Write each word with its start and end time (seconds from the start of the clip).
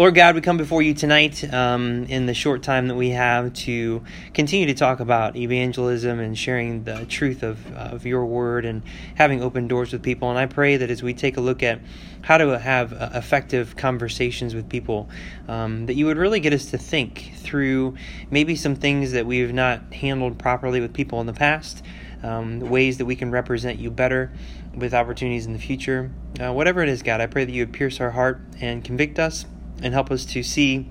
Lord 0.00 0.14
God, 0.14 0.34
we 0.34 0.40
come 0.40 0.56
before 0.56 0.80
you 0.80 0.94
tonight 0.94 1.44
um, 1.52 2.04
in 2.04 2.24
the 2.24 2.32
short 2.32 2.62
time 2.62 2.88
that 2.88 2.94
we 2.94 3.10
have 3.10 3.52
to 3.52 4.02
continue 4.32 4.64
to 4.64 4.72
talk 4.72 4.98
about 4.98 5.36
evangelism 5.36 6.18
and 6.18 6.38
sharing 6.38 6.84
the 6.84 7.04
truth 7.04 7.42
of, 7.42 7.70
of 7.74 8.06
your 8.06 8.24
word 8.24 8.64
and 8.64 8.82
having 9.16 9.42
open 9.42 9.68
doors 9.68 9.92
with 9.92 10.02
people. 10.02 10.30
And 10.30 10.38
I 10.38 10.46
pray 10.46 10.78
that 10.78 10.90
as 10.90 11.02
we 11.02 11.12
take 11.12 11.36
a 11.36 11.42
look 11.42 11.62
at 11.62 11.82
how 12.22 12.38
to 12.38 12.58
have 12.58 12.94
uh, 12.94 13.10
effective 13.12 13.76
conversations 13.76 14.54
with 14.54 14.70
people, 14.70 15.10
um, 15.48 15.84
that 15.84 15.96
you 15.96 16.06
would 16.06 16.16
really 16.16 16.40
get 16.40 16.54
us 16.54 16.64
to 16.70 16.78
think 16.78 17.34
through 17.36 17.94
maybe 18.30 18.56
some 18.56 18.76
things 18.76 19.12
that 19.12 19.26
we've 19.26 19.52
not 19.52 19.92
handled 19.92 20.38
properly 20.38 20.80
with 20.80 20.94
people 20.94 21.20
in 21.20 21.26
the 21.26 21.34
past, 21.34 21.84
um, 22.22 22.60
ways 22.60 22.96
that 22.96 23.04
we 23.04 23.16
can 23.16 23.30
represent 23.30 23.78
you 23.78 23.90
better 23.90 24.32
with 24.74 24.94
opportunities 24.94 25.44
in 25.44 25.52
the 25.52 25.58
future. 25.58 26.10
Uh, 26.42 26.54
whatever 26.54 26.82
it 26.82 26.88
is, 26.88 27.02
God, 27.02 27.20
I 27.20 27.26
pray 27.26 27.44
that 27.44 27.52
you 27.52 27.66
would 27.66 27.74
pierce 27.74 28.00
our 28.00 28.12
heart 28.12 28.40
and 28.62 28.82
convict 28.82 29.18
us 29.18 29.44
and 29.82 29.94
help 29.94 30.10
us 30.10 30.24
to 30.26 30.42
see 30.42 30.88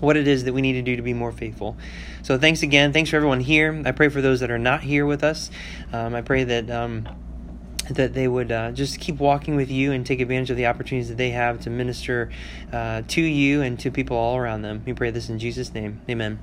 what 0.00 0.16
it 0.16 0.28
is 0.28 0.44
that 0.44 0.52
we 0.52 0.60
need 0.60 0.74
to 0.74 0.82
do 0.82 0.96
to 0.96 1.02
be 1.02 1.14
more 1.14 1.32
faithful. 1.32 1.76
So 2.22 2.38
thanks 2.38 2.62
again. 2.62 2.92
Thanks 2.92 3.10
for 3.10 3.16
everyone 3.16 3.40
here. 3.40 3.82
I 3.84 3.92
pray 3.92 4.08
for 4.08 4.20
those 4.20 4.40
that 4.40 4.50
are 4.50 4.58
not 4.58 4.82
here 4.82 5.06
with 5.06 5.24
us. 5.24 5.50
Um, 5.92 6.14
I 6.14 6.22
pray 6.22 6.44
that. 6.44 6.70
Um, 6.70 7.08
that 7.90 8.14
they 8.14 8.26
would 8.26 8.50
uh, 8.50 8.72
just 8.72 8.98
keep 8.98 9.18
walking 9.18 9.56
with 9.56 9.70
you 9.70 9.92
and 9.92 10.06
take 10.06 10.20
advantage 10.20 10.50
of 10.50 10.56
the 10.56 10.66
opportunities 10.66 11.10
that 11.10 11.18
they 11.18 11.30
have 11.30 11.60
to 11.60 11.68
minister 11.68 12.30
uh, 12.72 13.02
to 13.08 13.20
you 13.20 13.60
and 13.60 13.78
to 13.78 13.90
people 13.90 14.16
all 14.16 14.36
around 14.36 14.62
them. 14.62 14.82
We 14.86 14.94
pray 14.94 15.10
this 15.10 15.28
in 15.28 15.38
Jesus' 15.38 15.74
name. 15.74 16.00
Amen. 16.08 16.38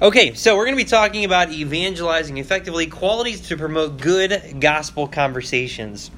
Okay, 0.00 0.34
so 0.34 0.56
we're 0.56 0.64
going 0.64 0.76
to 0.76 0.84
be 0.84 0.88
talking 0.88 1.24
about 1.24 1.50
evangelizing 1.50 2.38
effectively, 2.38 2.86
qualities 2.86 3.48
to 3.48 3.56
promote 3.56 4.00
good 4.00 4.60
gospel 4.60 5.06
conversations. 5.06 6.10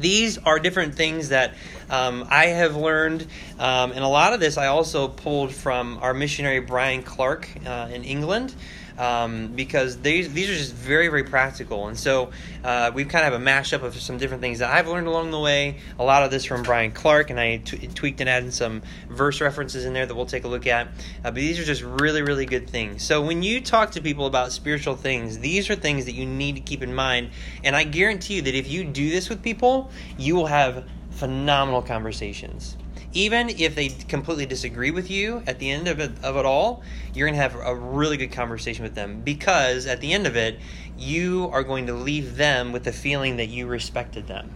These 0.00 0.38
are 0.38 0.58
different 0.58 0.94
things 0.94 1.28
that 1.28 1.54
um, 1.90 2.26
I 2.30 2.46
have 2.46 2.74
learned, 2.74 3.26
um, 3.58 3.92
and 3.92 4.02
a 4.02 4.08
lot 4.08 4.32
of 4.32 4.40
this 4.40 4.56
I 4.56 4.68
also 4.68 5.08
pulled 5.08 5.52
from 5.52 5.98
our 5.98 6.14
missionary 6.14 6.60
Brian 6.60 7.02
Clark 7.02 7.48
uh, 7.66 7.88
in 7.92 8.04
England 8.04 8.54
um, 8.98 9.48
because 9.48 9.98
these 9.98 10.32
these 10.32 10.50
are 10.50 10.54
just 10.54 10.74
very 10.74 11.08
very 11.08 11.24
practical. 11.24 11.88
And 11.88 11.98
so 11.98 12.30
uh, 12.64 12.90
we've 12.94 13.08
kind 13.08 13.26
of 13.26 13.32
have 13.32 13.40
a 13.40 13.44
mashup 13.44 13.82
of 13.82 14.00
some 14.00 14.18
different 14.18 14.42
things 14.42 14.58
that 14.60 14.70
I've 14.70 14.88
learned 14.88 15.06
along 15.06 15.30
the 15.30 15.40
way. 15.40 15.78
A 15.98 16.04
lot 16.04 16.22
of 16.22 16.30
this 16.30 16.44
from 16.44 16.62
Brian 16.62 16.92
Clark, 16.92 17.30
and 17.30 17.40
I 17.40 17.58
t- 17.58 17.86
tweaked 17.88 18.20
and 18.20 18.28
added 18.28 18.52
some 18.52 18.82
verse 19.08 19.40
references 19.40 19.84
in 19.84 19.92
there 19.92 20.06
that 20.06 20.14
we'll 20.14 20.26
take 20.26 20.44
a 20.44 20.48
look 20.48 20.66
at. 20.66 20.88
Uh, 20.88 20.90
but 21.24 21.34
these 21.34 21.58
are 21.58 21.64
just 21.64 21.82
really 21.82 22.22
really 22.22 22.46
good 22.46 22.68
things. 22.68 23.02
So 23.02 23.22
when 23.22 23.42
you 23.42 23.60
talk 23.60 23.92
to 23.92 24.02
people 24.02 24.26
about 24.26 24.52
spiritual 24.52 24.96
things, 24.96 25.38
these 25.38 25.70
are 25.70 25.74
things 25.74 26.04
that 26.04 26.12
you 26.12 26.26
need 26.26 26.56
to 26.56 26.60
keep 26.60 26.82
in 26.82 26.94
mind. 26.94 27.30
And 27.64 27.76
I 27.76 27.84
guarantee 27.84 28.34
you 28.34 28.42
that 28.42 28.54
if 28.54 28.68
you 28.68 28.84
do 28.84 29.10
this 29.10 29.28
with 29.28 29.42
people, 29.42 29.90
you 30.18 30.34
will 30.34 30.46
have 30.46 30.84
phenomenal 31.10 31.82
conversations 31.82 32.76
even 33.12 33.48
if 33.48 33.74
they 33.74 33.88
completely 33.88 34.46
disagree 34.46 34.90
with 34.90 35.10
you 35.10 35.42
at 35.46 35.58
the 35.58 35.70
end 35.70 35.88
of 35.88 35.98
it, 35.98 36.12
of 36.22 36.36
it 36.36 36.44
all, 36.44 36.82
you're 37.12 37.26
going 37.26 37.36
to 37.36 37.42
have 37.42 37.56
a 37.56 37.74
really 37.74 38.16
good 38.16 38.30
conversation 38.30 38.84
with 38.84 38.94
them 38.94 39.20
because 39.22 39.86
at 39.86 40.00
the 40.00 40.12
end 40.12 40.26
of 40.26 40.36
it, 40.36 40.60
you 40.96 41.48
are 41.52 41.64
going 41.64 41.86
to 41.86 41.92
leave 41.92 42.36
them 42.36 42.72
with 42.72 42.84
the 42.84 42.92
feeling 42.92 43.36
that 43.36 43.46
you 43.46 43.66
respected 43.66 44.28
them, 44.28 44.50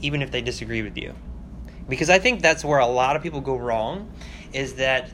even 0.00 0.20
if 0.20 0.30
they 0.30 0.42
disagree 0.42 0.82
with 0.82 0.96
you. 0.96 1.14
Because 1.88 2.10
I 2.10 2.18
think 2.18 2.42
that's 2.42 2.64
where 2.64 2.80
a 2.80 2.86
lot 2.86 3.14
of 3.14 3.22
people 3.22 3.40
go 3.40 3.56
wrong 3.56 4.10
is 4.52 4.74
that 4.74 5.10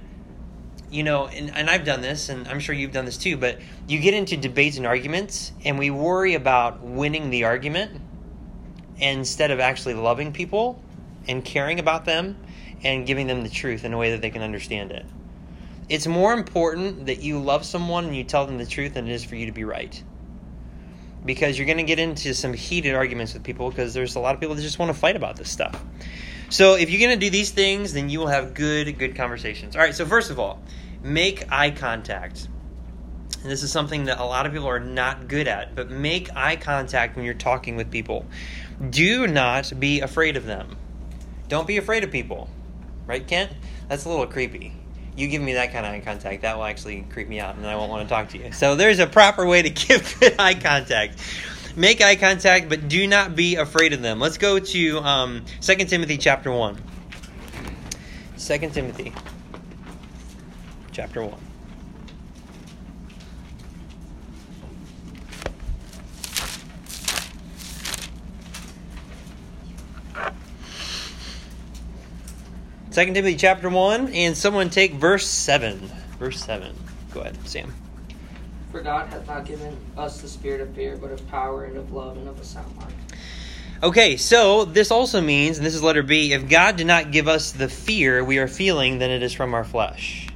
you 0.90 1.02
know, 1.02 1.26
and, 1.26 1.56
and 1.56 1.70
I've 1.70 1.86
done 1.86 2.02
this, 2.02 2.28
and 2.28 2.46
I'm 2.46 2.60
sure 2.60 2.74
you've 2.74 2.92
done 2.92 3.06
this 3.06 3.16
too, 3.16 3.38
but 3.38 3.58
you 3.88 3.98
get 3.98 4.12
into 4.12 4.36
debates 4.36 4.76
and 4.76 4.86
arguments, 4.86 5.50
and 5.64 5.78
we 5.78 5.88
worry 5.88 6.34
about 6.34 6.82
winning 6.82 7.30
the 7.30 7.44
argument 7.44 7.98
instead 8.98 9.50
of 9.50 9.58
actually 9.58 9.94
loving 9.94 10.34
people 10.34 10.82
and 11.26 11.42
caring 11.42 11.80
about 11.80 12.04
them 12.04 12.36
and 12.84 13.06
giving 13.06 13.26
them 13.26 13.42
the 13.42 13.48
truth 13.48 13.84
in 13.84 13.92
a 13.92 13.98
way 13.98 14.12
that 14.12 14.20
they 14.20 14.30
can 14.30 14.42
understand 14.42 14.92
it. 14.92 15.06
It's 15.88 16.06
more 16.06 16.32
important 16.32 17.06
that 17.06 17.22
you 17.22 17.38
love 17.38 17.64
someone 17.64 18.06
and 18.06 18.16
you 18.16 18.24
tell 18.24 18.46
them 18.46 18.58
the 18.58 18.66
truth 18.66 18.94
than 18.94 19.08
it 19.08 19.12
is 19.12 19.24
for 19.24 19.36
you 19.36 19.46
to 19.46 19.52
be 19.52 19.64
right. 19.64 20.02
Because 21.24 21.58
you're 21.58 21.66
going 21.66 21.78
to 21.78 21.84
get 21.84 21.98
into 21.98 22.34
some 22.34 22.52
heated 22.52 22.94
arguments 22.94 23.34
with 23.34 23.44
people 23.44 23.70
because 23.70 23.94
there's 23.94 24.16
a 24.16 24.20
lot 24.20 24.34
of 24.34 24.40
people 24.40 24.54
that 24.56 24.62
just 24.62 24.78
want 24.78 24.92
to 24.92 24.98
fight 24.98 25.16
about 25.16 25.36
this 25.36 25.50
stuff. 25.50 25.80
So 26.48 26.74
if 26.74 26.90
you're 26.90 27.00
going 27.00 27.18
to 27.18 27.24
do 27.24 27.30
these 27.30 27.50
things, 27.50 27.92
then 27.92 28.10
you 28.10 28.18
will 28.18 28.26
have 28.26 28.54
good, 28.54 28.98
good 28.98 29.16
conversations. 29.16 29.76
All 29.76 29.82
right, 29.82 29.94
so 29.94 30.04
first 30.04 30.30
of 30.30 30.38
all, 30.38 30.60
make 31.02 31.50
eye 31.50 31.70
contact. 31.70 32.48
And 33.42 33.50
this 33.50 33.62
is 33.62 33.72
something 33.72 34.04
that 34.04 34.20
a 34.20 34.24
lot 34.24 34.46
of 34.46 34.52
people 34.52 34.68
are 34.68 34.80
not 34.80 35.28
good 35.28 35.48
at, 35.48 35.74
but 35.74 35.90
make 35.90 36.34
eye 36.36 36.56
contact 36.56 37.16
when 37.16 37.24
you're 37.24 37.34
talking 37.34 37.76
with 37.76 37.90
people. 37.90 38.26
Do 38.88 39.26
not 39.26 39.72
be 39.78 40.00
afraid 40.00 40.36
of 40.36 40.44
them. 40.44 40.76
Don't 41.48 41.66
be 41.66 41.76
afraid 41.76 42.04
of 42.04 42.10
people. 42.10 42.48
Right, 43.06 43.26
Kent? 43.26 43.52
That's 43.88 44.04
a 44.04 44.08
little 44.08 44.26
creepy. 44.26 44.72
You 45.16 45.28
give 45.28 45.42
me 45.42 45.54
that 45.54 45.72
kind 45.72 45.84
of 45.84 45.92
eye 45.92 46.00
contact, 46.00 46.42
that 46.42 46.56
will 46.56 46.64
actually 46.64 47.04
creep 47.10 47.28
me 47.28 47.38
out, 47.38 47.56
and 47.56 47.66
I 47.66 47.76
won't 47.76 47.90
want 47.90 48.08
to 48.08 48.14
talk 48.14 48.30
to 48.30 48.38
you. 48.38 48.52
So 48.52 48.76
there's 48.76 48.98
a 48.98 49.06
proper 49.06 49.46
way 49.46 49.62
to 49.62 49.70
give 49.88 50.16
good 50.20 50.36
eye 50.38 50.54
contact. 50.54 51.18
Make 51.76 52.00
eye 52.00 52.16
contact, 52.16 52.68
but 52.68 52.88
do 52.88 53.06
not 53.06 53.34
be 53.34 53.56
afraid 53.56 53.92
of 53.92 54.02
them. 54.02 54.20
Let's 54.20 54.38
go 54.38 54.58
to 54.58 54.98
um, 54.98 55.44
2 55.60 55.74
Timothy 55.76 56.18
chapter 56.18 56.50
1. 56.50 56.76
2 58.38 58.58
Timothy 58.70 59.12
chapter 60.92 61.22
1. 61.22 61.51
2 72.92 73.06
Timothy 73.06 73.36
chapter 73.36 73.70
1, 73.70 74.08
and 74.08 74.36
someone 74.36 74.68
take 74.68 74.92
verse 74.92 75.26
7. 75.26 75.78
Verse 76.18 76.44
7. 76.44 76.76
Go 77.14 77.20
ahead, 77.20 77.38
Sam. 77.48 77.72
For 78.70 78.82
God 78.82 79.08
hath 79.08 79.26
not 79.26 79.46
given 79.46 79.74
us 79.96 80.20
the 80.20 80.28
spirit 80.28 80.60
of 80.60 80.74
fear, 80.74 80.98
but 80.98 81.10
of 81.10 81.26
power 81.28 81.64
and 81.64 81.78
of 81.78 81.90
love 81.94 82.18
and 82.18 82.28
of 82.28 82.38
a 82.38 82.44
sound 82.44 82.76
mind. 82.76 82.92
Okay, 83.82 84.18
so 84.18 84.66
this 84.66 84.90
also 84.90 85.22
means, 85.22 85.56
and 85.56 85.66
this 85.66 85.74
is 85.74 85.82
letter 85.82 86.02
B, 86.02 86.34
if 86.34 86.50
God 86.50 86.76
did 86.76 86.86
not 86.86 87.12
give 87.12 87.28
us 87.28 87.52
the 87.52 87.66
fear 87.66 88.22
we 88.22 88.36
are 88.36 88.46
feeling, 88.46 88.98
then 88.98 89.10
it 89.10 89.22
is 89.22 89.32
from 89.32 89.54
our 89.54 89.64
flesh. 89.64 90.28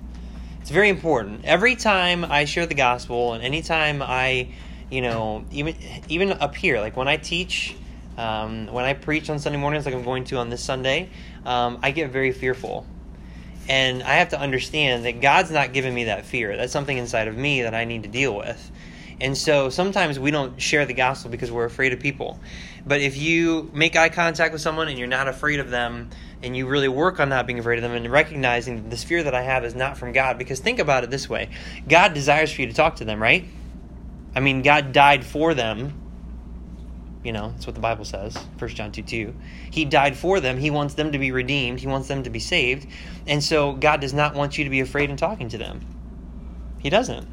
It's 0.62 0.71
very 0.71 0.89
important. 0.89 1.45
Every 1.45 1.77
time 1.77 2.25
I 2.25 2.47
share 2.47 2.65
the 2.65 2.75
gospel, 2.75 3.34
and 3.34 3.45
anytime 3.45 4.00
I, 4.00 4.49
you 4.91 5.03
know, 5.03 5.45
even 5.53 5.77
even 6.09 6.33
up 6.33 6.56
here, 6.56 6.81
like 6.81 6.97
when 6.97 7.06
I 7.06 7.19
teach, 7.19 7.77
um, 8.16 8.69
when 8.69 8.87
I 8.87 8.95
preach 8.95 9.28
on 9.28 9.39
Sunday 9.39 9.59
mornings, 9.59 9.84
like 9.84 9.95
I'm 9.95 10.03
going 10.03 10.25
to 10.25 10.39
on 10.39 10.49
this 10.49 10.65
Sunday, 10.65 11.11
um, 11.47 11.79
I 11.83 11.93
get 11.93 12.11
very 12.11 12.33
fearful. 12.33 12.87
And 13.69 14.03
I 14.03 14.15
have 14.15 14.29
to 14.31 14.41
understand 14.41 15.07
that 15.07 15.21
God's 15.21 15.51
not 15.51 15.73
giving 15.73 15.95
me 15.95 16.05
that 16.05 16.27
fear. 16.27 16.57
That's 16.57 16.73
something 16.73 16.97
inside 16.97 17.29
of 17.29 17.37
me 17.37 17.62
that 17.62 17.75
I 17.75 17.84
need 17.84 18.03
to 18.03 18.09
deal 18.09 18.37
with. 18.37 18.71
And 19.21 19.37
so 19.37 19.71
sometimes 19.71 20.19
we 20.19 20.31
don't 20.31 20.61
share 20.61 20.84
the 20.84 20.93
gospel 20.93 21.31
because 21.31 21.51
we're 21.51 21.65
afraid 21.65 21.93
of 21.93 22.01
people. 22.01 22.39
But 22.87 23.01
if 23.01 23.17
you 23.17 23.71
make 23.73 23.97
eye 23.97 24.11
contact 24.11 24.53
with 24.53 24.61
someone 24.61 24.89
and 24.89 24.99
you're 24.99 25.09
not 25.09 25.27
afraid 25.27 25.59
of 25.59 25.71
them, 25.71 26.11
and 26.43 26.57
you 26.57 26.67
really 26.67 26.89
work 26.89 27.19
on 27.19 27.31
not 27.31 27.47
being 27.47 27.59
afraid 27.59 27.78
of 27.78 27.83
them 27.83 27.93
and 27.93 28.13
recognizing 28.13 28.91
this 28.91 29.03
fear 29.03 29.23
that 29.23 29.34
I 29.34 29.43
have 29.43 29.65
is 29.65 29.75
not 29.75 29.97
from 29.97 30.13
God, 30.13 30.37
because 30.39 30.61
think 30.61 30.78
about 30.78 31.03
it 31.03 31.11
this 31.11 31.28
way 31.28 31.49
God 31.89 32.13
desires 32.13 32.53
for 32.53 32.61
you 32.61 32.67
to 32.69 32.75
talk 32.75 32.97
to 32.97 33.05
them, 33.05 33.21
right? 33.21 33.45
I 34.34 34.41
mean, 34.41 34.61
God 34.63 34.93
died 34.93 35.25
for 35.25 35.55
them 35.55 36.06
you 37.26 37.32
know, 37.32 37.50
that's 37.50 37.66
what 37.66 37.75
the 37.75 37.81
Bible 37.81 38.04
says, 38.04 38.37
1 38.59 38.70
John 38.70 38.92
2 38.92 39.03
2. 39.03 39.34
He 39.72 39.84
died 39.84 40.16
for 40.16 40.38
them. 40.38 40.59
He 40.59 40.70
wants 40.70 40.94
them 40.94 41.10
to 41.10 41.19
be 41.19 41.32
redeemed. 41.32 41.81
He 41.81 41.88
wants 41.88 42.06
them 42.06 42.22
to 42.22 42.31
be 42.31 42.38
saved. 42.38 42.87
And 43.26 43.42
so 43.42 43.72
God 43.72 44.00
does 44.00 44.14
not 44.14 44.37
want 44.37 44.56
you 44.56 44.62
to 44.62 44.70
be 44.70 44.78
afraid 44.78 45.10
in 45.10 45.16
talking 45.16 45.48
to 45.48 45.59
them. 45.59 45.81
He 46.78 46.88
doesn't. 46.88 47.26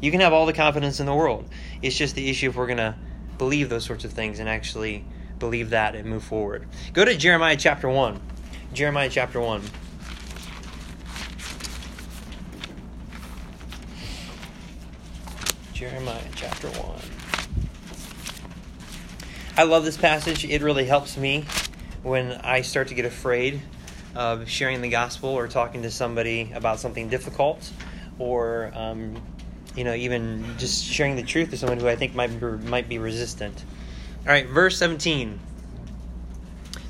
You 0.00 0.10
can 0.10 0.18
have 0.20 0.32
all 0.32 0.46
the 0.46 0.52
confidence 0.52 0.98
in 0.98 1.06
the 1.06 1.14
world. 1.14 1.48
It's 1.80 1.96
just 1.96 2.16
the 2.16 2.28
issue 2.28 2.48
if 2.48 2.56
we're 2.56 2.66
going 2.66 2.78
to 2.78 2.96
believe 3.38 3.68
those 3.68 3.84
sorts 3.84 4.04
of 4.04 4.12
things 4.12 4.40
and 4.40 4.48
actually 4.48 5.04
believe 5.38 5.70
that 5.70 5.94
and 5.94 6.08
move 6.08 6.24
forward. 6.24 6.66
Go 6.92 7.04
to 7.04 7.16
Jeremiah 7.16 7.56
chapter 7.56 7.88
1. 7.88 8.20
Jeremiah 8.72 9.08
chapter 9.08 9.40
1. 9.40 9.62
Jeremiah 15.72 16.20
chapter 16.34 16.68
1. 16.68 17.15
I 19.58 19.62
love 19.62 19.86
this 19.86 19.96
passage. 19.96 20.44
It 20.44 20.60
really 20.60 20.84
helps 20.84 21.16
me 21.16 21.46
when 22.02 22.32
I 22.32 22.60
start 22.60 22.88
to 22.88 22.94
get 22.94 23.06
afraid 23.06 23.62
of 24.14 24.50
sharing 24.50 24.82
the 24.82 24.90
gospel 24.90 25.30
or 25.30 25.48
talking 25.48 25.80
to 25.84 25.90
somebody 25.90 26.52
about 26.54 26.78
something 26.78 27.08
difficult 27.08 27.70
or 28.18 28.70
um, 28.74 29.16
you 29.74 29.84
know 29.84 29.94
even 29.94 30.44
just 30.58 30.84
sharing 30.84 31.16
the 31.16 31.22
truth 31.22 31.48
to 31.50 31.56
someone 31.56 31.80
who 31.80 31.88
I 31.88 31.96
think 31.96 32.14
might 32.14 32.38
be, 32.38 32.46
might 32.68 32.86
be 32.86 32.98
resistant. 32.98 33.64
All 34.26 34.32
right, 34.32 34.46
verse 34.46 34.76
17. 34.76 35.40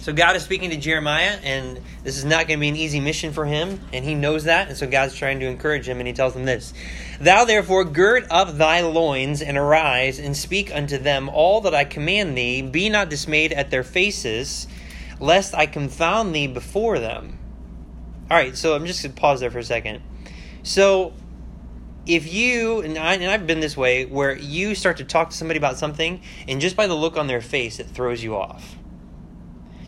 So 0.06 0.12
God 0.12 0.36
is 0.36 0.44
speaking 0.44 0.70
to 0.70 0.76
Jeremiah, 0.76 1.36
and 1.42 1.80
this 2.04 2.16
is 2.16 2.24
not 2.24 2.46
going 2.46 2.60
to 2.60 2.60
be 2.60 2.68
an 2.68 2.76
easy 2.76 3.00
mission 3.00 3.32
for 3.32 3.44
him, 3.44 3.80
and 3.92 4.04
he 4.04 4.14
knows 4.14 4.44
that, 4.44 4.68
and 4.68 4.76
so 4.76 4.86
God's 4.86 5.16
trying 5.16 5.40
to 5.40 5.46
encourage 5.46 5.88
him, 5.88 5.98
and 5.98 6.06
he 6.06 6.12
tells 6.12 6.36
him 6.36 6.44
this 6.44 6.72
Thou 7.20 7.44
therefore 7.44 7.84
gird 7.84 8.24
up 8.30 8.56
thy 8.56 8.82
loins, 8.82 9.42
and 9.42 9.58
arise, 9.58 10.20
and 10.20 10.36
speak 10.36 10.72
unto 10.72 10.96
them 10.96 11.28
all 11.28 11.60
that 11.62 11.74
I 11.74 11.82
command 11.82 12.38
thee. 12.38 12.62
Be 12.62 12.88
not 12.88 13.10
dismayed 13.10 13.52
at 13.52 13.72
their 13.72 13.82
faces, 13.82 14.68
lest 15.18 15.56
I 15.56 15.66
confound 15.66 16.32
thee 16.32 16.46
before 16.46 17.00
them. 17.00 17.36
All 18.30 18.36
right, 18.36 18.56
so 18.56 18.76
I'm 18.76 18.86
just 18.86 19.02
going 19.02 19.12
to 19.12 19.20
pause 19.20 19.40
there 19.40 19.50
for 19.50 19.58
a 19.58 19.64
second. 19.64 20.02
So, 20.62 21.14
if 22.06 22.32
you, 22.32 22.80
and, 22.82 22.96
I, 22.96 23.14
and 23.14 23.24
I've 23.24 23.48
been 23.48 23.58
this 23.58 23.76
way, 23.76 24.04
where 24.04 24.36
you 24.36 24.76
start 24.76 24.98
to 24.98 25.04
talk 25.04 25.30
to 25.30 25.36
somebody 25.36 25.58
about 25.58 25.78
something, 25.78 26.22
and 26.46 26.60
just 26.60 26.76
by 26.76 26.86
the 26.86 26.94
look 26.94 27.16
on 27.16 27.26
their 27.26 27.40
face, 27.40 27.80
it 27.80 27.88
throws 27.88 28.22
you 28.22 28.36
off. 28.36 28.76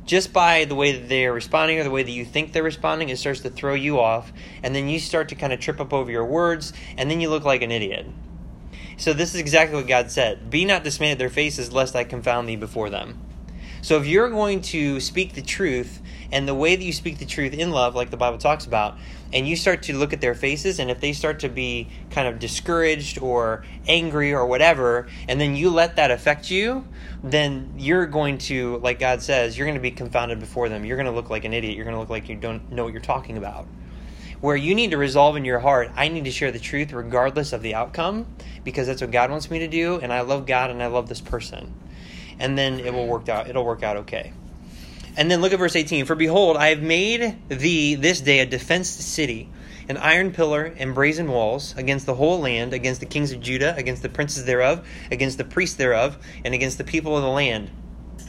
Just 0.08 0.32
by 0.32 0.64
the 0.64 0.75
way 0.75 0.93
that 0.93 1.10
they're 1.10 1.34
responding 1.34 1.78
or 1.78 1.84
the 1.84 1.90
way 1.90 2.02
that 2.02 2.10
you 2.10 2.25
think 2.25 2.55
they're 2.55 2.62
responding, 2.62 3.10
it 3.10 3.19
starts 3.19 3.40
to 3.40 3.50
throw 3.50 3.75
you 3.75 4.00
off, 4.00 4.32
and 4.62 4.75
then 4.75 4.88
you 4.88 4.99
start 4.99 5.28
to 5.28 5.34
kind 5.34 5.52
of 5.52 5.60
trip 5.60 5.82
up 5.82 5.93
over 5.93 6.10
your 6.10 6.25
words, 6.25 6.72
and 6.96 7.10
then 7.10 7.20
you 7.20 7.28
look 7.28 7.44
like 7.44 7.60
an 7.60 7.70
idiot. 7.70 8.06
So, 8.96 9.12
this 9.12 9.34
is 9.34 9.40
exactly 9.40 9.76
what 9.76 9.87
God 9.87 10.10
said 10.10 10.49
Be 10.49 10.64
not 10.64 10.82
dismayed 10.82 11.12
at 11.12 11.19
their 11.19 11.28
faces, 11.28 11.75
lest 11.75 11.94
I 11.94 12.05
confound 12.05 12.49
thee 12.49 12.56
before 12.56 12.88
them. 12.88 13.20
So, 13.82 13.99
if 13.99 14.06
you're 14.06 14.31
going 14.31 14.62
to 14.62 14.99
speak 14.99 15.34
the 15.34 15.43
truth, 15.43 16.00
and 16.32 16.49
the 16.49 16.55
way 16.55 16.75
that 16.75 16.82
you 16.82 16.94
speak 16.94 17.19
the 17.19 17.26
truth 17.26 17.52
in 17.52 17.70
love, 17.70 17.94
like 17.94 18.08
the 18.08 18.16
Bible 18.16 18.38
talks 18.38 18.64
about, 18.64 18.96
and 19.32 19.46
you 19.46 19.56
start 19.56 19.82
to 19.84 19.96
look 19.96 20.12
at 20.12 20.20
their 20.20 20.34
faces, 20.34 20.78
and 20.78 20.90
if 20.90 21.00
they 21.00 21.12
start 21.12 21.40
to 21.40 21.48
be 21.48 21.88
kind 22.10 22.26
of 22.28 22.38
discouraged 22.38 23.19
or 23.20 23.64
angry 23.86 24.32
or 24.32 24.46
whatever, 24.46 25.06
and 25.28 25.40
then 25.40 25.54
you 25.54 25.70
let 25.70 25.96
that 25.96 26.10
affect 26.10 26.50
you, 26.50 26.86
then 27.22 27.75
you're 27.76 28.06
going 28.06 28.38
to, 28.38 28.78
like 28.78 28.98
God 28.98 29.20
says, 29.22 29.58
you're 29.58 29.66
going 29.66 29.76
to 29.76 29.82
be 29.82 29.90
confounded 29.90 30.40
before 30.40 30.69
them. 30.69 30.84
You're 30.84 30.96
going 30.96 31.06
to 31.06 31.12
look 31.12 31.30
like 31.30 31.44
an 31.44 31.52
idiot. 31.52 31.76
You're 31.76 31.84
going 31.84 31.96
to 31.96 32.00
look 32.00 32.10
like 32.10 32.28
you 32.28 32.36
don't 32.36 32.72
know 32.72 32.84
what 32.84 32.92
you're 32.92 33.02
talking 33.02 33.36
about. 33.36 33.66
Where 34.40 34.56
you 34.56 34.75
need 34.75 34.92
to 34.92 34.96
resolve 34.96 35.36
in 35.36 35.44
your 35.44 35.58
heart, 35.58 35.90
I 35.96 36.08
need 36.08 36.24
to 36.24 36.31
share 36.31 36.52
the 36.52 36.60
truth 36.60 36.92
regardless 36.92 37.52
of 37.52 37.60
the 37.60 37.74
outcome, 37.74 38.26
because 38.62 38.86
that's 38.86 39.00
what 39.00 39.10
God 39.10 39.31
wants 39.31 39.50
me 39.50 39.58
to 39.58 39.69
do, 39.69 39.98
and 40.00 40.12
I 40.12 40.20
love 40.20 40.46
God 40.46 40.70
and 40.70 40.82
I 40.82 40.86
love 40.86 41.08
this 41.08 41.20
person. 41.20 41.74
And 42.38 42.56
then 42.56 42.78
it 42.78 42.94
will 42.94 43.08
work 43.08 43.28
out. 43.28 43.48
It'll 43.48 43.64
work 43.64 43.82
out 43.82 43.96
okay. 43.98 44.32
And 45.19 45.29
then 45.29 45.41
look 45.41 45.53
at 45.53 45.59
verse 45.59 45.75
18. 45.75 46.05
For 46.05 46.15
behold, 46.15 46.56
I 46.56 46.69
have 46.69 46.81
made 46.81 47.37
thee 47.49 47.97
this 47.97 48.20
day 48.20 48.38
a 48.38 48.47
defenced 48.47 49.00
city, 49.00 49.49
an 49.88 49.97
iron 49.97 50.31
pillar 50.31 50.73
and 50.79 50.94
brazen 50.94 51.29
walls, 51.29 51.75
against 51.76 52.06
the 52.06 52.15
whole 52.15 52.38
land, 52.38 52.73
against 52.73 53.00
the 53.00 53.06
kings 53.06 53.32
of 53.32 53.41
Judah, 53.41 53.75
against 53.76 54.03
the 54.03 54.09
princes 54.09 54.44
thereof, 54.44 54.87
against 55.11 55.37
the 55.37 55.43
priests 55.43 55.75
thereof, 55.75 56.19
and 56.44 56.55
against 56.55 56.79
the 56.79 56.85
people 56.85 57.17
of 57.17 57.25
the 57.25 57.29
land. 57.29 57.69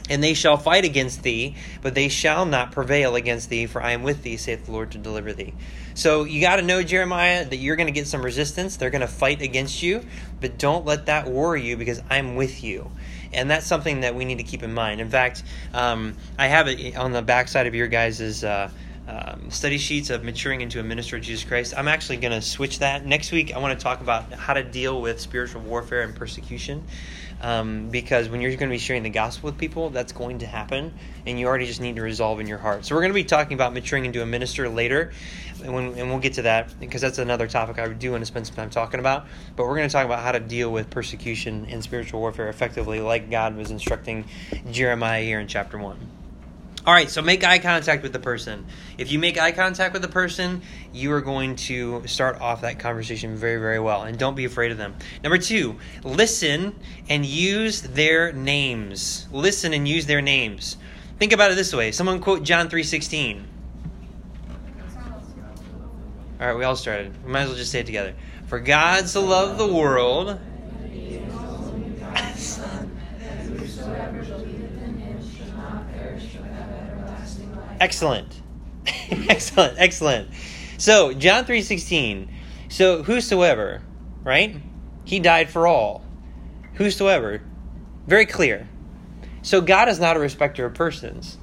And 0.10 0.24
they 0.24 0.34
shall 0.34 0.58
fight 0.58 0.86
against 0.86 1.24
thee, 1.24 1.56
but 1.82 1.96
they 1.96 2.10
shall 2.10 2.46
not 2.46 2.72
prevail 2.72 3.16
against 3.16 3.50
thee, 3.50 3.68
for 3.68 3.82
I 3.82 3.92
am 3.92 4.04
with 4.04 4.24
thee, 4.24 4.38
saith 4.38 4.66
the 4.66 4.72
Lord, 4.72 4.92
to 4.92 4.98
deliver 4.98 5.34
thee. 5.34 5.54
So 5.94 6.24
you 6.24 6.42
got 6.42 6.58
to 6.58 6.62
know, 6.62 6.82
Jeremiah, 6.82 7.46
that 7.46 7.58
you're 7.58 7.76
going 7.76 7.88
to 7.88 7.94
get 7.94 8.08
some 8.08 8.24
resistance. 8.24 8.78
They're 8.78 8.90
going 8.90 9.02
to 9.02 9.08
fight 9.08 9.42
against 9.42 9.84
you, 9.84 10.04
but 10.42 10.58
don't 10.58 10.86
let 10.86 11.06
that 11.06 11.28
worry 11.28 11.64
you 11.64 11.78
because 11.78 12.02
I'm 12.10 12.36
with 12.36 12.64
you 12.64 12.90
and 13.34 13.50
that's 13.50 13.66
something 13.66 14.02
that 14.02 14.16
we 14.16 14.26
need 14.26 14.40
to 14.40 14.44
keep 14.44 14.64
in 14.64 14.74
mind. 14.74 15.02
In 15.02 15.10
fact, 15.10 15.44
um, 15.74 16.16
I 16.38 16.48
have 16.48 16.68
it 16.68 16.98
on 16.98 17.12
the 17.12 17.22
backside 17.22 17.68
of 17.68 17.76
your 17.76 17.88
guys' 17.88 18.44
uh, 18.44 18.70
um, 19.08 19.50
study 19.50 19.78
sheets 19.78 20.10
of 20.10 20.24
maturing 20.24 20.62
into 20.62 20.80
a 20.80 20.84
minister 20.84 21.16
of 21.18 21.24
Jesus 21.24 21.44
Christ. 21.44 21.74
I'm 21.76 21.88
actually 21.88 22.18
going 22.18 22.34
to 22.34 22.42
switch 22.42 22.80
that 22.80 23.06
next 23.06 23.32
week. 23.32 23.54
I 23.54 23.60
want 23.60 23.78
to 23.78 23.84
talk 23.84 24.02
about 24.02 24.32
how 24.34 24.54
to 24.54 24.64
deal 24.64 25.02
with 25.02 25.20
spiritual 25.20 25.62
warfare 25.62 26.04
and 26.04 26.16
persecution. 26.16 26.84
Um, 27.42 27.90
because 27.90 28.28
when 28.28 28.42
you're 28.42 28.52
going 28.52 28.70
to 28.70 28.74
be 28.74 28.80
sharing 28.80 29.04
the 29.04 29.10
gospel 29.10 29.50
with 29.50 29.58
people, 29.58 29.90
that's 29.92 30.12
going 30.12 30.40
to 30.40 30.46
happen, 30.46 30.94
and 31.26 31.40
you 31.40 31.48
already 31.48 31.66
just 31.66 31.80
need 31.80 31.96
to 31.96 32.02
resolve 32.02 32.42
in 32.42 32.48
your 32.48 32.58
heart. 32.58 32.86
So 32.86 32.96
we're 32.96 33.02
going 33.02 33.12
to 33.12 33.16
be 33.16 33.24
talking 33.24 33.54
about 33.54 33.74
maturing 33.74 34.04
into 34.04 34.22
a 34.22 34.26
minister 34.26 34.68
later, 34.68 35.14
and, 35.64 35.74
when, 35.74 35.86
and 35.98 36.10
we'll 36.10 36.20
get 36.20 36.34
to 36.34 36.42
that 36.42 36.78
because 36.82 37.00
that's 37.00 37.18
another 37.18 37.48
topic 37.48 37.80
I 37.80 37.88
do 37.88 38.12
want 38.12 38.22
to 38.24 38.26
spend 38.26 38.46
some 38.46 38.56
time 38.56 38.70
talking 38.70 39.00
about. 39.00 39.26
But 39.56 39.68
we're 39.68 39.78
going 39.78 39.88
to 39.88 39.94
talk 39.94 40.06
about 40.06 40.20
how 40.20 40.34
to 40.34 40.42
deal 40.42 40.70
with 40.70 40.90
persecution 40.90 41.66
and 41.70 41.82
spiritual 41.82 42.20
warfare 42.20 42.50
effectively, 42.50 43.00
like 43.00 43.30
God 43.30 43.56
was 43.56 43.72
instructing 43.72 44.26
Jeremiah 44.70 45.24
here 45.24 45.40
in 45.40 45.48
chapter 45.48 45.78
one. 45.78 46.19
All 46.86 46.94
right, 46.94 47.10
so 47.10 47.22
make 47.22 47.44
eye 47.44 47.60
contact 47.60 48.04
with 48.04 48.14
the 48.14 48.20
person. 48.20 48.66
If 48.98 49.12
you 49.12 49.20
make 49.20 49.38
eye 49.38 49.52
contact 49.52 49.92
with 49.92 50.02
the 50.02 50.08
person, 50.08 50.62
you 50.94 51.12
are 51.12 51.22
going 51.22 51.58
to 51.58 52.08
start 52.08 52.40
off 52.40 52.62
that 52.62 52.80
conversation 52.80 53.36
very, 53.36 53.60
very 53.60 53.80
well. 53.80 54.04
And 54.04 54.18
don't 54.18 54.36
be 54.36 54.46
afraid 54.46 54.72
of 54.72 54.78
them. 54.78 54.96
Number 55.22 55.38
two, 55.38 55.78
listen 56.04 56.74
and 57.10 57.26
use 57.26 57.82
their 57.82 58.32
names. 58.32 59.28
Listen 59.32 59.74
and 59.74 59.88
use 59.88 60.06
their 60.06 60.22
names. 60.22 60.78
Think 61.20 61.34
about 61.34 61.52
it 61.52 61.56
this 61.56 61.74
way. 61.74 61.92
Someone 61.92 62.22
quote 62.22 62.44
John 62.44 62.70
3.16. 62.70 63.44
All 66.40 66.48
right, 66.48 66.58
we 66.58 66.64
all 66.64 66.78
started. 66.78 67.14
We 67.26 67.32
might 67.34 67.42
as 67.42 67.50
well 67.50 67.58
just 67.58 67.72
say 67.72 67.82
it 67.82 67.86
together. 67.86 68.16
For 68.48 68.62
God 68.62 69.10
so 69.10 69.26
loved 69.26 69.60
the 69.60 69.68
world 69.68 70.40
Excellent. 77.80 78.42
excellent. 79.12 79.78
Excellent. 79.78 80.30
So, 80.78 81.14
John 81.14 81.46
3:16. 81.46 82.30
So, 82.70 83.04
whosoever, 83.04 83.82
right? 84.24 84.56
He 85.06 85.20
died 85.20 85.50
for 85.50 85.68
all. 85.68 86.04
Whosoever. 86.76 87.42
Very 88.08 88.26
clear. 88.26 88.68
So, 89.42 89.62
God 89.62 89.90
is 89.90 90.00
not 90.00 90.18
a 90.18 90.20
respecter 90.20 90.66
of 90.66 90.74
persons. 90.74 91.38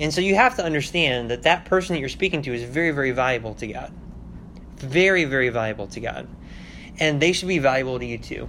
And 0.00 0.14
so 0.14 0.22
you 0.22 0.34
have 0.34 0.56
to 0.56 0.64
understand 0.64 1.30
that 1.30 1.42
that 1.42 1.66
person 1.66 1.94
that 1.94 2.00
you're 2.00 2.08
speaking 2.08 2.40
to 2.42 2.54
is 2.54 2.62
very, 2.62 2.90
very 2.90 3.10
valuable 3.10 3.54
to 3.56 3.66
God. 3.66 3.92
Very, 4.76 5.26
very 5.26 5.50
valuable 5.50 5.86
to 5.88 6.00
God. 6.00 6.26
And 6.98 7.20
they 7.20 7.32
should 7.32 7.48
be 7.48 7.58
valuable 7.58 7.98
to 7.98 8.06
you 8.06 8.16
too. 8.16 8.48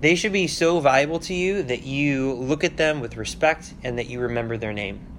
They 0.00 0.14
should 0.14 0.32
be 0.32 0.46
so 0.48 0.78
valuable 0.80 1.20
to 1.20 1.34
you 1.34 1.62
that 1.62 1.84
you 1.84 2.34
look 2.34 2.64
at 2.64 2.76
them 2.76 3.00
with 3.00 3.16
respect 3.16 3.72
and 3.82 3.98
that 3.98 4.08
you 4.08 4.20
remember 4.20 4.58
their 4.58 4.74
name. 4.74 5.11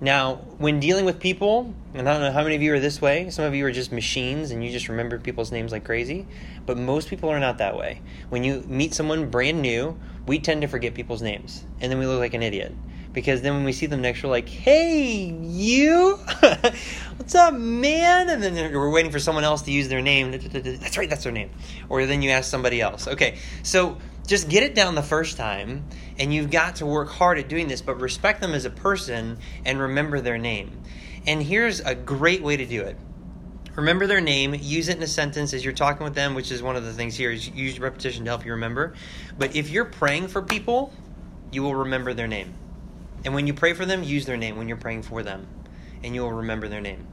Now, 0.00 0.36
when 0.58 0.80
dealing 0.80 1.04
with 1.04 1.20
people, 1.20 1.72
and 1.94 2.08
I 2.08 2.12
don't 2.12 2.22
know 2.22 2.32
how 2.32 2.42
many 2.42 2.56
of 2.56 2.62
you 2.62 2.74
are 2.74 2.80
this 2.80 3.00
way, 3.00 3.30
some 3.30 3.44
of 3.44 3.54
you 3.54 3.64
are 3.66 3.72
just 3.72 3.92
machines 3.92 4.50
and 4.50 4.64
you 4.64 4.70
just 4.70 4.88
remember 4.88 5.18
people's 5.18 5.52
names 5.52 5.72
like 5.72 5.84
crazy, 5.84 6.26
but 6.66 6.76
most 6.76 7.08
people 7.08 7.30
are 7.30 7.40
not 7.40 7.58
that 7.58 7.76
way. 7.76 8.00
When 8.28 8.44
you 8.44 8.64
meet 8.66 8.94
someone 8.94 9.30
brand 9.30 9.62
new, 9.62 9.98
we 10.26 10.38
tend 10.38 10.62
to 10.62 10.68
forget 10.68 10.94
people's 10.94 11.22
names, 11.22 11.64
and 11.80 11.90
then 11.90 11.98
we 11.98 12.06
look 12.06 12.18
like 12.18 12.34
an 12.34 12.42
idiot. 12.42 12.74
Because 13.12 13.42
then 13.42 13.54
when 13.54 13.64
we 13.64 13.72
see 13.72 13.86
them 13.86 14.02
next, 14.02 14.24
we're 14.24 14.28
like, 14.28 14.48
hey, 14.48 15.26
you? 15.40 16.16
What's 17.16 17.34
up, 17.36 17.54
man? 17.54 18.28
And 18.28 18.42
then 18.42 18.72
we're 18.72 18.90
waiting 18.90 19.12
for 19.12 19.20
someone 19.20 19.44
else 19.44 19.62
to 19.62 19.70
use 19.70 19.88
their 19.88 20.02
name. 20.02 20.32
That's 20.32 20.98
right, 20.98 21.08
that's 21.08 21.22
their 21.22 21.32
name. 21.32 21.50
Or 21.88 22.06
then 22.06 22.22
you 22.22 22.30
ask 22.30 22.50
somebody 22.50 22.80
else. 22.80 23.06
Okay, 23.06 23.38
so 23.62 23.98
just 24.26 24.48
get 24.48 24.62
it 24.62 24.74
down 24.74 24.94
the 24.94 25.02
first 25.02 25.36
time 25.36 25.84
and 26.18 26.32
you've 26.32 26.50
got 26.50 26.76
to 26.76 26.86
work 26.86 27.10
hard 27.10 27.38
at 27.38 27.48
doing 27.48 27.68
this 27.68 27.82
but 27.82 28.00
respect 28.00 28.40
them 28.40 28.52
as 28.52 28.64
a 28.64 28.70
person 28.70 29.38
and 29.64 29.78
remember 29.78 30.20
their 30.20 30.38
name. 30.38 30.82
And 31.26 31.42
here's 31.42 31.80
a 31.80 31.94
great 31.94 32.42
way 32.42 32.56
to 32.56 32.66
do 32.66 32.82
it. 32.82 32.96
Remember 33.74 34.06
their 34.06 34.20
name 34.20 34.54
use 34.54 34.88
it 34.88 34.96
in 34.96 35.02
a 35.02 35.06
sentence 35.06 35.52
as 35.52 35.64
you're 35.64 35.74
talking 35.74 36.04
with 36.04 36.14
them 36.14 36.34
which 36.34 36.50
is 36.50 36.62
one 36.62 36.76
of 36.76 36.84
the 36.84 36.92
things 36.92 37.16
here 37.16 37.30
is 37.30 37.48
use 37.48 37.78
repetition 37.78 38.24
to 38.24 38.30
help 38.30 38.44
you 38.44 38.52
remember. 38.52 38.94
But 39.38 39.56
if 39.56 39.70
you're 39.70 39.84
praying 39.84 40.28
for 40.28 40.42
people 40.42 40.92
you 41.50 41.62
will 41.62 41.74
remember 41.74 42.14
their 42.14 42.28
name. 42.28 42.54
And 43.24 43.34
when 43.34 43.46
you 43.46 43.54
pray 43.54 43.74
for 43.74 43.84
them 43.84 44.02
use 44.02 44.26
their 44.26 44.36
name 44.36 44.56
when 44.56 44.68
you're 44.68 44.76
praying 44.76 45.02
for 45.02 45.22
them 45.22 45.46
and 46.02 46.14
you 46.14 46.22
will 46.22 46.32
remember 46.32 46.68
their 46.68 46.80
name. 46.80 47.06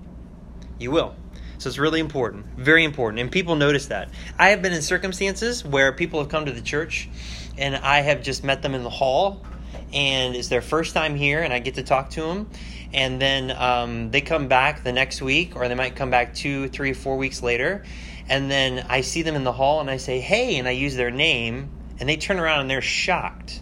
You 0.79 0.91
will 0.91 1.15
so 1.61 1.69
it's 1.69 1.77
really 1.77 1.99
important, 1.99 2.47
very 2.57 2.83
important. 2.83 3.19
And 3.19 3.31
people 3.31 3.55
notice 3.55 3.85
that. 3.87 4.09
I 4.39 4.49
have 4.49 4.63
been 4.63 4.73
in 4.73 4.81
circumstances 4.81 5.63
where 5.63 5.93
people 5.93 6.19
have 6.19 6.27
come 6.27 6.47
to 6.47 6.51
the 6.51 6.61
church 6.61 7.07
and 7.55 7.75
I 7.75 8.01
have 8.01 8.23
just 8.23 8.43
met 8.43 8.63
them 8.63 8.73
in 8.73 8.81
the 8.81 8.89
hall 8.89 9.45
and 9.93 10.35
it's 10.35 10.47
their 10.47 10.63
first 10.63 10.95
time 10.95 11.13
here 11.13 11.43
and 11.43 11.53
I 11.53 11.59
get 11.59 11.75
to 11.75 11.83
talk 11.83 12.09
to 12.11 12.21
them. 12.21 12.49
And 12.93 13.21
then 13.21 13.51
um, 13.51 14.09
they 14.09 14.21
come 14.21 14.47
back 14.47 14.83
the 14.83 14.91
next 14.91 15.21
week 15.21 15.55
or 15.55 15.67
they 15.67 15.75
might 15.75 15.95
come 15.95 16.09
back 16.09 16.33
two, 16.33 16.67
three, 16.69 16.93
four 16.93 17.15
weeks 17.17 17.43
later. 17.43 17.83
And 18.27 18.49
then 18.49 18.83
I 18.89 19.01
see 19.01 19.21
them 19.21 19.35
in 19.35 19.43
the 19.43 19.53
hall 19.53 19.81
and 19.81 19.89
I 19.89 19.97
say, 19.97 20.19
hey, 20.19 20.57
and 20.57 20.67
I 20.67 20.71
use 20.71 20.95
their 20.95 21.11
name 21.11 21.69
and 21.99 22.09
they 22.09 22.17
turn 22.17 22.39
around 22.39 22.61
and 22.61 22.71
they're 22.71 22.81
shocked 22.81 23.61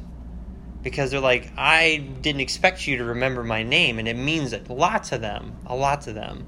because 0.84 1.12
they're 1.12 1.20
like, 1.20 1.52
I 1.58 1.98
didn't 1.98 2.40
expect 2.40 2.88
you 2.88 3.00
to 3.00 3.04
remember 3.04 3.44
my 3.44 3.64
name, 3.64 4.00
and 4.00 4.08
it 4.08 4.16
means 4.16 4.54
a 4.54 4.62
lot 4.70 5.04
to 5.06 5.18
them, 5.18 5.58
a 5.66 5.76
lot 5.76 6.04
to 6.04 6.14
them. 6.14 6.48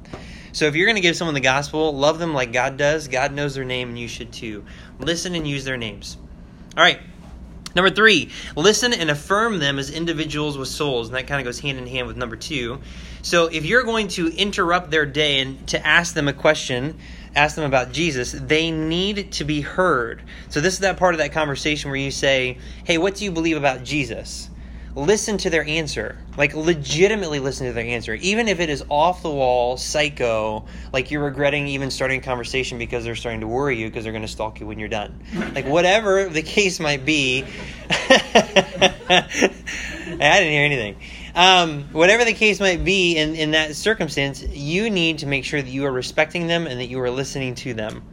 So 0.54 0.66
if 0.66 0.76
you're 0.76 0.86
going 0.86 0.96
to 0.96 1.02
give 1.02 1.16
someone 1.16 1.34
the 1.34 1.40
gospel, 1.40 1.96
love 1.96 2.20
them 2.20 2.34
like 2.34 2.52
God 2.52 2.78
does. 2.78 3.08
God 3.08 3.34
knows 3.34 3.56
their 3.56 3.66
name, 3.66 3.90
and 3.90 4.00
you 4.00 4.08
should 4.08 4.34
too. 4.34 4.66
Listen 5.00 5.36
and 5.36 5.48
use 5.48 5.64
their 5.64 5.78
names. 5.78 6.18
All 6.76 6.84
right. 6.84 7.00
Number 7.74 7.90
three, 7.90 8.30
listen 8.56 8.94
and 8.94 9.10
affirm 9.10 9.60
them 9.60 9.80
as 9.80 9.90
individuals 9.90 10.58
with 10.58 10.68
souls. 10.68 11.08
And 11.08 11.16
that 11.16 11.28
kind 11.28 11.40
of 11.40 11.46
goes 11.46 11.60
hand 11.60 11.78
in 11.78 11.88
hand 11.88 12.06
with 12.08 12.18
number 12.18 12.36
two. 12.36 12.82
So 13.22 13.48
if 13.48 13.66
you're 13.66 13.84
going 13.84 14.10
to 14.10 14.28
interrupt 14.36 14.92
their 14.92 15.06
day 15.06 15.40
and 15.40 15.66
to 15.70 15.86
ask 15.86 16.14
them 16.14 16.28
a 16.28 16.34
question, 16.34 16.98
ask 17.34 17.56
them 17.56 17.64
about 17.64 17.94
Jesus, 17.94 18.34
they 18.34 18.72
need 18.72 19.32
to 19.34 19.46
be 19.46 19.62
heard. 19.62 20.22
So 20.50 20.60
this 20.60 20.74
is 20.74 20.80
that 20.80 20.98
part 20.98 21.14
of 21.14 21.20
that 21.20 21.32
conversation 21.32 21.92
where 21.92 22.00
you 22.00 22.12
say, 22.12 22.58
Hey, 22.84 22.98
what 22.98 23.16
do 23.16 23.24
you 23.24 23.32
believe 23.32 23.56
about 23.56 23.86
Jesus? 23.86 24.50
Listen 24.96 25.38
to 25.40 25.50
their 25.50 25.66
answer. 25.66 26.18
Like, 26.38 26.56
legitimately 26.56 27.40
listen 27.40 27.68
to 27.68 27.74
their 27.74 27.86
answer. 27.86 28.14
Even 28.16 28.48
if 28.48 28.60
it 28.60 28.70
is 28.70 28.84
off 28.90 29.24
the 29.24 29.30
wall, 29.30 29.78
psycho, 29.78 30.66
like 30.92 31.12
you're 31.12 31.24
regretting 31.24 31.68
even 31.68 31.92
starting 31.92 32.20
a 32.20 32.24
conversation 32.24 32.78
because 32.78 33.04
they're 33.04 33.16
starting 33.16 33.42
to 33.42 33.48
worry 33.48 33.78
you 33.78 33.88
because 33.88 34.04
they're 34.04 34.14
going 34.14 34.24
to 34.24 34.28
stalk 34.28 34.60
you 34.60 34.68
when 34.68 34.80
you're 34.80 34.90
done. 34.90 35.24
Like, 35.54 35.66
whatever 35.66 36.30
the 36.30 36.42
case 36.42 36.80
might 36.80 37.06
be. 37.06 37.46
I 40.14 40.20
didn't 40.20 40.52
hear 40.52 40.66
anything. 40.66 40.98
um, 41.36 41.84
whatever 41.92 42.26
the 42.26 42.34
case 42.34 42.60
might 42.60 42.84
be 42.84 43.18
in, 43.18 43.36
in 43.36 43.52
that 43.52 43.76
circumstance, 43.76 44.44
you 44.44 44.90
need 44.90 45.20
to 45.20 45.26
make 45.26 45.46
sure 45.46 45.62
that 45.62 45.70
you 45.70 45.86
are 45.86 45.92
respecting 45.92 46.48
them 46.48 46.68
and 46.68 46.80
that 46.80 46.88
you 46.88 47.00
are 47.02 47.10
listening 47.10 47.56
to 47.56 47.74
them. 47.74 48.04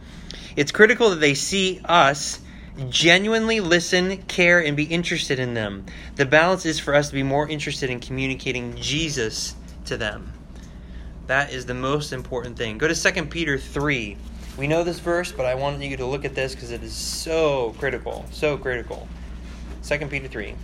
It's 0.56 0.73
critical 0.73 1.11
that 1.11 1.20
they 1.20 1.35
see 1.35 1.80
us 1.85 2.40
genuinely 2.88 3.61
listen, 3.61 4.18
care, 4.23 4.61
and 4.62 4.76
be 4.76 4.85
interested 4.85 5.38
in 5.38 5.54
them. 5.54 5.87
The 6.16 6.26
balance 6.26 6.64
is 6.64 6.78
for 6.78 6.94
us 6.94 7.08
to 7.08 7.14
be 7.14 7.23
more 7.23 7.49
interested 7.49 7.90
in 7.90 8.00
communicating 8.00 8.76
Jesus 8.76 9.54
to 9.87 9.97
them. 9.97 10.32
That 11.26 11.52
is 11.52 11.66
the 11.66 11.75
most 11.75 12.12
important 12.12 12.56
thing. 12.56 12.78
Go 12.78 12.88
to 12.88 12.94
2 12.94 13.26
Peter 13.26 13.58
3. 13.58 14.16
We 14.56 14.66
know 14.66 14.82
this 14.82 14.99
verse, 14.99 15.30
but 15.30 15.47
I 15.47 15.54
want 15.54 15.80
you 15.82 15.97
to 15.97 16.06
look 16.06 16.25
at 16.25 16.35
this 16.35 16.54
because 16.54 16.70
it 16.70 16.82
is 16.82 16.92
so 16.92 17.75
critical. 17.78 18.25
So 18.30 18.56
critical. 18.56 19.08
2 19.82 19.99
Peter 20.06 20.28
3. 20.28 20.54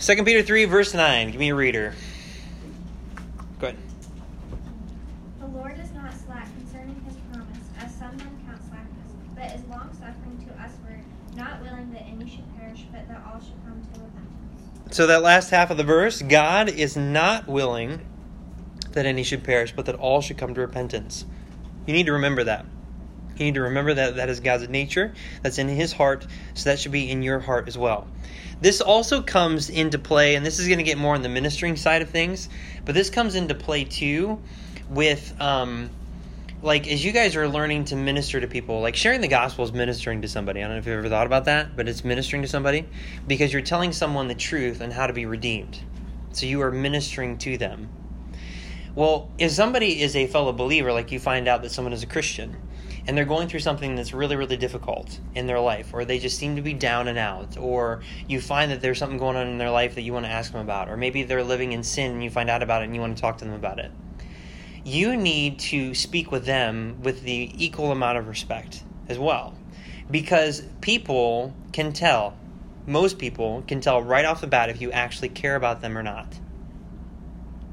Second 0.00 0.24
Peter 0.24 0.42
3, 0.42 0.64
verse 0.64 0.94
9. 0.94 1.30
Give 1.30 1.38
me 1.38 1.50
a 1.50 1.54
reader. 1.54 1.92
Go 3.58 3.66
ahead. 3.66 3.78
The 5.38 5.46
Lord 5.48 5.78
is 5.78 5.92
not 5.92 6.14
slack 6.14 6.48
concerning 6.56 6.98
his 7.06 7.16
promise, 7.30 7.58
as 7.78 7.94
some 7.96 8.16
men 8.16 8.40
count 8.46 8.62
slackness, 8.66 9.12
but 9.34 9.52
is 9.52 9.62
long 9.66 9.90
suffering 9.92 10.38
to 10.48 10.62
usward, 10.62 11.04
not 11.36 11.60
willing 11.60 11.92
that 11.92 12.00
any 12.06 12.26
should 12.30 12.56
perish, 12.56 12.86
but 12.90 13.06
that 13.08 13.22
all 13.26 13.40
should 13.40 13.62
come 13.66 13.82
to 13.92 14.00
repentance. 14.00 14.96
So, 14.96 15.06
that 15.06 15.20
last 15.20 15.50
half 15.50 15.70
of 15.70 15.76
the 15.76 15.84
verse 15.84 16.22
God 16.22 16.70
is 16.70 16.96
not 16.96 17.46
willing 17.46 18.00
that 18.92 19.04
any 19.04 19.22
should 19.22 19.44
perish, 19.44 19.72
but 19.76 19.84
that 19.84 19.96
all 19.96 20.22
should 20.22 20.38
come 20.38 20.54
to 20.54 20.62
repentance. 20.62 21.26
You 21.86 21.92
need 21.92 22.06
to 22.06 22.12
remember 22.12 22.44
that. 22.44 22.64
You 23.36 23.44
need 23.44 23.54
to 23.54 23.62
remember 23.62 23.92
that 23.92 24.16
that 24.16 24.30
is 24.30 24.40
God's 24.40 24.66
nature, 24.70 25.12
that's 25.42 25.58
in 25.58 25.68
his 25.68 25.92
heart, 25.92 26.26
so 26.54 26.70
that 26.70 26.78
should 26.78 26.92
be 26.92 27.10
in 27.10 27.22
your 27.22 27.38
heart 27.38 27.68
as 27.68 27.76
well. 27.76 28.06
This 28.60 28.80
also 28.80 29.22
comes 29.22 29.70
into 29.70 29.98
play, 29.98 30.34
and 30.34 30.44
this 30.44 30.58
is 30.58 30.66
going 30.66 30.78
to 30.78 30.84
get 30.84 30.98
more 30.98 31.14
on 31.14 31.22
the 31.22 31.28
ministering 31.28 31.76
side 31.76 32.02
of 32.02 32.10
things, 32.10 32.48
but 32.84 32.94
this 32.94 33.08
comes 33.08 33.34
into 33.34 33.54
play 33.54 33.84
too 33.84 34.38
with, 34.90 35.34
um, 35.40 35.88
like, 36.62 36.86
as 36.88 37.02
you 37.02 37.12
guys 37.12 37.36
are 37.36 37.48
learning 37.48 37.86
to 37.86 37.96
minister 37.96 38.38
to 38.38 38.46
people, 38.46 38.82
like 38.82 38.96
sharing 38.96 39.22
the 39.22 39.28
gospel 39.28 39.64
is 39.64 39.72
ministering 39.72 40.20
to 40.22 40.28
somebody. 40.28 40.60
I 40.60 40.64
don't 40.64 40.72
know 40.72 40.78
if 40.78 40.86
you've 40.86 40.98
ever 40.98 41.08
thought 41.08 41.26
about 41.26 41.46
that, 41.46 41.74
but 41.74 41.88
it's 41.88 42.04
ministering 42.04 42.42
to 42.42 42.48
somebody 42.48 42.86
because 43.26 43.50
you're 43.52 43.62
telling 43.62 43.92
someone 43.92 44.28
the 44.28 44.34
truth 44.34 44.82
and 44.82 44.92
how 44.92 45.06
to 45.06 45.12
be 45.14 45.24
redeemed. 45.24 45.80
So 46.32 46.44
you 46.44 46.60
are 46.60 46.70
ministering 46.70 47.38
to 47.38 47.56
them. 47.56 47.88
Well, 48.94 49.30
if 49.38 49.52
somebody 49.52 50.02
is 50.02 50.16
a 50.16 50.26
fellow 50.26 50.52
believer, 50.52 50.92
like 50.92 51.12
you 51.12 51.18
find 51.18 51.48
out 51.48 51.62
that 51.62 51.70
someone 51.70 51.92
is 51.92 52.02
a 52.02 52.06
Christian, 52.06 52.56
and 53.06 53.16
they're 53.16 53.24
going 53.24 53.48
through 53.48 53.60
something 53.60 53.94
that's 53.94 54.12
really, 54.12 54.36
really 54.36 54.56
difficult 54.56 55.18
in 55.34 55.46
their 55.46 55.60
life, 55.60 55.92
or 55.92 56.04
they 56.04 56.18
just 56.18 56.38
seem 56.38 56.56
to 56.56 56.62
be 56.62 56.74
down 56.74 57.08
and 57.08 57.18
out, 57.18 57.56
or 57.56 58.02
you 58.28 58.40
find 58.40 58.70
that 58.70 58.80
there's 58.80 58.98
something 58.98 59.18
going 59.18 59.36
on 59.36 59.46
in 59.46 59.58
their 59.58 59.70
life 59.70 59.94
that 59.94 60.02
you 60.02 60.12
want 60.12 60.26
to 60.26 60.30
ask 60.30 60.52
them 60.52 60.60
about, 60.60 60.88
or 60.88 60.96
maybe 60.96 61.22
they're 61.22 61.44
living 61.44 61.72
in 61.72 61.82
sin 61.82 62.12
and 62.12 62.24
you 62.24 62.30
find 62.30 62.50
out 62.50 62.62
about 62.62 62.82
it 62.82 62.86
and 62.86 62.94
you 62.94 63.00
want 63.00 63.16
to 63.16 63.20
talk 63.20 63.38
to 63.38 63.44
them 63.44 63.54
about 63.54 63.78
it. 63.78 63.90
You 64.84 65.16
need 65.16 65.58
to 65.60 65.94
speak 65.94 66.30
with 66.30 66.46
them 66.46 67.02
with 67.02 67.22
the 67.22 67.50
equal 67.56 67.92
amount 67.92 68.18
of 68.18 68.28
respect 68.28 68.82
as 69.08 69.18
well. 69.18 69.54
Because 70.10 70.62
people 70.80 71.54
can 71.72 71.92
tell, 71.92 72.36
most 72.86 73.18
people 73.18 73.62
can 73.66 73.80
tell 73.80 74.02
right 74.02 74.24
off 74.24 74.40
the 74.40 74.46
bat 74.46 74.70
if 74.70 74.80
you 74.80 74.90
actually 74.90 75.28
care 75.28 75.54
about 75.54 75.80
them 75.80 75.96
or 75.96 76.02
not. 76.02 76.26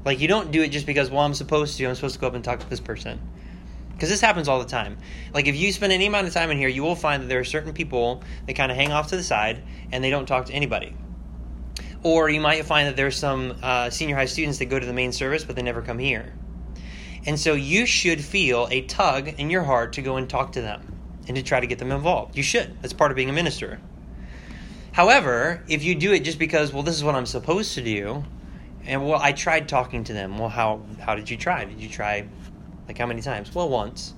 Like, 0.04 0.20
you 0.20 0.28
don't 0.28 0.50
do 0.50 0.62
it 0.62 0.68
just 0.68 0.86
because, 0.86 1.10
well, 1.10 1.22
I'm 1.22 1.34
supposed 1.34 1.76
to, 1.78 1.86
I'm 1.86 1.94
supposed 1.94 2.14
to 2.14 2.20
go 2.20 2.28
up 2.28 2.34
and 2.34 2.44
talk 2.44 2.60
to 2.60 2.70
this 2.70 2.80
person 2.80 3.20
because 3.98 4.10
this 4.10 4.20
happens 4.20 4.46
all 4.46 4.60
the 4.60 4.64
time. 4.64 4.96
Like 5.34 5.48
if 5.48 5.56
you 5.56 5.72
spend 5.72 5.92
any 5.92 6.06
amount 6.06 6.28
of 6.28 6.32
time 6.32 6.52
in 6.52 6.56
here, 6.56 6.68
you 6.68 6.84
will 6.84 6.94
find 6.94 7.20
that 7.20 7.26
there 7.26 7.40
are 7.40 7.44
certain 7.44 7.72
people 7.72 8.22
that 8.46 8.54
kind 8.54 8.70
of 8.70 8.78
hang 8.78 8.92
off 8.92 9.08
to 9.08 9.16
the 9.16 9.24
side 9.24 9.60
and 9.90 10.04
they 10.04 10.08
don't 10.10 10.26
talk 10.26 10.46
to 10.46 10.52
anybody. 10.52 10.94
Or 12.04 12.30
you 12.30 12.40
might 12.40 12.64
find 12.64 12.86
that 12.86 12.94
there's 12.94 13.16
some 13.16 13.58
uh, 13.60 13.90
senior 13.90 14.14
high 14.14 14.26
students 14.26 14.58
that 14.58 14.66
go 14.66 14.78
to 14.78 14.86
the 14.86 14.92
main 14.92 15.10
service 15.10 15.42
but 15.42 15.56
they 15.56 15.62
never 15.62 15.82
come 15.82 15.98
here. 15.98 16.32
And 17.26 17.40
so 17.40 17.54
you 17.54 17.86
should 17.86 18.20
feel 18.20 18.68
a 18.70 18.82
tug 18.82 19.26
in 19.26 19.50
your 19.50 19.64
heart 19.64 19.94
to 19.94 20.02
go 20.02 20.16
and 20.16 20.30
talk 20.30 20.52
to 20.52 20.60
them 20.60 20.96
and 21.26 21.36
to 21.36 21.42
try 21.42 21.58
to 21.58 21.66
get 21.66 21.80
them 21.80 21.90
involved. 21.90 22.36
You 22.36 22.44
should. 22.44 22.80
That's 22.80 22.92
part 22.92 23.10
of 23.10 23.16
being 23.16 23.30
a 23.30 23.32
minister. 23.32 23.80
However, 24.92 25.64
if 25.66 25.82
you 25.82 25.96
do 25.96 26.12
it 26.12 26.20
just 26.20 26.38
because, 26.38 26.72
well, 26.72 26.84
this 26.84 26.94
is 26.94 27.02
what 27.02 27.16
I'm 27.16 27.26
supposed 27.26 27.74
to 27.74 27.82
do, 27.82 28.24
and 28.84 29.04
well, 29.06 29.18
I 29.20 29.32
tried 29.32 29.68
talking 29.68 30.04
to 30.04 30.12
them. 30.12 30.38
Well, 30.38 30.48
how 30.48 30.82
how 31.00 31.16
did 31.16 31.28
you 31.28 31.36
try? 31.36 31.64
Did 31.64 31.80
you 31.80 31.88
try 31.88 32.28
like 32.88 32.98
how 32.98 33.06
many 33.06 33.22
times? 33.22 33.54
Well, 33.54 33.68
once. 33.68 34.14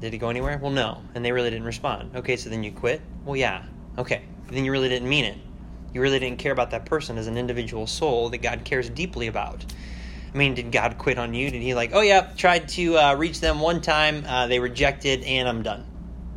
Did 0.00 0.14
it 0.14 0.18
go 0.18 0.30
anywhere? 0.30 0.58
Well, 0.60 0.70
no. 0.70 1.02
And 1.14 1.22
they 1.24 1.30
really 1.30 1.50
didn't 1.50 1.66
respond. 1.66 2.16
Okay, 2.16 2.36
so 2.36 2.48
then 2.48 2.64
you 2.64 2.72
quit? 2.72 3.02
Well, 3.24 3.36
yeah. 3.36 3.64
Okay. 3.98 4.22
Then 4.48 4.64
you 4.64 4.72
really 4.72 4.88
didn't 4.88 5.08
mean 5.08 5.26
it. 5.26 5.36
You 5.92 6.00
really 6.00 6.18
didn't 6.18 6.38
care 6.38 6.52
about 6.52 6.70
that 6.70 6.86
person 6.86 7.18
as 7.18 7.26
an 7.26 7.36
individual 7.36 7.86
soul 7.86 8.30
that 8.30 8.38
God 8.38 8.64
cares 8.64 8.88
deeply 8.88 9.26
about. 9.26 9.64
I 10.32 10.38
mean, 10.38 10.54
did 10.54 10.72
God 10.72 10.96
quit 10.96 11.18
on 11.18 11.34
you? 11.34 11.50
Did 11.50 11.60
He 11.60 11.74
like, 11.74 11.90
oh 11.92 12.00
yeah, 12.00 12.32
tried 12.36 12.68
to 12.70 12.96
uh, 12.96 13.14
reach 13.16 13.40
them 13.40 13.60
one 13.60 13.80
time, 13.80 14.24
uh, 14.26 14.46
they 14.46 14.60
rejected, 14.60 15.22
and 15.24 15.48
I'm 15.48 15.62
done? 15.62 15.84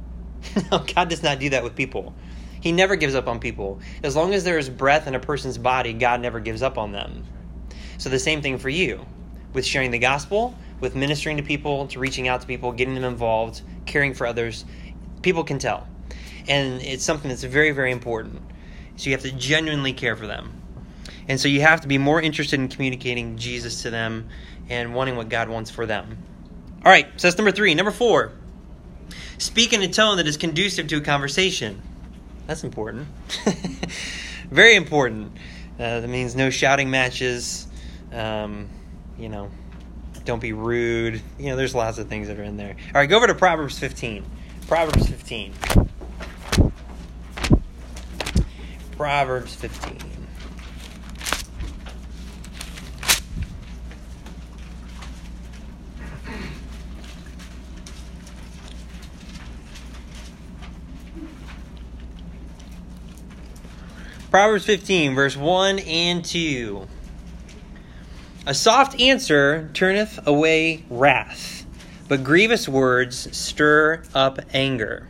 no, 0.72 0.80
God 0.80 1.10
does 1.10 1.24
not 1.24 1.40
do 1.40 1.52
that 1.52 1.64
with 1.64 1.76
people. 1.76 2.14
He 2.60 2.72
never 2.72 2.96
gives 2.96 3.14
up 3.14 3.28
on 3.28 3.40
people. 3.40 3.80
As 4.04 4.16
long 4.16 4.34
as 4.34 4.44
there 4.44 4.58
is 4.58 4.70
breath 4.70 5.08
in 5.08 5.16
a 5.16 5.20
person's 5.20 5.58
body, 5.58 5.94
God 5.94 6.22
never 6.22 6.40
gives 6.40 6.62
up 6.62 6.78
on 6.78 6.92
them. 6.92 7.24
So 7.98 8.10
the 8.10 8.20
same 8.20 8.42
thing 8.42 8.58
for 8.58 8.70
you 8.70 9.06
with 9.54 9.66
sharing 9.66 9.92
the 9.92 10.00
gospel, 10.00 10.56
with 10.84 10.98
ministering 10.98 11.38
to 11.38 11.44
people, 11.44 11.88
to 11.88 11.98
reaching 11.98 12.28
out 12.28 12.42
to 12.42 12.46
people, 12.46 12.74
getting 12.74 12.94
them 12.94 13.06
involved, 13.06 13.62
caring 13.86 14.14
for 14.14 14.28
others. 14.28 14.66
People 15.22 15.46
can 15.46 15.58
tell. 15.58 15.88
And 16.50 16.82
it's 16.82 17.06
something 17.06 17.30
that's 17.30 17.46
very, 17.46 17.72
very 17.72 17.94
important. 17.94 18.42
So 18.98 19.10
you 19.10 19.16
have 19.16 19.24
to 19.24 19.32
genuinely 19.32 19.94
care 19.94 20.18
for 20.18 20.28
them. 20.28 20.62
And 21.30 21.40
so 21.40 21.48
you 21.48 21.62
have 21.62 21.80
to 21.82 21.88
be 21.88 21.98
more 21.98 22.22
interested 22.22 22.60
in 22.60 22.68
communicating 22.68 23.38
Jesus 23.38 23.84
to 23.84 23.92
them 23.92 24.28
and 24.70 24.94
wanting 24.94 25.16
what 25.16 25.30
God 25.30 25.48
wants 25.48 25.72
for 25.72 25.86
them. 25.86 26.18
All 26.84 26.92
right, 26.92 27.08
so 27.16 27.28
that's 27.28 27.38
number 27.38 27.54
three. 27.54 27.74
Number 27.76 27.92
four, 27.92 28.34
speak 29.38 29.72
in 29.72 29.82
a 29.84 29.88
tone 29.88 30.18
that 30.18 30.28
is 30.28 30.36
conducive 30.36 30.90
to 30.90 30.98
a 30.98 31.02
conversation. 31.02 31.82
That's 32.46 32.66
important. 32.66 33.08
Very 34.52 34.76
important. 34.76 35.32
Uh, 35.80 36.02
that 36.02 36.10
means 36.10 36.36
no 36.36 36.50
shouting 36.50 36.90
matches. 36.90 37.68
Um, 38.12 38.68
you 39.18 39.30
know, 39.30 39.50
don't 40.26 40.42
be 40.42 40.54
rude. 40.54 41.22
You 41.38 41.48
know, 41.48 41.56
there's 41.56 41.76
lots 41.76 41.98
of 41.98 42.08
things 42.08 42.28
that 42.28 42.40
are 42.40 42.44
in 42.44 42.58
there. 42.58 42.76
All 42.88 43.02
right, 43.02 43.10
go 43.10 43.18
over 43.18 43.28
to 43.28 43.36
Proverbs 43.36 43.78
15. 43.80 44.26
Proverbs 44.68 45.08
15. 45.10 45.54
Proverbs 48.98 49.56
15. 49.56 50.14
Proverbs 64.34 64.66
15, 64.66 65.14
verse 65.14 65.38
1 65.38 65.78
and 65.78 66.26
2. 66.26 66.88
A 68.46 68.54
soft 68.54 69.00
answer 69.00 69.70
turneth 69.74 70.20
away 70.28 70.84
wrath, 70.90 71.66
but 72.10 72.26
grievous 72.26 72.68
words 72.68 73.34
stir 73.36 74.04
up 74.14 74.38
anger. 74.54 75.08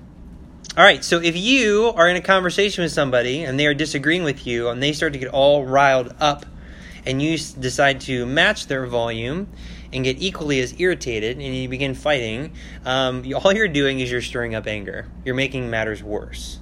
All 0.78 0.84
right, 0.84 1.04
so 1.04 1.20
if 1.20 1.36
you 1.36 1.92
are 1.96 2.08
in 2.08 2.16
a 2.16 2.22
conversation 2.22 2.84
with 2.84 2.92
somebody 2.92 3.44
and 3.44 3.60
they 3.60 3.66
are 3.66 3.74
disagreeing 3.74 4.24
with 4.24 4.46
you 4.46 4.70
and 4.70 4.84
they 4.84 4.94
start 4.94 5.14
to 5.14 5.20
get 5.20 5.30
all 5.30 5.66
riled 5.66 6.14
up 6.20 6.46
and 7.08 7.24
you 7.24 7.40
decide 7.60 8.02
to 8.02 8.28
match 8.28 8.68
their 8.68 8.86
volume 8.86 9.48
and 9.92 10.04
get 10.04 10.22
equally 10.22 10.60
as 10.60 10.80
irritated 10.80 11.38
and 11.38 11.56
you 11.56 11.68
begin 11.68 11.96
fighting, 11.96 12.54
um, 12.86 13.26
all 13.44 13.52
you're 13.52 13.68
doing 13.68 14.00
is 14.00 14.12
you're 14.12 14.22
stirring 14.22 14.54
up 14.54 14.68
anger. 14.68 15.08
You're 15.26 15.34
making 15.34 15.72
matters 15.72 16.04
worse. 16.04 16.60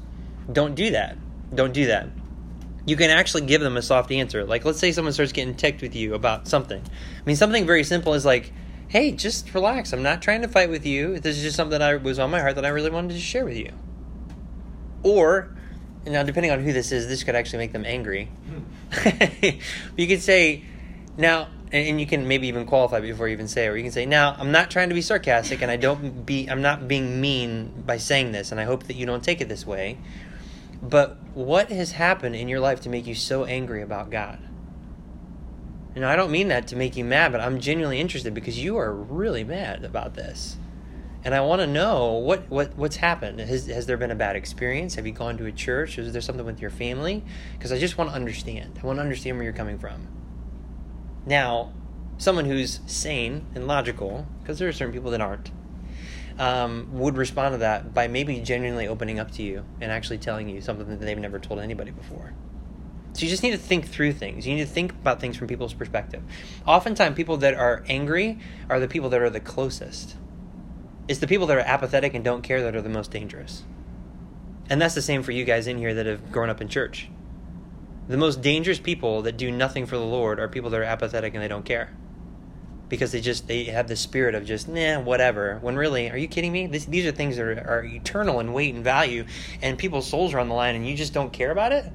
Don't 0.50 0.76
do 0.76 0.92
that. 0.92 1.18
Don't 1.54 1.74
do 1.74 1.88
that 1.88 2.08
you 2.86 2.96
can 2.96 3.10
actually 3.10 3.46
give 3.46 3.62
them 3.62 3.78
a 3.78 3.82
soft 3.82 4.12
answer. 4.12 4.44
Like, 4.44 4.66
let's 4.66 4.80
say 4.80 4.92
someone 4.92 5.14
starts 5.14 5.32
getting 5.32 5.56
ticked 5.56 5.82
with 5.82 5.96
you 5.96 6.14
about 6.14 6.48
something. 6.48 6.82
I 6.82 7.24
mean, 7.26 7.36
something 7.36 7.66
very 7.66 7.84
simple 7.84 8.14
is 8.14 8.26
like, 8.26 8.52
hey, 8.88 9.12
just 9.12 9.54
relax. 9.54 9.94
I'm 9.94 10.04
not 10.04 10.22
trying 10.22 10.42
to 10.42 10.48
fight 10.48 10.70
with 10.70 10.86
you. 10.86 11.20
This 11.20 11.38
is 11.38 11.44
just 11.44 11.56
something 11.56 11.78
that 11.78 11.82
I 11.82 11.96
was 11.96 12.20
on 12.20 12.32
my 12.32 12.42
heart 12.42 12.56
that 12.56 12.66
I 12.66 12.70
really 12.70 12.90
wanted 12.90 13.14
to 13.14 13.20
share 13.20 13.46
with 13.46 13.58
you. 13.58 13.72
Or, 15.04 15.56
now 16.06 16.24
depending 16.24 16.52
on 16.52 16.60
who 16.60 16.74
this 16.74 16.92
is, 16.92 17.08
this 17.08 17.24
could 17.24 17.36
actually 17.36 17.60
make 17.60 17.72
them 17.72 17.86
angry. 17.86 18.30
you 19.96 20.08
could 20.08 20.22
say, 20.22 20.64
now, 21.18 21.48
and 21.72 22.00
you 22.02 22.08
can 22.08 22.28
maybe 22.28 22.48
even 22.48 22.66
qualify 22.66 23.00
before 23.00 23.28
you 23.28 23.34
even 23.34 23.48
say 23.48 23.66
it, 23.66 23.70
or 23.70 23.78
you 23.78 23.84
can 23.84 23.92
say, 23.92 24.06
now, 24.06 24.36
I'm 24.38 24.52
not 24.52 24.72
trying 24.72 24.90
to 24.90 24.96
be 24.96 25.02
sarcastic, 25.02 25.62
and 25.62 25.72
I 25.72 25.78
don't 25.78 26.26
be, 26.26 26.48
I'm 26.50 26.62
not 26.62 26.88
being 26.88 27.22
mean 27.22 27.84
by 27.86 27.98
saying 27.98 28.34
this, 28.34 28.52
and 28.52 28.60
I 28.60 28.66
hope 28.66 28.84
that 28.86 28.96
you 28.96 29.06
don't 29.06 29.24
take 29.24 29.40
it 29.40 29.48
this 29.48 29.66
way. 29.66 29.98
But 30.82 31.18
what 31.34 31.70
has 31.70 31.92
happened 31.92 32.36
in 32.36 32.48
your 32.48 32.60
life 32.60 32.82
to 32.82 32.90
make 32.90 33.06
you 33.06 33.16
so 33.16 33.46
angry 33.46 33.82
about 33.82 34.10
God? 34.10 34.40
And 35.94 36.06
I 36.06 36.16
don't 36.16 36.32
mean 36.32 36.48
that 36.48 36.68
to 36.68 36.76
make 36.76 36.96
you 36.96 37.04
mad, 37.04 37.32
but 37.32 37.42
I'm 37.42 37.60
genuinely 37.60 38.00
interested 38.00 38.34
because 38.34 38.64
you 38.64 38.78
are 38.78 38.94
really 38.94 39.44
mad 39.44 39.84
about 39.84 40.16
this. 40.16 40.58
And 41.24 41.36
I 41.36 41.42
want 41.42 41.62
to 41.62 41.68
know 41.68 42.14
what, 42.14 42.50
what 42.50 42.76
what's 42.76 42.96
happened. 42.96 43.40
Has, 43.40 43.68
has 43.68 43.86
there 43.86 43.98
been 43.98 44.10
a 44.10 44.16
bad 44.16 44.36
experience? 44.36 44.96
Have 44.96 45.06
you 45.06 45.14
gone 45.14 45.38
to 45.38 45.46
a 45.46 45.52
church? 45.52 46.00
Is 46.00 46.14
there 46.14 46.22
something 46.22 46.46
with 46.46 46.62
your 46.62 46.72
family? 46.72 47.24
Because 47.54 47.72
I 47.72 47.78
just 47.78 47.98
want 47.98 48.10
to 48.10 48.16
understand. 48.16 48.80
I 48.82 48.88
want 48.88 48.98
to 48.98 49.04
understand 49.04 49.38
where 49.38 49.44
you're 49.44 49.54
coming 49.54 49.78
from. 49.78 50.08
Now, 51.26 51.74
someone 52.18 52.46
who's 52.46 52.80
sane 52.88 53.46
and 53.54 53.68
logical, 53.68 54.26
because 54.42 54.58
there 54.58 54.68
are 54.68 54.74
certain 54.74 54.94
people 54.94 55.12
that 55.12 55.22
aren't, 55.22 55.52
um, 56.40 56.90
would 56.94 57.18
respond 57.18 57.54
to 57.54 57.58
that 57.60 57.94
by 57.94 58.08
maybe 58.08 58.40
genuinely 58.40 58.88
opening 58.88 59.20
up 59.20 59.32
to 59.32 59.44
you 59.44 59.66
and 59.80 59.92
actually 59.92 60.18
telling 60.18 60.50
you 60.50 60.62
something 60.62 60.88
that 60.88 61.00
they've 61.00 61.18
never 61.18 61.40
told 61.40 61.60
anybody 61.60 61.92
before. 61.92 62.34
So 63.14 63.24
you 63.24 63.30
just 63.30 63.44
need 63.44 63.52
to 63.52 63.58
think 63.58 63.88
through 63.88 64.14
things. 64.14 64.48
You 64.48 64.56
need 64.56 64.62
to 64.62 64.70
think 64.70 64.92
about 64.92 65.20
things 65.20 65.36
from 65.36 65.48
people's 65.48 65.74
perspective. 65.74 66.24
Oftentimes, 66.66 67.16
people 67.16 67.38
that 67.38 67.54
are 67.56 67.84
angry 67.88 68.40
are 68.70 68.80
the 68.80 68.88
people 68.88 69.10
that 69.10 69.22
are 69.22 69.30
the 69.30 69.42
closest. 69.42 70.16
It's 71.08 71.20
the 71.20 71.28
people 71.28 71.48
that 71.48 71.58
are 71.58 71.62
apathetic 71.62 72.14
and 72.14 72.24
don't 72.24 72.42
care 72.42 72.62
that 72.64 72.76
are 72.76 72.82
the 72.82 72.90
most 72.90 73.12
dangerous. 73.12 73.64
And 74.70 74.82
that's 74.82 74.96
the 74.96 75.02
same 75.02 75.24
for 75.24 75.34
you 75.34 75.44
guys 75.44 75.68
in 75.68 75.78
here 75.78 75.94
that 75.94 76.06
have 76.06 76.32
grown 76.32 76.50
up 76.50 76.62
in 76.62 76.70
church. 76.70 77.10
The 78.08 78.18
most 78.18 78.42
dangerous 78.42 78.80
people 78.80 79.22
that 79.24 79.36
do 79.36 79.52
nothing 79.52 79.86
for 79.86 79.98
the 79.98 80.06
Lord 80.06 80.40
are 80.40 80.48
people 80.48 80.70
that 80.70 80.80
are 80.80 80.84
apathetic 80.84 81.34
and 81.34 81.44
they 81.44 81.50
don't 81.50 81.66
care. 81.66 81.92
Because 82.92 83.12
they 83.12 83.22
just 83.22 83.48
they 83.48 83.64
have 83.64 83.88
the 83.88 83.96
spirit 83.96 84.36
of 84.36 84.46
just 84.46 84.68
nah 84.68 85.00
whatever. 85.00 85.58
When 85.62 85.76
really, 85.76 86.12
are 86.12 86.18
you 86.18 86.28
kidding 86.28 86.52
me? 86.52 86.68
This, 86.68 86.86
these 86.86 87.06
are 87.08 87.12
things 87.12 87.38
that 87.38 87.44
are, 87.44 87.68
are 87.68 87.84
eternal 87.84 88.40
in 88.42 88.54
weight 88.54 88.76
and 88.76 88.84
value, 88.84 89.26
and 89.64 89.78
people's 89.78 90.08
souls 90.08 90.34
are 90.34 90.40
on 90.40 90.50
the 90.50 90.54
line, 90.54 90.76
and 90.76 90.88
you 90.88 90.96
just 90.96 91.14
don't 91.14 91.32
care 91.32 91.52
about 91.52 91.72
it. 91.72 91.86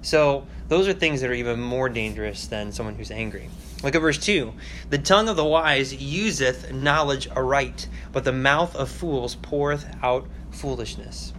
So 0.00 0.46
those 0.68 0.88
are 0.88 0.92
things 0.92 1.20
that 1.20 1.30
are 1.30 1.34
even 1.34 1.60
more 1.60 1.88
dangerous 1.88 2.46
than 2.46 2.72
someone 2.72 2.94
who's 2.94 3.10
angry. 3.10 3.50
Look 3.82 3.96
at 3.96 4.00
verse 4.00 4.18
2. 4.18 4.52
The 4.90 4.98
tongue 4.98 5.28
of 5.28 5.36
the 5.36 5.44
wise 5.44 5.92
useth 5.92 6.72
knowledge 6.72 7.28
aright, 7.34 7.88
but 8.12 8.24
the 8.24 8.32
mouth 8.32 8.76
of 8.76 8.88
fools 8.90 9.34
poureth 9.34 9.86
out 10.02 10.28
foolishness. 10.52 11.32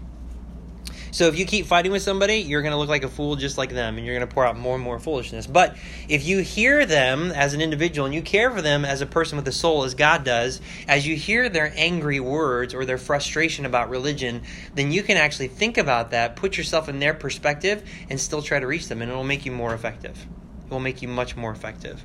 So 1.14 1.28
if 1.28 1.38
you 1.38 1.46
keep 1.46 1.68
fighting 1.68 1.92
with 1.92 2.02
somebody, 2.02 2.38
you're 2.38 2.64
going 2.64 2.72
to 2.72 2.78
look 2.78 2.90
like 2.90 3.04
a 3.04 3.08
fool 3.08 3.36
just 3.36 3.56
like 3.56 3.70
them, 3.70 3.98
and 3.98 4.06
you're 4.06 4.16
going 4.16 4.28
to 4.28 4.34
pour 4.34 4.48
out 4.48 4.58
more 4.58 4.74
and 4.74 4.84
more 4.84 4.98
foolishness. 4.98 5.46
But 5.46 5.78
if 6.10 6.26
you 6.26 6.40
hear 6.40 6.88
them 6.88 7.30
as 7.30 7.54
an 7.54 7.62
individual 7.62 8.08
and 8.08 8.16
you 8.16 8.24
care 8.24 8.50
for 8.50 8.64
them 8.64 8.84
as 8.84 9.02
a 9.02 9.06
person 9.06 9.38
with 9.38 9.48
a 9.48 9.52
soul, 9.52 9.84
as 9.84 9.94
God 9.94 10.24
does, 10.24 10.60
as 10.88 11.06
you 11.06 11.16
hear 11.16 11.50
their 11.50 11.72
angry 11.76 12.20
words 12.20 12.74
or 12.74 12.84
their 12.84 12.98
frustration 12.98 13.68
about 13.68 13.92
religion, 13.92 14.42
then 14.74 14.92
you 14.92 15.04
can 15.04 15.18
actually 15.18 15.50
think 15.50 15.78
about 15.78 16.10
that, 16.12 16.36
put 16.36 16.58
yourself 16.58 16.90
in 16.90 16.98
their 16.98 17.14
perspective, 17.14 17.88
and 18.10 18.20
still 18.20 18.42
try 18.42 18.60
to 18.60 18.66
reach 18.66 18.88
them, 18.88 19.04
and 19.04 19.12
it 19.12 19.14
will 19.14 19.24
make 19.24 19.46
you 19.46 19.52
more 19.52 19.76
effective. 19.76 20.18
It 20.66 20.72
will 20.72 20.80
make 20.80 21.04
you 21.04 21.08
much 21.08 21.36
more 21.36 21.52
effective. 21.52 22.04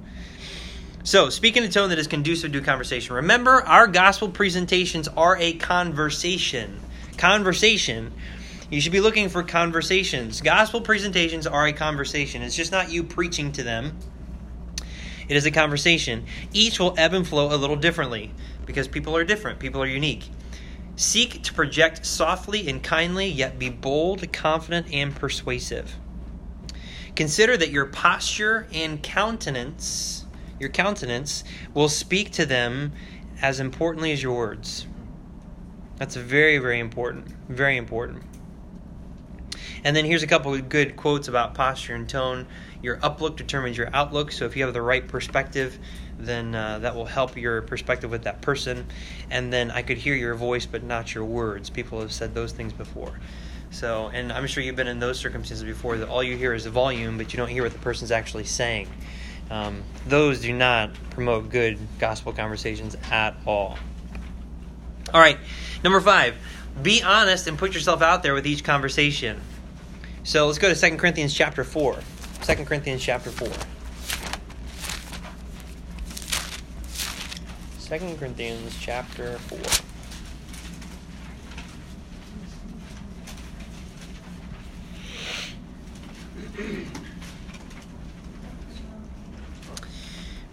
So, 1.02 1.30
speak 1.30 1.56
in 1.56 1.64
a 1.64 1.70
tone 1.70 1.88
that 1.88 1.98
is 1.98 2.08
conducive 2.08 2.52
to 2.52 2.60
conversation. 2.60 3.14
Remember, 3.14 3.62
our 3.62 3.86
gospel 3.86 4.28
presentations 4.28 5.08
are 5.08 5.38
a 5.38 5.54
conversation. 5.54 6.78
Conversation 7.16 8.12
you 8.70 8.80
should 8.80 8.92
be 8.92 9.00
looking 9.00 9.28
for 9.28 9.42
conversations. 9.42 10.40
Gospel 10.40 10.80
presentations 10.80 11.46
are 11.46 11.66
a 11.66 11.72
conversation. 11.72 12.42
It's 12.42 12.56
just 12.56 12.72
not 12.72 12.90
you 12.90 13.02
preaching 13.02 13.52
to 13.52 13.62
them. 13.62 13.96
It 15.28 15.36
is 15.36 15.46
a 15.46 15.50
conversation. 15.50 16.24
Each 16.52 16.78
will 16.78 16.94
ebb 16.98 17.14
and 17.14 17.26
flow 17.26 17.54
a 17.54 17.56
little 17.56 17.76
differently 17.76 18.32
because 18.66 18.88
people 18.88 19.16
are 19.16 19.24
different, 19.24 19.58
people 19.58 19.82
are 19.82 19.86
unique. 19.86 20.28
Seek 20.96 21.42
to 21.44 21.54
project 21.54 22.04
softly 22.04 22.68
and 22.68 22.82
kindly, 22.82 23.26
yet 23.26 23.58
be 23.58 23.70
bold, 23.70 24.32
confident, 24.32 24.92
and 24.92 25.14
persuasive. 25.14 25.94
Consider 27.14 27.56
that 27.56 27.70
your 27.70 27.86
posture 27.86 28.66
and 28.72 29.02
countenance, 29.02 30.26
your 30.58 30.70
countenance, 30.70 31.44
will 31.72 31.88
speak 31.88 32.32
to 32.32 32.44
them 32.44 32.92
as 33.40 33.60
importantly 33.60 34.12
as 34.12 34.22
your 34.22 34.36
words. 34.36 34.86
That's 35.96 36.16
very, 36.16 36.58
very 36.58 36.80
important. 36.80 37.28
Very 37.48 37.76
important. 37.76 38.22
And 39.84 39.94
then 39.94 40.04
here's 40.04 40.22
a 40.22 40.26
couple 40.26 40.54
of 40.54 40.68
good 40.68 40.96
quotes 40.96 41.28
about 41.28 41.54
posture 41.54 41.94
and 41.94 42.08
tone. 42.08 42.46
Your 42.82 42.96
uplook 42.98 43.36
determines 43.36 43.76
your 43.76 43.88
outlook. 43.92 44.32
So 44.32 44.44
if 44.44 44.56
you 44.56 44.64
have 44.64 44.74
the 44.74 44.82
right 44.82 45.06
perspective, 45.06 45.78
then 46.18 46.54
uh, 46.54 46.80
that 46.80 46.94
will 46.94 47.04
help 47.04 47.36
your 47.36 47.62
perspective 47.62 48.10
with 48.10 48.24
that 48.24 48.40
person. 48.40 48.86
And 49.30 49.52
then 49.52 49.70
I 49.70 49.82
could 49.82 49.98
hear 49.98 50.14
your 50.14 50.34
voice, 50.34 50.66
but 50.66 50.82
not 50.82 51.14
your 51.14 51.24
words. 51.24 51.70
People 51.70 52.00
have 52.00 52.12
said 52.12 52.34
those 52.34 52.52
things 52.52 52.72
before. 52.72 53.18
So, 53.70 54.10
and 54.12 54.32
I'm 54.32 54.46
sure 54.46 54.62
you've 54.62 54.76
been 54.76 54.88
in 54.88 54.98
those 54.98 55.18
circumstances 55.18 55.64
before 55.64 55.98
that 55.98 56.08
all 56.08 56.22
you 56.22 56.36
hear 56.36 56.54
is 56.54 56.64
the 56.64 56.70
volume, 56.70 57.18
but 57.18 57.32
you 57.32 57.36
don't 57.36 57.48
hear 57.48 57.62
what 57.62 57.72
the 57.72 57.78
person's 57.78 58.10
actually 58.10 58.44
saying. 58.44 58.88
Um, 59.50 59.82
those 60.06 60.40
do 60.40 60.52
not 60.52 60.90
promote 61.10 61.50
good 61.50 61.78
gospel 61.98 62.32
conversations 62.32 62.96
at 63.10 63.34
all. 63.46 63.78
All 65.12 65.20
right, 65.20 65.38
number 65.82 66.00
five, 66.00 66.34
be 66.82 67.02
honest 67.02 67.46
and 67.46 67.58
put 67.58 67.74
yourself 67.74 68.02
out 68.02 68.22
there 68.22 68.34
with 68.34 68.46
each 68.46 68.62
conversation. 68.62 69.40
So 70.28 70.44
let's 70.46 70.58
go 70.58 70.68
to 70.68 70.78
2 70.78 70.98
Corinthians 70.98 71.32
chapter 71.32 71.64
4. 71.64 71.96
2 72.42 72.64
Corinthians 72.66 73.02
chapter 73.02 73.30
4. 73.30 73.48
2 77.98 78.16
Corinthians 78.16 78.76
chapter 78.78 79.38
4. 79.38 79.58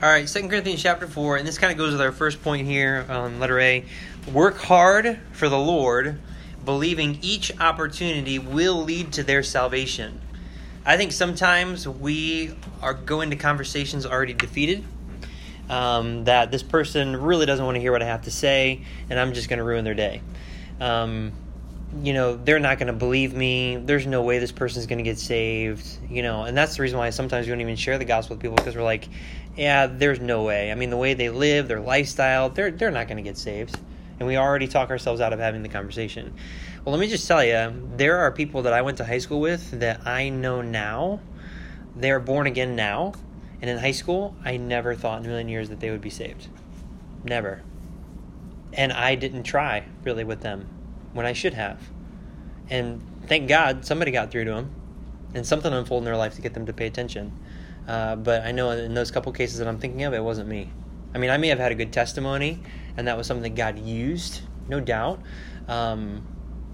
All 0.01 0.09
right, 0.09 0.25
2 0.25 0.47
Corinthians 0.47 0.81
chapter 0.81 1.05
4, 1.05 1.35
and 1.35 1.45
this 1.45 1.57
kind 1.57 1.73
of 1.73 1.77
goes 1.77 1.91
with 1.91 1.99
our 1.99 2.13
first 2.13 2.41
point 2.41 2.65
here 2.65 3.05
on 3.09 3.41
letter 3.41 3.59
A. 3.59 3.83
Work 4.31 4.55
hard 4.55 5.19
for 5.33 5.49
the 5.49 5.59
Lord 5.59 6.17
believing 6.65 7.19
each 7.21 7.57
opportunity 7.59 8.39
will 8.39 8.83
lead 8.83 9.13
to 9.13 9.23
their 9.23 9.43
salvation. 9.43 10.19
I 10.85 10.97
think 10.97 11.11
sometimes 11.11 11.87
we 11.87 12.55
are 12.81 12.93
going 12.93 13.29
to 13.31 13.35
conversations 13.35 14.05
already 14.05 14.33
defeated. 14.33 14.83
Um, 15.67 16.25
that 16.25 16.51
this 16.51 16.61
person 16.61 17.15
really 17.15 17.47
doesn't 17.47 17.65
want 17.65 17.75
to 17.75 17.81
hear 17.81 17.91
what 17.91 18.03
I 18.03 18.05
have 18.05 18.23
to 18.23 18.31
say, 18.31 18.83
and 19.09 19.19
I'm 19.19 19.33
just 19.33 19.49
going 19.49 19.57
to 19.57 19.63
ruin 19.63 19.83
their 19.83 19.95
day. 19.95 20.21
Um, 20.79 21.31
you 22.03 22.13
know, 22.13 22.35
they're 22.35 22.59
not 22.59 22.77
going 22.77 22.87
to 22.87 22.93
believe 22.93 23.33
me. 23.33 23.77
There's 23.77 24.05
no 24.05 24.21
way 24.21 24.37
this 24.37 24.51
person's 24.51 24.85
going 24.85 24.99
to 24.99 25.03
get 25.03 25.17
saved. 25.17 25.87
You 26.07 26.21
know, 26.21 26.43
and 26.43 26.55
that's 26.55 26.75
the 26.75 26.83
reason 26.83 26.99
why 26.99 27.09
sometimes 27.09 27.47
we 27.47 27.51
don't 27.51 27.61
even 27.61 27.77
share 27.77 27.97
the 27.97 28.05
gospel 28.05 28.35
with 28.35 28.43
people 28.43 28.57
because 28.57 28.75
we're 28.75 28.83
like, 28.83 29.09
yeah, 29.57 29.87
there's 29.87 30.19
no 30.19 30.43
way. 30.43 30.71
I 30.71 30.75
mean, 30.75 30.91
the 30.91 30.97
way 30.97 31.15
they 31.15 31.29
live, 31.29 31.67
their 31.67 31.79
lifestyle, 31.79 32.49
they're 32.49 32.69
they're 32.69 32.91
not 32.91 33.07
going 33.07 33.17
to 33.17 33.23
get 33.23 33.37
saved 33.37 33.75
and 34.19 34.27
we 34.27 34.37
already 34.37 34.67
talk 34.67 34.89
ourselves 34.89 35.21
out 35.21 35.33
of 35.33 35.39
having 35.39 35.63
the 35.63 35.69
conversation. 35.69 36.33
Well, 36.83 36.93
let 36.93 37.01
me 37.01 37.07
just 37.07 37.27
tell 37.27 37.43
you, 37.43 37.89
there 37.95 38.19
are 38.19 38.31
people 38.31 38.63
that 38.63 38.73
I 38.73 38.81
went 38.81 38.97
to 38.97 39.05
high 39.05 39.17
school 39.17 39.39
with 39.39 39.79
that 39.79 40.05
I 40.05 40.29
know 40.29 40.61
now. 40.61 41.19
They're 41.95 42.19
born 42.19 42.45
again 42.47 42.75
now, 42.75 43.13
and 43.61 43.69
in 43.69 43.77
high 43.77 43.91
school, 43.91 44.35
I 44.43 44.57
never 44.57 44.95
thought 44.95 45.19
in 45.19 45.25
a 45.25 45.29
million 45.29 45.49
years 45.49 45.69
that 45.69 45.79
they 45.79 45.89
would 45.89 46.01
be 46.01 46.09
saved. 46.09 46.47
Never. 47.23 47.63
And 48.73 48.91
I 48.91 49.15
didn't 49.15 49.43
try 49.43 49.85
really 50.03 50.23
with 50.23 50.41
them 50.41 50.67
when 51.13 51.25
I 51.25 51.33
should 51.33 51.53
have. 51.53 51.79
And 52.69 53.01
thank 53.27 53.47
God 53.47 53.85
somebody 53.85 54.11
got 54.11 54.31
through 54.31 54.45
to 54.45 54.51
them 54.51 54.75
and 55.33 55.45
something 55.45 55.71
unfolded 55.71 56.01
in 56.01 56.05
their 56.05 56.17
life 56.17 56.35
to 56.35 56.41
get 56.41 56.53
them 56.53 56.65
to 56.65 56.73
pay 56.73 56.87
attention. 56.87 57.31
Uh, 57.87 58.15
but 58.15 58.43
I 58.43 58.51
know 58.51 58.71
in 58.71 58.93
those 58.93 59.11
couple 59.11 59.31
cases 59.31 59.59
that 59.59 59.67
I'm 59.67 59.79
thinking 59.79 60.03
of, 60.03 60.13
it 60.13 60.23
wasn't 60.23 60.49
me. 60.49 60.69
I 61.13 61.17
mean, 61.17 61.29
I 61.29 61.37
may 61.37 61.47
have 61.49 61.59
had 61.59 61.71
a 61.71 61.75
good 61.75 61.93
testimony, 61.93 62.59
and 62.97 63.07
that 63.07 63.17
was 63.17 63.27
something 63.27 63.43
that 63.43 63.55
God 63.55 63.79
used, 63.79 64.41
no 64.67 64.79
doubt. 64.79 65.21
Um, 65.67 66.25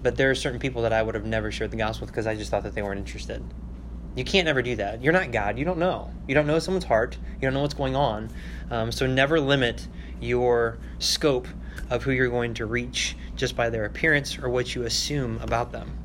but 0.02 0.16
there 0.16 0.30
are 0.30 0.34
certain 0.34 0.58
people 0.58 0.82
that 0.82 0.92
I 0.92 1.02
would 1.02 1.14
have 1.14 1.24
never 1.24 1.52
shared 1.52 1.70
the 1.70 1.76
gospel 1.76 2.06
with 2.06 2.12
because 2.12 2.26
I 2.26 2.34
just 2.34 2.50
thought 2.50 2.64
that 2.64 2.74
they 2.74 2.82
weren't 2.82 2.98
interested. 2.98 3.42
You 4.14 4.24
can't 4.24 4.44
never 4.44 4.60
do 4.60 4.76
that. 4.76 5.02
You're 5.02 5.12
not 5.12 5.32
God. 5.32 5.58
You 5.58 5.64
don't 5.64 5.78
know. 5.78 6.10
You 6.28 6.34
don't 6.34 6.46
know 6.46 6.58
someone's 6.58 6.84
heart. 6.84 7.16
You 7.36 7.40
don't 7.42 7.54
know 7.54 7.62
what's 7.62 7.74
going 7.74 7.96
on. 7.96 8.30
Um, 8.70 8.92
so 8.92 9.06
never 9.06 9.40
limit 9.40 9.86
your 10.20 10.78
scope 10.98 11.48
of 11.88 12.02
who 12.02 12.10
you're 12.10 12.28
going 12.28 12.54
to 12.54 12.66
reach 12.66 13.16
just 13.36 13.56
by 13.56 13.70
their 13.70 13.84
appearance 13.84 14.38
or 14.38 14.50
what 14.50 14.74
you 14.74 14.82
assume 14.82 15.38
about 15.40 15.72
them. 15.72 15.96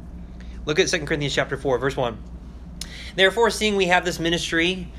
Look 0.66 0.80
at 0.80 0.88
2 0.88 1.06
Corinthians 1.06 1.36
chapter 1.36 1.58
4, 1.58 1.80
verse 1.80 1.98
1. 1.98 2.18
Therefore, 3.16 3.50
seeing 3.50 3.76
we 3.76 3.88
have 3.88 4.06
this 4.06 4.20
ministry, 4.20 4.92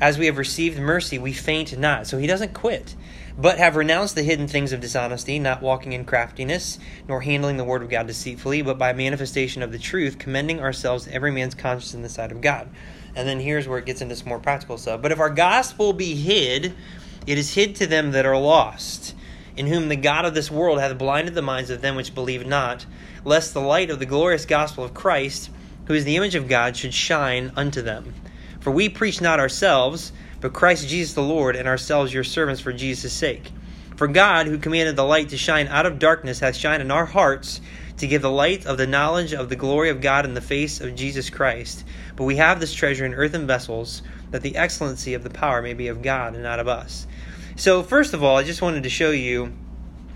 as 0.00 0.18
we 0.18 0.26
have 0.26 0.38
received 0.38 0.78
mercy, 0.78 1.18
we 1.18 1.32
faint 1.32 1.76
not. 1.78 2.06
So 2.06 2.16
he 2.16 2.26
doesn't 2.26 2.54
quit, 2.54 2.94
but 3.38 3.58
have 3.58 3.76
renounced 3.76 4.14
the 4.14 4.22
hidden 4.22 4.48
things 4.48 4.72
of 4.72 4.80
dishonesty, 4.80 5.38
not 5.38 5.60
walking 5.60 5.92
in 5.92 6.04
craftiness, 6.04 6.78
nor 7.06 7.20
handling 7.20 7.56
the 7.56 7.64
word 7.64 7.82
of 7.82 7.90
God 7.90 8.06
deceitfully, 8.06 8.62
but 8.62 8.78
by 8.78 8.92
manifestation 8.92 9.62
of 9.62 9.72
the 9.72 9.78
truth, 9.78 10.18
commending 10.18 10.60
ourselves 10.60 11.04
to 11.04 11.12
every 11.12 11.30
man's 11.30 11.54
conscience 11.54 11.94
in 11.94 12.02
the 12.02 12.08
sight 12.08 12.32
of 12.32 12.40
God. 12.40 12.68
And 13.14 13.28
then 13.28 13.40
here's 13.40 13.68
where 13.68 13.78
it 13.78 13.86
gets 13.86 14.00
into 14.00 14.16
some 14.16 14.28
more 14.28 14.38
practical 14.38 14.78
stuff. 14.78 15.02
But 15.02 15.12
if 15.12 15.20
our 15.20 15.30
gospel 15.30 15.92
be 15.92 16.14
hid, 16.14 16.74
it 17.26 17.38
is 17.38 17.54
hid 17.54 17.76
to 17.76 17.86
them 17.86 18.12
that 18.12 18.26
are 18.26 18.38
lost, 18.38 19.14
in 19.56 19.66
whom 19.66 19.88
the 19.88 19.96
God 19.96 20.24
of 20.24 20.34
this 20.34 20.50
world 20.50 20.80
hath 20.80 20.96
blinded 20.96 21.34
the 21.34 21.42
minds 21.42 21.70
of 21.70 21.82
them 21.82 21.96
which 21.96 22.14
believe 22.14 22.46
not, 22.46 22.86
lest 23.24 23.52
the 23.52 23.60
light 23.60 23.90
of 23.90 23.98
the 23.98 24.06
glorious 24.06 24.46
gospel 24.46 24.84
of 24.84 24.94
Christ, 24.94 25.50
who 25.86 25.94
is 25.94 26.04
the 26.04 26.16
image 26.16 26.34
of 26.34 26.48
God, 26.48 26.76
should 26.76 26.94
shine 26.94 27.52
unto 27.56 27.82
them. 27.82 28.14
For 28.60 28.70
we 28.70 28.88
preach 28.88 29.20
not 29.20 29.40
ourselves, 29.40 30.12
but 30.40 30.52
Christ 30.52 30.88
Jesus 30.88 31.14
the 31.14 31.22
Lord, 31.22 31.56
and 31.56 31.68
ourselves 31.68 32.12
your 32.12 32.24
servants 32.24 32.60
for 32.60 32.72
Jesus' 32.72 33.12
sake. 33.12 33.50
For 33.96 34.06
God, 34.06 34.46
who 34.46 34.58
commanded 34.58 34.96
the 34.96 35.04
light 35.04 35.30
to 35.30 35.38
shine 35.38 35.68
out 35.68 35.86
of 35.86 35.98
darkness, 35.98 36.40
hath 36.40 36.56
shined 36.56 36.82
in 36.82 36.90
our 36.90 37.06
hearts 37.06 37.60
to 37.96 38.06
give 38.06 38.20
the 38.20 38.30
light 38.30 38.66
of 38.66 38.76
the 38.76 38.86
knowledge 38.86 39.32
of 39.32 39.48
the 39.48 39.56
glory 39.56 39.88
of 39.88 40.02
God 40.02 40.26
in 40.26 40.34
the 40.34 40.40
face 40.42 40.80
of 40.80 40.94
Jesus 40.94 41.30
Christ. 41.30 41.84
But 42.14 42.24
we 42.24 42.36
have 42.36 42.60
this 42.60 42.74
treasure 42.74 43.06
in 43.06 43.14
earthen 43.14 43.46
vessels, 43.46 44.02
that 44.32 44.42
the 44.42 44.56
excellency 44.56 45.14
of 45.14 45.22
the 45.22 45.30
power 45.30 45.62
may 45.62 45.72
be 45.72 45.88
of 45.88 46.02
God 46.02 46.34
and 46.34 46.42
not 46.42 46.60
of 46.60 46.68
us. 46.68 47.06
So, 47.56 47.82
first 47.82 48.12
of 48.12 48.22
all, 48.22 48.36
I 48.36 48.42
just 48.42 48.60
wanted 48.60 48.82
to 48.82 48.90
show 48.90 49.12
you 49.12 49.54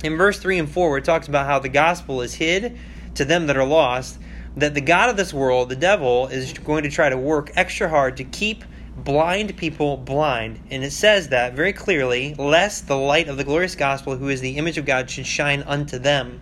in 0.05 0.19
verse 0.19 0.39
3 0.39 0.59
and 0.59 0.71
4, 0.71 0.91
where 0.91 0.99
it 0.99 1.05
talks 1.05 1.29
about 1.29 1.47
how 1.47 1.59
the 1.59 1.71
gospel 1.71 2.21
is 2.21 2.35
hid 2.35 2.79
to 3.15 3.25
them 3.25 3.47
that 3.47 3.57
are 3.57 3.65
lost, 3.65 4.19
that 4.57 4.75
the 4.75 4.81
God 4.83 5.09
of 5.09 5.17
this 5.17 5.33
world, 5.33 5.71
the 5.71 5.77
devil, 5.77 6.27
is 6.27 6.53
going 6.53 6.83
to 6.83 6.91
try 6.91 7.09
to 7.09 7.17
work 7.17 7.51
extra 7.57 7.89
hard 7.89 8.19
to 8.19 8.25
keep 8.25 8.65
blind 8.97 9.57
people 9.57 9.97
blind. 9.97 10.61
And 10.71 10.85
it 10.85 10.93
says 10.93 11.29
that 11.29 11.55
very 11.55 11.73
clearly, 11.73 12.35
lest 12.35 12.87
the 12.87 12.97
light 12.97 13.29
of 13.29 13.37
the 13.37 13.45
glorious 13.45 13.75
gospel, 13.75 14.17
who 14.17 14.29
is 14.29 14.41
the 14.41 14.57
image 14.59 14.79
of 14.79 14.87
God, 14.87 15.09
should 15.11 15.27
shine 15.27 15.63
unto 15.63 15.99
them. 15.99 16.41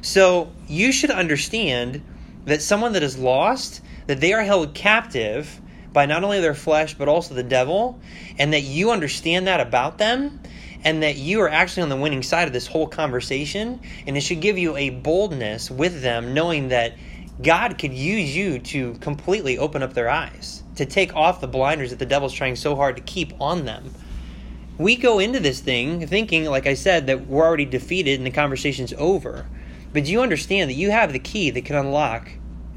So 0.00 0.50
you 0.68 0.92
should 0.92 1.10
understand 1.10 2.02
that 2.44 2.62
someone 2.62 2.92
that 2.94 3.02
is 3.02 3.18
lost, 3.18 3.82
that 4.06 4.20
they 4.20 4.32
are 4.32 4.42
held 4.42 4.74
captive 4.74 5.60
by 5.92 6.06
not 6.06 6.24
only 6.24 6.40
their 6.40 6.54
flesh, 6.54 6.94
but 6.94 7.08
also 7.08 7.34
the 7.34 7.42
devil, 7.42 8.00
and 8.38 8.52
that 8.52 8.62
you 8.62 8.90
understand 8.90 9.46
that 9.46 9.60
about 9.60 9.98
them, 9.98 10.40
and 10.84 11.02
that 11.02 11.16
you 11.16 11.40
are 11.40 11.48
actually 11.48 11.84
on 11.84 11.88
the 11.88 11.96
winning 11.96 12.22
side 12.22 12.48
of 12.48 12.52
this 12.52 12.66
whole 12.66 12.88
conversation. 12.88 13.78
And 14.06 14.16
it 14.16 14.22
should 14.22 14.40
give 14.40 14.58
you 14.58 14.76
a 14.76 14.90
boldness 14.90 15.70
with 15.70 16.02
them, 16.02 16.34
knowing 16.34 16.68
that 16.68 16.96
God 17.40 17.78
could 17.78 17.92
use 17.92 18.34
you 18.34 18.58
to 18.58 18.94
completely 18.94 19.58
open 19.58 19.82
up 19.82 19.94
their 19.94 20.10
eyes, 20.10 20.61
to 20.76 20.86
take 20.86 21.14
off 21.14 21.40
the 21.40 21.48
blinders 21.48 21.90
that 21.90 21.98
the 21.98 22.06
devil's 22.06 22.32
trying 22.32 22.56
so 22.56 22.76
hard 22.76 22.96
to 22.96 23.02
keep 23.02 23.32
on 23.40 23.64
them. 23.64 23.92
We 24.78 24.96
go 24.96 25.18
into 25.18 25.38
this 25.38 25.60
thing 25.60 26.06
thinking, 26.06 26.46
like 26.46 26.66
I 26.66 26.74
said, 26.74 27.06
that 27.06 27.26
we're 27.26 27.44
already 27.44 27.66
defeated 27.66 28.18
and 28.18 28.26
the 28.26 28.30
conversation's 28.30 28.94
over. 28.94 29.46
But 29.92 30.04
do 30.04 30.12
you 30.12 30.22
understand 30.22 30.70
that 30.70 30.74
you 30.74 30.90
have 30.90 31.12
the 31.12 31.18
key 31.18 31.50
that 31.50 31.64
can 31.64 31.76
unlock 31.76 32.30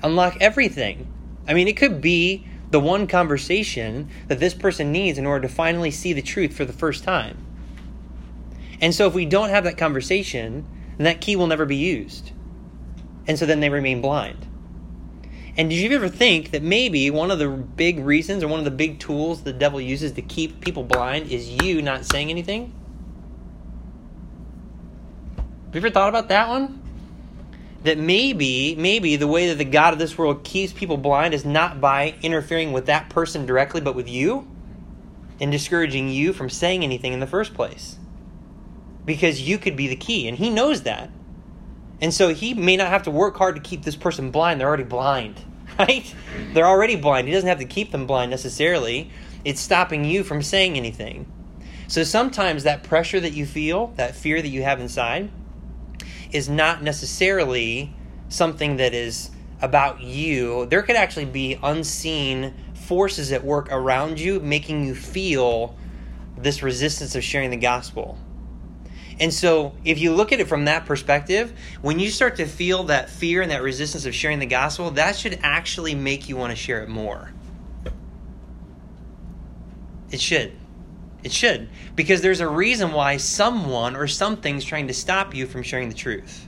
unlock 0.03 0.37
everything? 0.41 1.07
I 1.47 1.53
mean, 1.53 1.67
it 1.67 1.77
could 1.77 2.01
be 2.01 2.45
the 2.71 2.79
one 2.79 3.07
conversation 3.07 4.09
that 4.27 4.39
this 4.39 4.53
person 4.53 4.91
needs 4.91 5.17
in 5.17 5.25
order 5.25 5.47
to 5.47 5.53
finally 5.53 5.91
see 5.91 6.13
the 6.13 6.21
truth 6.21 6.53
for 6.53 6.65
the 6.65 6.73
first 6.73 7.03
time. 7.03 7.37
And 8.81 8.93
so 8.93 9.07
if 9.07 9.13
we 9.13 9.25
don't 9.25 9.49
have 9.49 9.63
that 9.63 9.77
conversation, 9.77 10.65
then 10.97 11.05
that 11.05 11.21
key 11.21 11.35
will 11.35 11.47
never 11.47 11.65
be 11.65 11.77
used. 11.77 12.31
And 13.27 13.39
so 13.39 13.45
then 13.45 13.61
they 13.61 13.69
remain 13.69 14.01
blind. 14.01 14.45
And 15.57 15.69
did 15.69 15.77
you 15.77 15.89
ever 15.91 16.09
think 16.09 16.51
that 16.51 16.63
maybe 16.63 17.09
one 17.09 17.31
of 17.31 17.39
the 17.39 17.47
big 17.47 17.99
reasons 17.99 18.43
or 18.43 18.47
one 18.49 18.59
of 18.59 18.65
the 18.65 18.71
big 18.71 18.99
tools 18.99 19.43
the 19.43 19.53
devil 19.53 19.79
uses 19.79 20.11
to 20.13 20.21
keep 20.21 20.59
people 20.59 20.83
blind 20.83 21.31
is 21.31 21.49
you 21.49 21.81
not 21.81 22.05
saying 22.05 22.29
anything? 22.29 22.73
Have 25.37 25.75
you 25.75 25.79
ever 25.79 25.89
thought 25.89 26.09
about 26.09 26.27
that 26.27 26.49
one? 26.49 26.81
That 27.83 27.97
maybe, 27.97 28.75
maybe 28.75 29.15
the 29.15 29.27
way 29.27 29.47
that 29.47 29.57
the 29.57 29.65
God 29.65 29.93
of 29.93 29.99
this 29.99 30.17
world 30.17 30.43
keeps 30.43 30.73
people 30.73 30.97
blind 30.97 31.33
is 31.33 31.45
not 31.45 31.79
by 31.79 32.15
interfering 32.21 32.73
with 32.73 32.87
that 32.87 33.09
person 33.09 33.45
directly, 33.45 33.79
but 33.79 33.95
with 33.95 34.09
you 34.09 34.47
and 35.39 35.51
discouraging 35.51 36.09
you 36.09 36.33
from 36.33 36.49
saying 36.49 36.83
anything 36.83 37.13
in 37.13 37.19
the 37.19 37.27
first 37.27 37.53
place. 37.53 37.97
Because 39.05 39.41
you 39.41 39.57
could 39.57 39.75
be 39.75 39.87
the 39.87 39.95
key, 39.95 40.27
and 40.27 40.37
he 40.37 40.49
knows 40.49 40.83
that. 40.83 41.09
And 42.01 42.13
so 42.13 42.33
he 42.33 42.53
may 42.53 42.77
not 42.77 42.89
have 42.89 43.03
to 43.03 43.11
work 43.11 43.37
hard 43.37 43.55
to 43.55 43.61
keep 43.61 43.83
this 43.83 43.95
person 43.95 44.31
blind. 44.31 44.59
They're 44.59 44.67
already 44.67 44.83
blind, 44.83 45.41
right? 45.79 46.13
They're 46.53 46.67
already 46.67 46.95
blind. 46.95 47.27
He 47.27 47.33
doesn't 47.33 47.47
have 47.47 47.59
to 47.59 47.65
keep 47.65 47.91
them 47.91 48.05
blind 48.05 48.31
necessarily. 48.31 49.11
It's 49.43 49.61
stopping 49.61 50.05
you 50.05 50.23
from 50.23 50.41
saying 50.41 50.75
anything. 50.75 51.31
So 51.87 52.03
sometimes 52.03 52.63
that 52.63 52.83
pressure 52.83 53.19
that 53.19 53.33
you 53.33 53.45
feel, 53.45 53.87
that 53.95 54.15
fear 54.15 54.41
that 54.41 54.47
you 54.47 54.63
have 54.63 54.79
inside, 54.79 55.29
is 56.31 56.49
not 56.49 56.81
necessarily 56.81 57.93
something 58.29 58.77
that 58.77 58.93
is 58.93 59.29
about 59.61 60.01
you. 60.01 60.65
There 60.65 60.81
could 60.81 60.95
actually 60.95 61.25
be 61.25 61.59
unseen 61.61 62.53
forces 62.73 63.31
at 63.31 63.43
work 63.43 63.69
around 63.71 64.19
you 64.19 64.39
making 64.39 64.85
you 64.85 64.95
feel 64.95 65.75
this 66.37 66.61
resistance 66.61 67.15
of 67.15 67.23
sharing 67.23 67.49
the 67.49 67.57
gospel. 67.57 68.17
And 69.19 69.33
so, 69.33 69.73
if 69.85 69.99
you 69.99 70.13
look 70.13 70.31
at 70.31 70.39
it 70.41 70.47
from 70.47 70.65
that 70.65 70.85
perspective, 70.85 71.53
when 71.81 71.99
you 71.99 72.09
start 72.09 72.35
to 72.37 72.45
feel 72.45 72.83
that 72.85 73.09
fear 73.09 73.41
and 73.41 73.51
that 73.51 73.61
resistance 73.61 74.05
of 74.05 74.13
sharing 74.13 74.39
the 74.39 74.45
gospel, 74.45 74.91
that 74.91 75.15
should 75.15 75.39
actually 75.41 75.95
make 75.95 76.27
you 76.27 76.35
want 76.35 76.51
to 76.51 76.55
share 76.55 76.83
it 76.83 76.89
more. 76.89 77.31
It 80.11 80.19
should. 80.19 80.53
It 81.23 81.31
should. 81.31 81.69
Because 81.95 82.21
there's 82.21 82.41
a 82.41 82.47
reason 82.47 82.91
why 82.91 83.17
someone 83.17 83.95
or 83.95 84.07
something's 84.07 84.65
trying 84.65 84.87
to 84.87 84.93
stop 84.93 85.33
you 85.33 85.47
from 85.47 85.63
sharing 85.63 85.89
the 85.89 85.95
truth. 85.95 86.47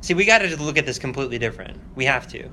See, 0.00 0.14
we 0.14 0.24
got 0.24 0.38
to 0.38 0.60
look 0.60 0.78
at 0.78 0.86
this 0.86 0.98
completely 0.98 1.38
different. 1.38 1.78
We 1.94 2.06
have 2.06 2.26
to. 2.28 2.48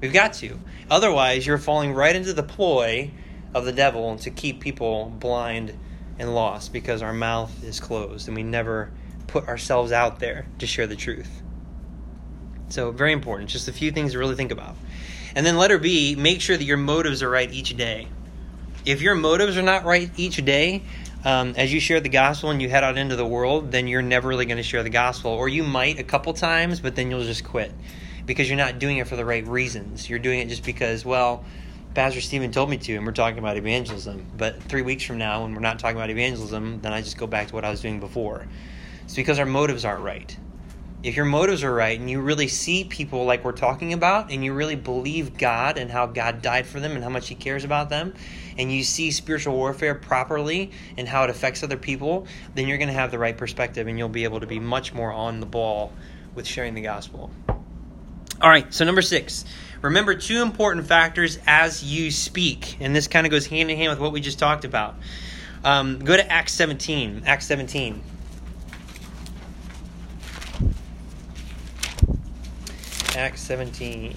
We've 0.00 0.12
got 0.12 0.32
to. 0.34 0.58
Otherwise, 0.90 1.46
you're 1.46 1.58
falling 1.58 1.92
right 1.92 2.16
into 2.16 2.32
the 2.32 2.42
ploy 2.42 3.10
of 3.54 3.64
the 3.64 3.72
devil 3.72 4.16
to 4.16 4.30
keep 4.30 4.60
people 4.60 5.12
blind 5.18 5.78
and 6.18 6.34
lost 6.34 6.72
because 6.72 7.02
our 7.02 7.12
mouth 7.12 7.64
is 7.64 7.80
closed 7.80 8.28
and 8.28 8.36
we 8.36 8.42
never 8.42 8.90
put 9.26 9.48
ourselves 9.48 9.92
out 9.92 10.18
there 10.18 10.46
to 10.58 10.66
share 10.66 10.86
the 10.86 10.96
truth. 10.96 11.42
So, 12.70 12.90
very 12.90 13.12
important. 13.12 13.48
Just 13.50 13.68
a 13.68 13.72
few 13.72 13.90
things 13.90 14.12
to 14.12 14.18
really 14.18 14.34
think 14.34 14.50
about. 14.50 14.76
And 15.34 15.46
then, 15.46 15.56
letter 15.56 15.78
B, 15.78 16.16
make 16.16 16.40
sure 16.40 16.56
that 16.56 16.64
your 16.64 16.76
motives 16.76 17.22
are 17.22 17.30
right 17.30 17.50
each 17.50 17.76
day. 17.76 18.08
If 18.84 19.02
your 19.02 19.14
motives 19.14 19.56
are 19.56 19.62
not 19.62 19.84
right 19.84 20.10
each 20.16 20.44
day, 20.44 20.82
um, 21.24 21.54
as 21.56 21.72
you 21.72 21.80
share 21.80 22.00
the 22.00 22.08
gospel 22.08 22.50
and 22.50 22.62
you 22.62 22.68
head 22.68 22.84
out 22.84 22.96
into 22.96 23.16
the 23.16 23.26
world, 23.26 23.72
then 23.72 23.86
you're 23.86 24.02
never 24.02 24.28
really 24.28 24.46
going 24.46 24.58
to 24.58 24.62
share 24.62 24.82
the 24.82 24.90
gospel. 24.90 25.30
Or 25.30 25.48
you 25.48 25.62
might 25.62 25.98
a 25.98 26.04
couple 26.04 26.32
times, 26.32 26.80
but 26.80 26.94
then 26.94 27.10
you'll 27.10 27.24
just 27.24 27.44
quit 27.44 27.72
because 28.24 28.48
you're 28.48 28.58
not 28.58 28.78
doing 28.78 28.98
it 28.98 29.08
for 29.08 29.16
the 29.16 29.24
right 29.24 29.46
reasons. 29.46 30.08
You're 30.08 30.18
doing 30.18 30.40
it 30.40 30.48
just 30.48 30.64
because, 30.64 31.04
well, 31.04 31.44
Pastor 31.94 32.20
Stephen 32.20 32.52
told 32.52 32.70
me 32.70 32.76
to, 32.76 32.94
and 32.94 33.04
we're 33.04 33.12
talking 33.12 33.38
about 33.38 33.56
evangelism. 33.56 34.26
But 34.36 34.62
three 34.62 34.82
weeks 34.82 35.04
from 35.04 35.18
now, 35.18 35.42
when 35.42 35.54
we're 35.54 35.60
not 35.60 35.78
talking 35.78 35.96
about 35.96 36.10
evangelism, 36.10 36.80
then 36.80 36.92
I 36.92 37.00
just 37.00 37.16
go 37.16 37.26
back 37.26 37.48
to 37.48 37.54
what 37.54 37.64
I 37.64 37.70
was 37.70 37.80
doing 37.80 37.98
before. 37.98 38.46
It's 39.04 39.16
because 39.16 39.38
our 39.38 39.46
motives 39.46 39.84
aren't 39.84 40.02
right. 40.02 40.36
If 41.02 41.16
your 41.16 41.24
motives 41.24 41.64
are 41.64 41.72
right 41.72 41.98
and 41.98 42.10
you 42.10 42.20
really 42.20 42.48
see 42.48 42.84
people 42.84 43.24
like 43.24 43.44
we're 43.44 43.52
talking 43.52 43.92
about, 43.92 44.30
and 44.30 44.44
you 44.44 44.52
really 44.52 44.76
believe 44.76 45.38
God 45.38 45.78
and 45.78 45.90
how 45.90 46.06
God 46.06 46.42
died 46.42 46.66
for 46.66 46.78
them 46.78 46.92
and 46.92 47.02
how 47.02 47.10
much 47.10 47.28
He 47.28 47.34
cares 47.34 47.64
about 47.64 47.88
them, 47.88 48.14
and 48.58 48.70
you 48.70 48.84
see 48.84 49.10
spiritual 49.10 49.54
warfare 49.54 49.94
properly 49.94 50.72
and 50.96 51.08
how 51.08 51.24
it 51.24 51.30
affects 51.30 51.62
other 51.62 51.76
people, 51.76 52.26
then 52.54 52.68
you're 52.68 52.78
going 52.78 52.88
to 52.88 52.94
have 52.94 53.10
the 53.10 53.18
right 53.18 53.36
perspective 53.36 53.86
and 53.86 53.98
you'll 53.98 54.08
be 54.08 54.24
able 54.24 54.40
to 54.40 54.46
be 54.46 54.58
much 54.58 54.92
more 54.92 55.12
on 55.12 55.40
the 55.40 55.46
ball 55.46 55.92
with 56.34 56.46
sharing 56.46 56.74
the 56.74 56.82
gospel. 56.82 57.30
All 58.40 58.48
right, 58.48 58.72
so 58.72 58.84
number 58.84 59.02
six 59.02 59.44
Remember 59.80 60.14
two 60.14 60.42
important 60.42 60.86
factors 60.86 61.38
as 61.46 61.84
you 61.84 62.10
speak, 62.10 62.76
and 62.80 62.94
this 62.94 63.06
kind 63.06 63.26
of 63.26 63.30
goes 63.30 63.46
hand 63.46 63.70
in 63.70 63.76
hand 63.76 63.90
with 63.90 64.00
what 64.00 64.12
we 64.12 64.20
just 64.20 64.38
talked 64.38 64.64
about. 64.64 64.96
Um, 65.64 65.98
go 66.00 66.16
to 66.16 66.32
Acts 66.32 66.52
17. 66.54 67.22
Acts 67.26 67.46
17. 67.46 68.02
Acts 73.16 73.40
17. 73.40 74.14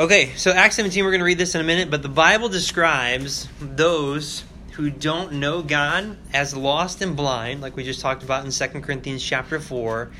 Okay, 0.00 0.32
so 0.36 0.52
Acts 0.52 0.76
17, 0.76 1.04
we're 1.04 1.10
going 1.10 1.18
to 1.18 1.26
read 1.26 1.36
this 1.36 1.54
in 1.54 1.60
a 1.60 1.64
minute, 1.64 1.90
but 1.90 2.00
the 2.00 2.08
Bible 2.08 2.48
describes 2.48 3.46
those 3.60 4.42
who 4.72 4.88
don't 4.88 5.34
know 5.34 5.60
God 5.62 6.16
as 6.32 6.56
lost 6.56 7.02
and 7.02 7.14
blind, 7.14 7.60
like 7.60 7.76
we 7.76 7.84
just 7.84 8.00
talked 8.00 8.22
about 8.22 8.42
in 8.42 8.50
2 8.50 8.80
Corinthians 8.80 9.22
chapter 9.22 9.60
4, 9.60 10.10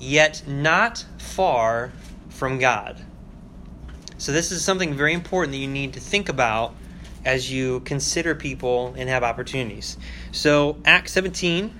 yet 0.00 0.42
not 0.48 1.04
far 1.18 1.92
from 2.30 2.58
God. 2.58 3.00
So, 4.18 4.32
this 4.32 4.50
is 4.50 4.64
something 4.64 4.92
very 4.94 5.14
important 5.14 5.52
that 5.52 5.58
you 5.58 5.68
need 5.68 5.92
to 5.92 6.00
think 6.00 6.28
about 6.28 6.74
as 7.24 7.50
you 7.50 7.78
consider 7.80 8.34
people 8.34 8.92
and 8.98 9.08
have 9.08 9.22
opportunities. 9.22 9.98
So, 10.32 10.78
Acts 10.84 11.12
17, 11.12 11.72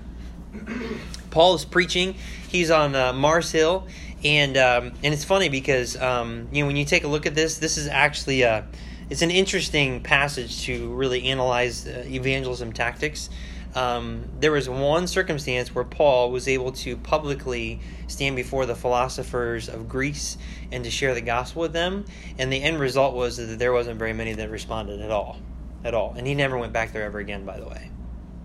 Paul 1.31 1.57
is 1.57 1.65
preaching. 1.65 2.15
He's 2.49 2.71
on 2.71 2.95
uh, 2.95 3.13
Mars 3.13 3.51
Hill 3.51 3.89
and 4.25 4.57
um, 4.57 4.93
and 5.03 5.13
it's 5.13 5.25
funny 5.25 5.49
because 5.49 6.01
um, 6.01 6.49
you 6.53 6.63
know 6.63 6.67
when 6.67 6.77
you 6.77 6.85
take 6.85 7.05
a 7.05 7.09
look 7.09 7.27
at 7.27 7.35
this, 7.35 7.59
this 7.59 7.77
is 7.77 7.89
actually 7.89 8.43
a 8.43 8.67
it's 9.11 9.23
an 9.23 9.31
interesting 9.31 10.03
passage 10.03 10.63
to 10.63 10.93
really 10.95 11.25
analyze 11.27 11.87
uh, 11.87 12.05
evangelism 12.07 12.73
tactics. 12.73 13.29
Um, 13.75 14.29
there 14.39 14.53
was 14.53 14.69
one 14.69 15.07
circumstance 15.07 15.75
where 15.75 15.85
Paul 15.85 16.31
was 16.31 16.47
able 16.47 16.73
to 16.73 16.97
publicly 16.97 17.81
stand 18.07 18.37
before 18.37 18.67
the 18.67 18.75
philosophers 18.75 19.69
of 19.69 19.89
Greece 19.89 20.37
and 20.71 20.85
to 20.85 20.91
share 20.91 21.15
the 21.15 21.23
gospel 21.23 21.63
with 21.63 21.73
them, 21.73 22.05
and 22.39 22.53
the 22.53 22.63
end 22.63 22.79
result 22.79 23.15
was 23.15 23.39
that 23.39 23.59
there 23.59 23.73
wasn't 23.73 23.99
very 23.99 24.13
many 24.13 24.35
that 24.35 24.51
responded 24.51 25.01
at 25.01 25.11
all. 25.11 25.39
at 25.85 25.95
all. 25.95 26.15
And 26.17 26.27
he 26.27 26.35
never 26.35 26.59
went 26.59 26.73
back 26.73 26.93
there 26.93 27.05
ever 27.05 27.19
again, 27.19 27.45
by 27.45 27.59
the 27.59 27.67
way. 27.67 27.91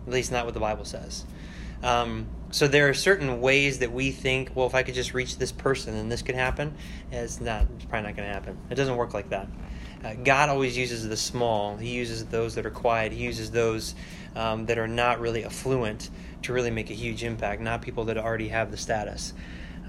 At 0.08 0.14
least 0.14 0.32
not 0.32 0.46
what 0.46 0.54
the 0.54 0.62
Bible 0.62 0.86
says. 0.86 1.26
Um, 1.84 2.28
so 2.52 2.68
there 2.68 2.90
are 2.90 2.94
certain 2.94 3.42
ways 3.42 3.80
that 3.80 3.92
we 3.92 4.12
think, 4.12 4.52
well, 4.56 4.68
if 4.68 4.76
I 4.76 4.84
could 4.84 4.96
just 4.96 5.14
reach 5.14 5.38
this 5.38 5.52
person, 5.52 5.94
then 5.94 6.10
this 6.10 6.22
could 6.22 6.36
happen. 6.36 6.76
It's 7.12 7.42
not. 7.42 7.68
It's 7.76 7.86
probably 7.86 8.08
not 8.08 8.16
going 8.16 8.28
to 8.28 8.34
happen. 8.34 8.58
It 8.70 8.76
doesn't 8.76 8.96
work 8.96 9.14
like 9.14 9.30
that. 9.30 9.48
Uh, 10.04 10.14
God 10.14 10.50
always 10.50 10.78
uses 10.78 11.08
the 11.08 11.18
small. 11.18 11.76
He 11.76 11.90
uses 11.90 12.26
those 12.26 12.56
that 12.56 12.66
are 12.66 12.72
quiet. 12.72 13.12
He 13.12 13.24
uses 13.24 13.52
those 13.52 13.96
um, 14.36 14.66
that 14.68 14.78
are 14.78 14.88
not 14.88 15.20
really 15.20 15.44
affluent 15.44 16.10
to 16.44 16.54
really 16.54 16.70
make 16.70 16.90
a 16.90 16.94
huge 16.94 17.24
impact. 17.24 17.62
Not 17.62 17.82
people 17.82 18.06
that 18.06 18.18
already 18.18 18.48
have 18.50 18.72
the 18.72 18.78
status. 18.78 19.34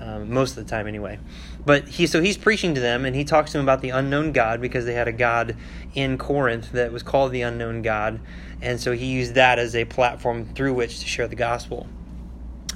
Um, 0.00 0.32
most 0.32 0.56
of 0.56 0.64
the 0.64 0.70
time, 0.70 0.86
anyway. 0.86 1.18
But 1.64 1.88
he 1.88 2.06
so 2.06 2.20
he's 2.20 2.38
preaching 2.38 2.74
to 2.74 2.80
them, 2.80 3.04
and 3.04 3.16
he 3.16 3.24
talks 3.24 3.50
to 3.52 3.58
them 3.58 3.64
about 3.64 3.80
the 3.80 3.90
unknown 3.90 4.32
God 4.32 4.60
because 4.60 4.84
they 4.84 4.94
had 4.94 5.08
a 5.08 5.12
God 5.12 5.56
in 5.94 6.18
Corinth 6.18 6.70
that 6.72 6.92
was 6.92 7.02
called 7.02 7.32
the 7.32 7.42
unknown 7.42 7.82
God, 7.82 8.20
and 8.62 8.80
so 8.80 8.92
he 8.92 9.06
used 9.06 9.34
that 9.34 9.58
as 9.58 9.74
a 9.74 9.84
platform 9.86 10.46
through 10.54 10.74
which 10.74 11.00
to 11.00 11.06
share 11.06 11.26
the 11.26 11.36
gospel. 11.36 11.88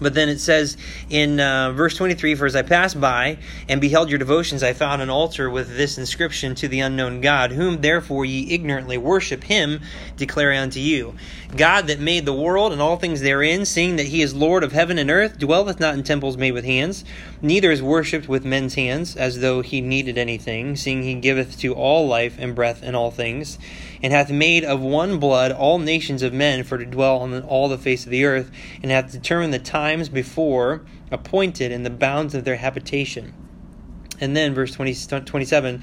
But 0.03 0.15
then 0.15 0.29
it 0.29 0.41
says 0.41 0.77
in 1.09 1.41
uh, 1.41 1.73
verse 1.73 1.97
23 1.97 2.35
For 2.35 2.47
as 2.47 2.57
I 2.57 2.63
passed 2.63 3.01
by 3.01 3.39
and 3.69 3.81
beheld 3.81 4.11
your 4.11 4.19
devotions, 4.19 4.63
I 4.63 4.73
found 4.73 5.03
an 5.03 5.11
altar 5.11 5.49
with 5.49 5.77
this 5.77 5.99
inscription 5.99 6.55
to 6.57 6.69
the 6.69 6.81
unknown 6.81 7.21
God, 7.21 7.53
whom 7.53 7.81
therefore 7.81 8.25
ye 8.25 8.53
ignorantly 8.53 8.99
worship, 8.99 9.45
him 9.45 9.81
declare 10.17 10.53
unto 10.53 10.81
you. 10.81 11.15
God 11.57 11.87
that 11.89 12.01
made 12.01 12.25
the 12.25 12.33
world 12.33 12.73
and 12.73 12.81
all 12.81 12.97
things 12.97 13.21
therein, 13.21 13.65
seeing 13.65 13.97
that 13.97 14.07
he 14.07 14.23
is 14.23 14.35
Lord 14.35 14.65
of 14.65 14.73
heaven 14.73 14.99
and 14.99 15.11
earth, 15.11 15.39
dwelleth 15.39 15.81
not 15.81 15.95
in 15.95 16.03
temples 16.03 16.37
made 16.37 16.53
with 16.53 16.65
hands, 16.65 17.05
neither 17.41 17.71
is 17.71 17.83
worshipped 17.83 18.29
with 18.29 18.45
men's 18.45 18.75
hands, 18.75 19.17
as 19.17 19.41
though 19.41 19.61
he 19.61 19.81
needed 19.81 20.17
anything, 20.17 20.77
seeing 20.77 21.03
he 21.03 21.15
giveth 21.15 21.59
to 21.59 21.75
all 21.75 22.07
life 22.07 22.37
and 22.39 22.55
breath 22.55 22.81
and 22.83 22.97
all 22.97 23.11
things 23.11 23.59
and 24.03 24.13
hath 24.13 24.31
made 24.31 24.65
of 24.65 24.81
one 24.81 25.19
blood 25.19 25.53
all 25.53 25.79
nations 25.79 26.23
of 26.23 26.33
men 26.33 26.65
for 26.65 26.79
to 26.79 26.85
dwell 26.85 27.19
on 27.19 27.43
all 27.43 27.69
the 27.69 27.79
face 27.79 28.05
of 28.05 28.11
the 28.11 28.25
earth, 28.25 28.51
and 28.83 28.91
hath 28.91 29.13
determined 29.13 29.55
the 29.55 29.59
times 29.59 30.09
before 30.09 30.83
appointed 31.11 31.71
and 31.71 31.87
the 31.87 31.91
bounds 31.91 32.35
of 32.35 32.45
their 32.45 32.57
habitation. 32.57 33.33
And 34.21 34.37
then, 34.37 34.55
verse 34.55 34.73
20, 34.73 34.95
27 35.25 35.83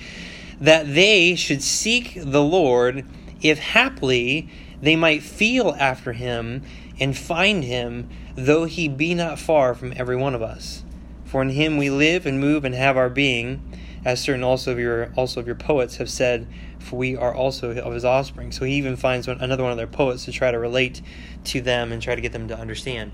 that 0.62 0.93
they 0.93 1.36
should 1.36 1.62
seek 1.62 2.13
the 2.15 2.43
Lord, 2.43 3.05
if 3.41 3.60
haply 3.60 4.49
they 4.82 4.95
might 4.95 5.23
feel 5.23 5.75
after 5.79 6.13
him 6.13 6.63
and 6.99 7.17
find 7.17 7.63
him, 7.63 8.10
though 8.36 8.65
he 8.65 8.88
be 8.88 9.13
not 9.13 9.39
far 9.39 9.73
from 9.73 9.93
every 9.95 10.17
one 10.17 10.36
of 10.36 10.41
us. 10.41 10.84
For 11.25 11.41
in 11.41 11.49
him 11.49 11.77
we 11.77 11.89
live 11.89 12.25
and 12.25 12.39
move 12.39 12.65
and 12.65 12.75
have 12.75 12.97
our 12.97 13.10
being, 13.10 13.62
as 14.05 14.21
certain 14.21 14.43
also 14.43 14.71
of 14.71 14.79
your 14.79 15.12
also 15.15 15.39
of 15.39 15.45
your 15.45 15.55
poets 15.55 15.97
have 15.97 16.09
said, 16.09 16.47
for 16.79 16.95
we 16.95 17.15
are 17.15 17.33
also 17.33 17.71
of 17.71 17.93
his 17.93 18.05
offspring. 18.05 18.51
So 18.51 18.65
he 18.65 18.75
even 18.75 18.95
finds 18.95 19.27
one, 19.27 19.39
another 19.41 19.63
one 19.63 19.71
of 19.71 19.77
their 19.77 19.88
poets 19.88 20.25
to 20.25 20.31
try 20.31 20.51
to 20.51 20.59
relate 20.59 21.01
to 21.45 21.62
them 21.62 21.91
and 21.91 22.01
try 22.01 22.15
to 22.15 22.21
get 22.21 22.31
them 22.31 22.47
to 22.47 22.57
understand. 22.57 23.12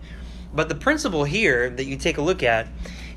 But 0.53 0.69
the 0.69 0.75
principle 0.75 1.23
here 1.23 1.69
that 1.69 1.85
you 1.85 1.97
take 1.97 2.17
a 2.17 2.21
look 2.21 2.43
at 2.43 2.67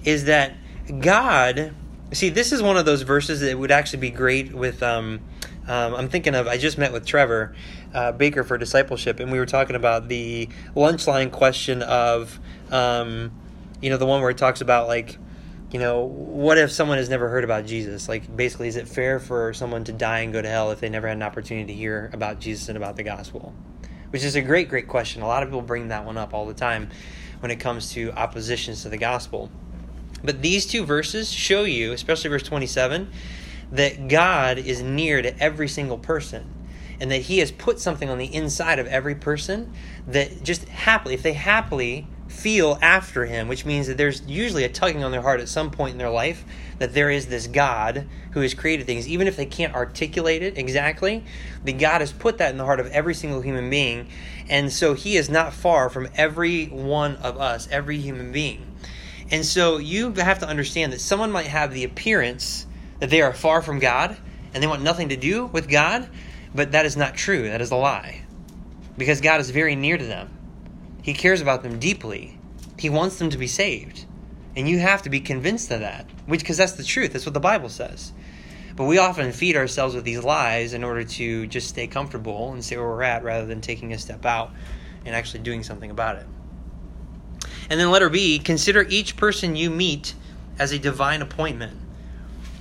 is 0.05 0.25
that 0.25 0.55
God, 1.01 1.75
see, 2.13 2.31
this 2.31 2.53
is 2.53 2.63
one 2.63 2.77
of 2.77 2.87
those 2.87 3.03
verses 3.03 3.41
that 3.41 3.59
would 3.59 3.71
actually 3.71 4.01
be 4.01 4.11
great 4.11 4.53
with. 4.53 4.83
Um, 4.83 5.21
um, 5.69 5.95
I'm 5.95 6.09
thinking 6.09 6.35
of, 6.35 6.47
I 6.47 6.57
just 6.57 6.79
met 6.79 6.95
with 6.95 7.05
Trevor 7.05 7.55
uh, 7.93 8.13
Baker 8.13 8.43
for 8.43 8.57
discipleship, 8.57 9.21
and 9.21 9.31
we 9.31 9.39
were 9.39 9.45
talking 9.45 9.77
about 9.77 10.09
the 10.09 10.49
lunch 10.75 11.07
line 11.07 11.31
question 11.31 11.83
of, 11.83 12.41
um, 12.71 13.31
you 13.83 13.91
know, 13.91 13.99
the 13.99 14.07
one 14.07 14.23
where 14.23 14.31
it 14.31 14.39
talks 14.39 14.63
about 14.63 14.89
like, 14.89 15.19
you 15.71 15.79
know, 15.79 16.05
what 16.05 16.57
if 16.57 16.73
someone 16.73 16.97
has 16.97 17.11
never 17.11 17.29
heard 17.29 17.45
about 17.45 17.67
Jesus? 17.67 18.09
Like, 18.09 18.35
basically, 18.35 18.69
is 18.69 18.77
it 18.77 18.89
fair 18.89 19.21
for 19.21 19.53
someone 19.53 19.85
to 19.85 19.93
die 19.93 20.21
and 20.21 20.33
go 20.33 20.41
to 20.41 20.49
hell 20.49 20.71
if 20.71 20.81
they 20.81 20.89
never 20.89 21.09
had 21.09 21.17
an 21.17 21.23
opportunity 21.23 21.67
to 21.67 21.75
hear 21.75 22.11
about 22.15 22.41
Jesus 22.41 22.69
and 22.69 22.77
about 22.77 22.97
the 22.97 23.03
gospel? 23.03 23.53
Which 24.11 24.25
is 24.25 24.35
a 24.35 24.41
great, 24.41 24.71
great 24.71 24.89
question. 24.89 25.21
A 25.21 25.27
lot 25.27 25.43
of 25.43 25.51
people 25.51 25.61
bring 25.61 25.89
that 25.89 26.07
one 26.07 26.17
up 26.17 26.33
all 26.33 26.47
the 26.47 26.55
time 26.55 26.89
when 27.41 27.51
it 27.51 27.61
comes 27.61 27.93
to 27.93 28.11
oppositions 28.13 28.83
to 28.83 28.89
the 28.89 28.97
gospel. 28.97 29.51
But 30.25 30.41
these 30.41 30.67
two 30.67 30.85
verses 30.85 31.31
show 31.31 31.65
you, 31.65 31.93
especially 31.93 32.31
verse 32.31 32.43
27, 32.43 33.11
that 33.73 34.09
God 34.09 34.59
is 34.59 34.81
near 34.81 35.21
to 35.21 35.39
every 35.39 35.69
single 35.69 35.99
person 35.99 36.55
and 36.99 37.11
that 37.11 37.23
He 37.23 37.39
has 37.39 37.53
put 37.53 37.79
something 37.79 38.09
on 38.09 38.17
the 38.17 38.35
inside 38.35 38.79
of 38.79 38.87
every 38.87 39.15
person 39.15 39.73
that 40.07 40.43
just 40.43 40.67
happily, 40.69 41.15
if 41.15 41.23
they 41.23 41.35
happily 41.35 42.07
feel 42.39 42.79
after 42.81 43.27
him, 43.27 43.49
which 43.49 43.67
means 43.67 43.89
that 43.89 43.97
there's 43.97 44.23
usually 44.27 44.65
a 44.65 44.69
tugging 44.69 45.03
on 45.03 45.11
their 45.11 45.23
heart 45.23 45.41
at 45.41 45.49
some 45.49 45.71
point 45.71 45.93
in 45.93 45.99
their 45.99 46.11
life 46.11 46.45
that 46.79 46.95
there 46.95 47.11
is 47.11 47.27
this 47.27 47.47
God 47.47 48.07
who 48.31 48.41
has 48.41 48.55
created 48.55 48.87
things, 48.87 49.09
even 49.09 49.27
if 49.27 49.37
they 49.37 49.47
can't 49.47 49.75
articulate 49.75 50.43
it 50.43 50.57
exactly. 50.57 51.25
The 51.65 51.73
God 51.73 52.01
has 52.01 52.13
put 52.13 52.39
that 52.39 52.53
in 52.53 52.57
the 52.59 52.65
heart 52.65 52.81
of 52.81 52.87
every 52.89 53.15
single 53.15 53.41
human 53.41 53.69
being, 53.69 54.09
and 54.49 54.73
so 54.73 54.95
He 54.95 55.17
is 55.17 55.29
not 55.29 55.53
far 55.53 55.91
from 55.91 56.09
every 56.15 56.67
one 56.67 57.17
of 57.17 57.39
us, 57.39 57.69
every 57.71 57.99
human 57.99 58.31
being. 58.31 58.65
And 59.31 59.45
so 59.45 59.79
you 59.79 60.13
have 60.13 60.39
to 60.39 60.49
understand 60.49 60.93
that 60.93 61.01
someone 61.01 61.33
might 61.33 61.47
have 61.47 61.75
the 61.75 61.85
appearance 61.85 62.67
that 63.01 63.11
they 63.11 63.21
are 63.21 63.35
far 63.35 63.61
from 63.61 63.79
God 63.79 64.17
and 64.55 64.63
they 64.63 64.67
want 64.67 64.83
nothing 64.83 65.11
to 65.11 65.17
do 65.17 65.47
with 65.47 65.69
God, 65.69 66.09
but 66.55 66.73
that 66.73 66.87
is 66.87 66.97
not 66.97 67.15
true. 67.15 67.51
That 67.51 67.61
is 67.61 67.71
a 67.71 67.77
lie. 67.77 68.25
Because 68.97 69.21
God 69.21 69.41
is 69.41 69.51
very 69.51 69.77
near 69.77 69.99
to 69.99 70.05
them. 70.05 70.38
He 71.03 71.15
cares 71.15 71.41
about 71.41 71.63
them 71.63 71.79
deeply. 71.79 72.39
He 72.79 72.91
wants 72.91 73.19
them 73.19 73.31
to 73.31 73.39
be 73.39 73.47
saved. 73.47 74.05
And 74.57 74.69
you 74.69 74.79
have 74.79 75.03
to 75.03 75.11
be 75.11 75.21
convinced 75.21 75.71
of 75.71 75.81
that, 75.81 76.07
which 76.27 76.41
because 76.41 76.57
that's 76.57 76.73
the 76.73 76.85
truth. 76.85 77.13
That's 77.13 77.27
what 77.27 77.35
the 77.35 77.41
Bible 77.41 77.69
says. 77.69 78.13
But 78.77 78.85
we 78.85 78.99
often 78.99 79.33
feed 79.33 79.57
ourselves 79.57 79.95
with 79.95 80.05
these 80.05 80.23
lies 80.23 80.73
in 80.73 80.85
order 80.85 81.05
to 81.05 81.47
just 81.47 81.69
stay 81.69 81.87
comfortable 81.87 82.53
and 82.53 82.65
stay 82.65 82.77
where 82.77 82.87
we're 82.87 83.03
at 83.03 83.25
rather 83.25 83.47
than 83.47 83.61
taking 83.61 83.93
a 83.93 83.99
step 83.99 84.25
out 84.25 84.51
and 85.05 85.15
actually 85.15 85.41
doing 85.41 85.63
something 85.63 85.91
about 85.91 86.17
it. 86.17 86.27
And 87.71 87.79
then 87.79 87.91
letter 87.91 88.09
B, 88.09 88.39
consider 88.39 88.87
each 88.89 89.17
person 89.17 89.57
you 89.57 89.71
meet 89.71 90.15
as 90.59 90.73
a 90.73 90.79
divine 90.79 91.23
appointment. 91.23 91.77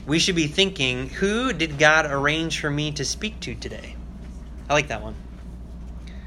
We 0.06 0.20
should 0.20 0.36
be 0.36 0.48
thinking, 0.48 1.10
who 1.10 1.54
did 1.54 1.78
God 1.78 2.06
arrange 2.06 2.60
for 2.60 2.70
me 2.70 2.92
to 2.94 3.06
speak 3.06 3.40
to 3.42 3.56
today? 3.56 3.96
I 4.70 4.74
like 4.74 4.88
that 4.88 5.02
one. 5.02 5.16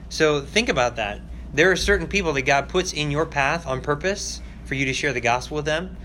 So 0.08 0.40
think 0.40 0.68
about 0.68 0.96
that. 0.96 1.20
There 1.52 1.70
are 1.72 1.76
certain 1.76 2.06
people 2.06 2.32
that 2.34 2.42
God 2.42 2.68
puts 2.68 2.92
in 2.92 3.10
your 3.10 3.26
path 3.26 3.66
on 3.66 3.80
purpose 3.80 4.40
for 4.64 4.74
you 4.74 4.86
to 4.86 4.92
share 4.92 5.12
the 5.12 5.20
gospel 5.20 5.56
with 5.56 5.64
them, 5.64 5.96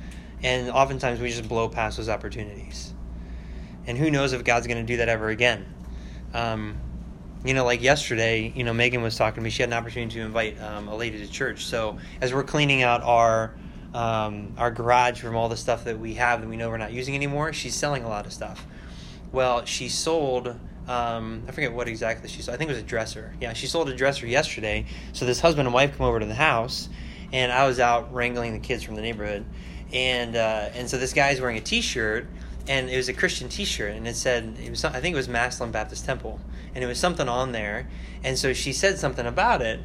and 0.41 0.69
oftentimes 0.69 1.19
we 1.19 1.29
just 1.29 1.47
blow 1.47 1.69
past 1.69 1.97
those 1.97 2.09
opportunities. 2.09 2.93
And 3.85 3.97
who 3.97 4.09
knows 4.09 4.33
if 4.33 4.43
God's 4.43 4.65
going 4.65 4.83
to 4.83 4.91
do 4.91 4.97
that 4.97 5.09
ever 5.09 5.29
again? 5.29 5.65
Um, 6.33 6.77
you 7.45 7.53
know, 7.53 7.63
like 7.63 7.83
yesterday, 7.83 8.51
you 8.55 8.63
know, 8.63 8.73
Megan 8.73 9.03
was 9.03 9.15
talking 9.15 9.35
to 9.35 9.41
me. 9.41 9.51
She 9.51 9.61
had 9.61 9.69
an 9.69 9.73
opportunity 9.73 10.15
to 10.15 10.25
invite 10.25 10.59
um, 10.59 10.87
a 10.87 10.95
lady 10.95 11.19
to 11.19 11.31
church. 11.31 11.65
So 11.65 11.99
as 12.21 12.33
we're 12.33 12.43
cleaning 12.43 12.81
out 12.81 13.03
our 13.03 13.53
um, 13.93 14.53
our 14.57 14.71
garage 14.71 15.21
from 15.21 15.37
all 15.37 15.47
the 15.47 15.55
stuff 15.55 15.85
that 15.85 15.97
we 15.97 16.15
have 16.15 16.41
that 16.41 16.49
we 16.49 16.57
know 16.57 16.69
we're 16.69 16.77
not 16.77 16.91
using 16.91 17.15
anymore, 17.15 17.53
she's 17.53 17.75
selling 17.75 18.03
a 18.03 18.09
lot 18.09 18.25
of 18.25 18.33
stuff. 18.33 18.65
Well, 19.31 19.63
she 19.65 19.89
sold 19.89 20.59
um, 20.87 21.43
I 21.47 21.51
forget 21.51 21.73
what 21.73 21.87
exactly 21.87 22.29
she 22.29 22.41
sold. 22.41 22.55
I 22.55 22.57
think 22.57 22.69
it 22.69 22.73
was 22.73 22.83
a 22.83 22.85
dresser. 22.85 23.33
Yeah, 23.41 23.53
she 23.53 23.67
sold 23.67 23.89
a 23.89 23.95
dresser 23.95 24.27
yesterday. 24.27 24.85
So 25.13 25.25
this 25.25 25.39
husband 25.39 25.67
and 25.67 25.73
wife 25.73 25.97
come 25.97 26.05
over 26.05 26.19
to 26.19 26.25
the 26.25 26.35
house, 26.35 26.89
and 27.33 27.51
I 27.51 27.65
was 27.65 27.79
out 27.79 28.13
wrangling 28.13 28.53
the 28.53 28.59
kids 28.59 28.83
from 28.83 28.95
the 28.95 29.01
neighborhood, 29.01 29.45
and 29.91 30.35
uh, 30.35 30.69
and 30.73 30.89
so 30.89 30.97
this 30.97 31.13
guy's 31.13 31.41
wearing 31.41 31.57
a 31.57 31.61
T-shirt, 31.61 32.27
and 32.67 32.89
it 32.89 32.97
was 32.97 33.09
a 33.09 33.13
Christian 33.13 33.49
T-shirt, 33.49 33.93
and 33.93 34.07
it 34.07 34.15
said 34.15 34.57
it 34.63 34.69
was 34.69 34.85
I 34.85 34.99
think 34.99 35.13
it 35.13 35.17
was 35.17 35.27
Massillon 35.27 35.71
Baptist 35.71 36.05
Temple, 36.05 36.39
and 36.75 36.83
it 36.83 36.87
was 36.87 36.99
something 36.99 37.27
on 37.27 37.51
there, 37.51 37.87
and 38.23 38.37
so 38.37 38.53
she 38.53 38.71
said 38.71 38.99
something 38.99 39.25
about 39.25 39.63
it, 39.63 39.79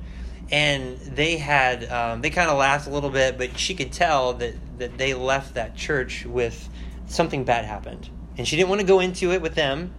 and 0.50 0.98
they 0.98 1.38
had 1.38 1.90
um, 1.90 2.20
they 2.20 2.28
kind 2.28 2.50
of 2.50 2.58
laughed 2.58 2.86
a 2.86 2.90
little 2.90 3.10
bit, 3.10 3.38
but 3.38 3.58
she 3.58 3.74
could 3.74 3.92
tell 3.92 4.34
that 4.34 4.54
that 4.78 4.98
they 4.98 5.14
left 5.14 5.54
that 5.54 5.74
church 5.76 6.26
with 6.26 6.68
something 7.06 7.44
bad 7.44 7.64
happened, 7.64 8.10
and 8.36 8.46
she 8.46 8.56
didn't 8.56 8.68
want 8.68 8.82
to 8.82 8.86
go 8.86 9.00
into 9.00 9.32
it 9.32 9.40
with 9.40 9.54
them 9.54 9.94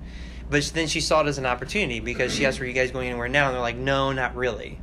but 0.51 0.63
then 0.73 0.87
she 0.87 0.99
saw 0.99 1.21
it 1.21 1.27
as 1.27 1.37
an 1.37 1.45
opportunity 1.45 2.01
because 2.01 2.35
she 2.35 2.45
asked, 2.45 2.59
"Are 2.59 2.65
you 2.65 2.73
guys 2.73 2.91
going 2.91 3.07
anywhere 3.07 3.29
now?" 3.29 3.47
And 3.47 3.55
they're 3.55 3.61
like, 3.61 3.77
"No, 3.77 4.11
not 4.11 4.35
really." 4.35 4.77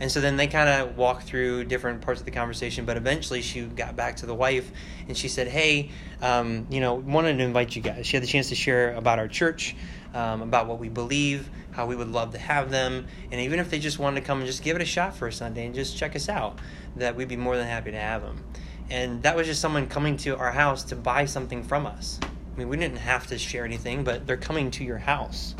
And 0.00 0.10
so 0.10 0.20
then 0.20 0.36
they 0.36 0.46
kind 0.46 0.68
of 0.68 0.96
walked 0.96 1.24
through 1.24 1.64
different 1.64 2.00
parts 2.00 2.20
of 2.20 2.24
the 2.26 2.30
conversation, 2.30 2.84
but 2.84 2.96
eventually 2.96 3.42
she 3.42 3.62
got 3.62 3.96
back 3.96 4.16
to 4.16 4.26
the 4.26 4.34
wife 4.34 4.70
and 5.08 5.16
she 5.16 5.28
said, 5.28 5.48
"Hey, 5.48 5.90
um, 6.22 6.66
you 6.70 6.80
know, 6.80 6.94
wanted 6.94 7.38
to 7.38 7.44
invite 7.44 7.74
you 7.74 7.82
guys." 7.82 8.06
She 8.06 8.16
had 8.16 8.22
the 8.22 8.28
chance 8.28 8.48
to 8.50 8.54
share 8.54 8.94
about 8.94 9.18
our 9.18 9.28
church, 9.28 9.74
um, 10.14 10.42
about 10.42 10.68
what 10.68 10.78
we 10.78 10.88
believe, 10.88 11.50
how 11.72 11.86
we 11.86 11.96
would 11.96 12.10
love 12.10 12.30
to 12.32 12.38
have 12.38 12.70
them, 12.70 13.06
and 13.32 13.40
even 13.40 13.58
if 13.58 13.70
they 13.70 13.80
just 13.80 13.98
wanted 13.98 14.20
to 14.20 14.26
come 14.26 14.38
and 14.38 14.46
just 14.46 14.62
give 14.62 14.76
it 14.76 14.82
a 14.82 14.86
shot 14.86 15.16
for 15.16 15.26
a 15.26 15.32
Sunday 15.32 15.66
and 15.66 15.74
just 15.74 15.96
check 15.96 16.14
us 16.14 16.28
out, 16.28 16.60
that 16.94 17.16
we'd 17.16 17.28
be 17.28 17.36
more 17.36 17.56
than 17.56 17.66
happy 17.66 17.90
to 17.90 17.98
have 17.98 18.22
them. 18.22 18.44
And 18.90 19.24
that 19.24 19.34
was 19.34 19.48
just 19.48 19.60
someone 19.60 19.88
coming 19.88 20.16
to 20.18 20.36
our 20.36 20.52
house 20.52 20.84
to 20.84 20.96
buy 20.96 21.24
something 21.24 21.64
from 21.64 21.84
us. 21.84 22.20
I 22.54 22.58
mean, 22.58 22.68
we 22.68 22.76
didn't 22.76 22.98
have 22.98 23.26
to 23.28 23.38
share 23.38 23.64
anything, 23.64 24.04
but 24.04 24.26
they're 24.26 24.36
coming 24.36 24.70
to 24.72 24.84
your 24.84 24.98
house. 24.98 25.54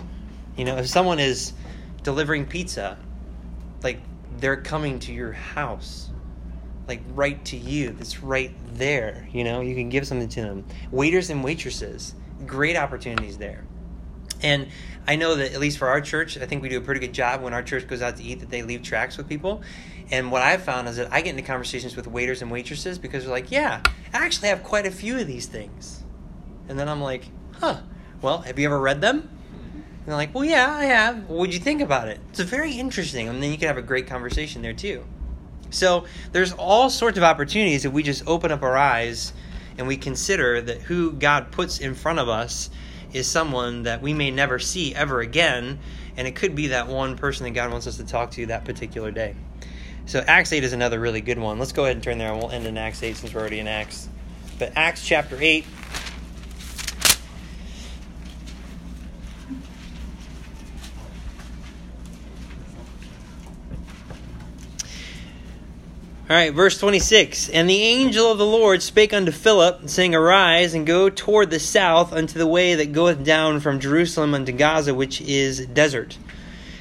You 0.57 0.65
know, 0.65 0.77
if 0.77 0.87
someone 0.87 1.19
is 1.19 1.53
delivering 2.05 2.47
pizza, 2.47 2.97
like 3.83 3.99
they're 4.39 4.61
coming 4.61 5.01
to 5.01 5.13
your 5.13 5.33
house, 5.33 6.11
like 6.87 7.03
right 7.15 7.45
to 7.47 7.57
you. 7.57 7.91
That's 7.91 8.23
right 8.23 8.55
there. 8.75 9.27
You 9.33 9.43
know, 9.43 9.61
you 9.61 9.75
can 9.75 9.89
give 9.89 10.07
something 10.07 10.29
to 10.29 10.43
them. 10.43 10.65
Waiters 10.93 11.31
and 11.31 11.43
waitresses, 11.43 12.15
great 12.47 12.77
opportunities 12.77 13.39
there. 13.39 13.65
And 14.43 14.69
I 15.07 15.17
know 15.17 15.35
that 15.37 15.53
at 15.53 15.61
least 15.61 15.79
for 15.79 15.89
our 15.89 16.01
church, 16.01 16.39
I 16.39 16.47
think 16.47 16.63
we 16.63 16.69
do 16.69 16.79
a 16.79 16.81
pretty 16.83 17.01
good 17.01 17.15
job 17.15 17.43
when 17.43 17.55
our 17.55 17.63
church 17.63 17.89
goes 17.89 18.03
out 18.03 18.17
to 18.19 18.23
eat 18.23 18.41
that 18.41 18.51
they 18.51 18.63
leave 18.63 18.83
tracts 18.83 19.17
with 19.17 19.29
people. 19.29 19.63
And 20.11 20.31
what 20.31 20.43
I've 20.43 20.63
found 20.63 20.87
is 20.87 20.97
that 20.97 21.13
I 21.13 21.23
get 21.23 21.31
into 21.31 21.43
conversations 21.43 21.97
with 21.97 22.07
waiters 22.07 22.43
and 22.43 22.51
waitresses 22.51 22.99
because 22.99 23.25
they're 23.25 23.33
like, 23.33 23.51
yeah, 23.51 23.81
I 24.13 24.25
actually 24.25 24.49
have 24.49 24.63
quite 24.63 24.87
a 24.87 24.91
few 24.91 25.19
of 25.19 25.27
these 25.27 25.47
things. 25.47 26.04
And 26.69 26.79
then 26.79 26.89
I'm 26.89 27.01
like, 27.01 27.25
huh, 27.61 27.81
well, 28.23 28.39
have 28.39 28.59
you 28.59 28.67
ever 28.67 28.81
read 28.81 29.01
them? 29.01 29.29
And 30.05 30.07
they're 30.07 30.17
like, 30.17 30.35
well, 30.35 30.45
yeah, 30.45 30.71
I 30.71 30.85
have. 30.85 31.29
What 31.29 31.39
would 31.39 31.55
you 31.55 31.61
think 31.61 31.81
about 31.81 32.09
it? 32.09 32.21
It's 32.31 32.41
very 32.41 32.73
interesting. 32.73 33.29
And 33.29 33.43
then 33.43 33.51
you 33.51 33.59
can 33.59 33.69
have 33.69 33.79
a 33.79 33.83
great 33.83 34.07
conversation 34.07 34.63
there 34.63 34.73
too. 34.73 35.05
So 35.71 36.05
there's 36.33 36.53
all 36.53 36.91
sorts 36.91 37.19
of 37.19 37.25
opportunities 37.25 37.85
if 37.85 37.93
we 37.93 38.03
just 38.03 38.27
open 38.27 38.53
up 38.53 38.63
our 38.63 38.77
eyes 38.77 39.33
and 39.77 39.89
we 39.89 39.97
consider 39.97 40.61
that 40.61 40.83
who 40.83 41.13
God 41.13 41.51
puts 41.51 41.79
in 41.79 41.95
front 41.95 42.19
of 42.19 42.29
us 42.29 42.71
is 43.13 43.27
someone 43.27 43.85
that 43.85 44.03
we 44.03 44.13
may 44.13 44.31
never 44.31 44.59
see 44.59 44.95
ever 44.95 45.21
again. 45.21 45.79
And 46.17 46.29
it 46.29 46.37
could 46.37 46.55
be 46.55 46.69
that 46.69 46.87
one 46.87 47.17
person 47.17 47.45
that 47.45 47.51
God 47.51 47.71
wants 47.71 47.87
us 47.87 47.97
to 47.97 48.05
talk 48.05 48.31
to 48.33 48.47
that 48.47 48.65
particular 48.65 49.11
day. 49.11 49.35
So 50.07 50.23
Acts 50.27 50.53
8 50.53 50.63
is 50.65 50.73
another 50.75 51.01
really 51.01 51.23
good 51.23 51.39
one. 51.39 51.59
Let's 51.59 51.73
go 51.73 51.85
ahead 51.85 51.97
and 51.97 52.03
turn 52.03 52.19
there 52.19 52.31
and 52.31 52.41
we'll 52.41 52.51
end 52.51 52.67
in 52.67 52.77
Acts 52.77 53.03
8 53.03 53.17
since 53.17 53.33
we're 53.33 53.41
already 53.41 53.59
in 53.59 53.67
Acts. 53.67 54.09
But 54.59 54.73
Acts 54.77 55.05
chapter 55.05 55.39
8. 55.41 55.65
All 66.27 66.35
right, 66.35 66.55
verse 66.55 66.79
26. 66.79 67.51
And 67.51 67.69
the 67.69 67.83
angel 67.83 68.33
of 68.33 68.39
the 68.39 68.47
Lord 68.47 68.83
spake 68.83 69.13
unto 69.13 69.31
Philip, 69.31 69.91
saying, 69.91 70.15
Arise 70.15 70.73
and 70.73 70.87
go 70.87 71.11
toward 71.11 71.51
the 71.51 71.61
south 71.61 72.15
unto 72.15 72.39
the 72.39 72.47
way 72.47 72.75
that 72.77 72.93
goeth 72.93 73.23
down 73.23 73.61
from 73.61 73.79
Jerusalem 73.79 74.33
unto 74.33 74.51
Gaza, 74.51 74.95
which 74.95 75.21
is 75.21 75.67
desert. 75.67 76.17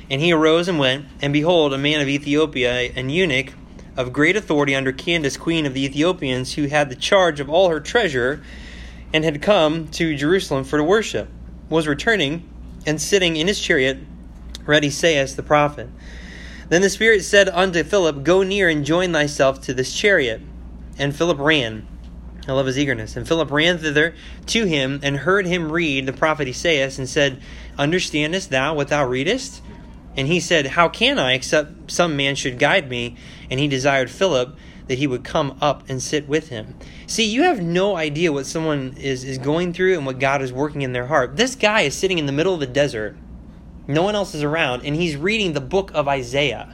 And 0.10 0.21
he 0.21 0.32
arose 0.32 0.69
and 0.69 0.79
went, 0.79 1.08
and 1.21 1.34
behold, 1.34 1.73
a 1.73 1.77
man 1.77 1.99
of 1.99 2.08
Ethiopia, 2.08 2.93
an 2.95 3.10
eunuch 3.10 3.51
of 3.97 4.13
great 4.13 4.38
authority 4.38 4.73
under 4.75 4.93
Candace, 4.93 5.36
queen 5.36 5.65
of 5.65 5.73
the 5.73 5.84
Ethiopians, 5.84 6.53
who 6.53 6.67
had 6.67 6.89
the 6.89 6.95
charge 6.95 7.41
of 7.41 7.49
all 7.49 7.67
her 7.67 7.82
treasure, 7.82 8.41
and 9.13 9.25
had 9.25 9.41
come 9.41 9.89
to 9.89 10.15
Jerusalem 10.15 10.63
for 10.63 10.77
to 10.77 10.86
worship, 10.86 11.27
was 11.67 11.86
returning 11.86 12.49
and 12.86 13.01
sitting 13.01 13.36
in 13.36 13.47
his 13.47 13.60
chariot, 13.60 13.97
read 14.65 14.86
Esaias 14.86 15.36
the 15.36 15.43
prophet. 15.43 15.89
Then 16.73 16.81
the 16.81 16.89
Spirit 16.89 17.23
said 17.23 17.49
unto 17.49 17.83
Philip, 17.83 18.23
Go 18.23 18.41
near 18.41 18.67
and 18.67 18.83
join 18.83 19.13
thyself 19.13 19.62
to 19.62 19.75
this 19.75 19.93
chariot. 19.93 20.41
And 20.97 21.15
Philip 21.15 21.38
ran. 21.38 21.88
I 22.47 22.53
love 22.53 22.65
his 22.65 22.79
eagerness. 22.79 23.15
And 23.15 23.27
Philip 23.27 23.51
ran 23.51 23.77
thither 23.77 24.15
to 24.47 24.65
him 24.65 24.99
and 25.03 25.17
heard 25.17 25.45
him 25.45 25.71
read 25.71 26.07
the 26.07 26.13
prophet 26.13 26.47
Esaias 26.47 26.97
and 26.97 27.07
said, 27.07 27.39
Understandest 27.77 28.49
thou 28.49 28.73
what 28.73 28.88
thou 28.88 29.05
readest? 29.07 29.62
And 30.17 30.27
he 30.27 30.39
said, 30.39 30.65
How 30.65 30.89
can 30.89 31.19
I, 31.19 31.33
except 31.33 31.91
some 31.91 32.17
man 32.17 32.33
should 32.33 32.57
guide 32.57 32.89
me? 32.89 33.17
And 33.51 33.59
he 33.59 33.67
desired 33.67 34.09
Philip 34.09 34.57
that 34.88 34.97
he 34.97 35.05
would 35.05 35.23
come 35.23 35.55
up 35.62 35.88
and 35.88 36.01
sit 36.01 36.27
with 36.27 36.49
him. 36.49 36.75
See, 37.05 37.25
you 37.25 37.43
have 37.43 37.62
no 37.62 37.97
idea 37.97 38.33
what 38.33 38.47
someone 38.47 38.95
is, 38.97 39.23
is 39.23 39.38
going 39.38 39.73
through 39.73 39.95
and 39.95 40.07
what 40.07 40.17
God 40.17 40.41
is 40.41 40.51
working 40.51 40.81
in 40.81 40.93
their 40.93 41.05
heart. 41.05 41.36
This 41.36 41.53
guy 41.53 41.81
is 41.81 41.93
sitting 41.93 42.17
in 42.17 42.25
the 42.25 42.31
middle 42.31 42.55
of 42.55 42.59
the 42.59 42.65
desert 42.65 43.15
no 43.88 44.04
one 44.04 44.15
else 44.15 44.34
is 44.34 44.43
around, 44.43 44.86
and 44.86 44.96
he's 44.96 45.17
reading 45.17 45.54
the 45.54 45.62
book 45.62 45.91
of 45.93 46.08
Isaiah. 46.08 46.74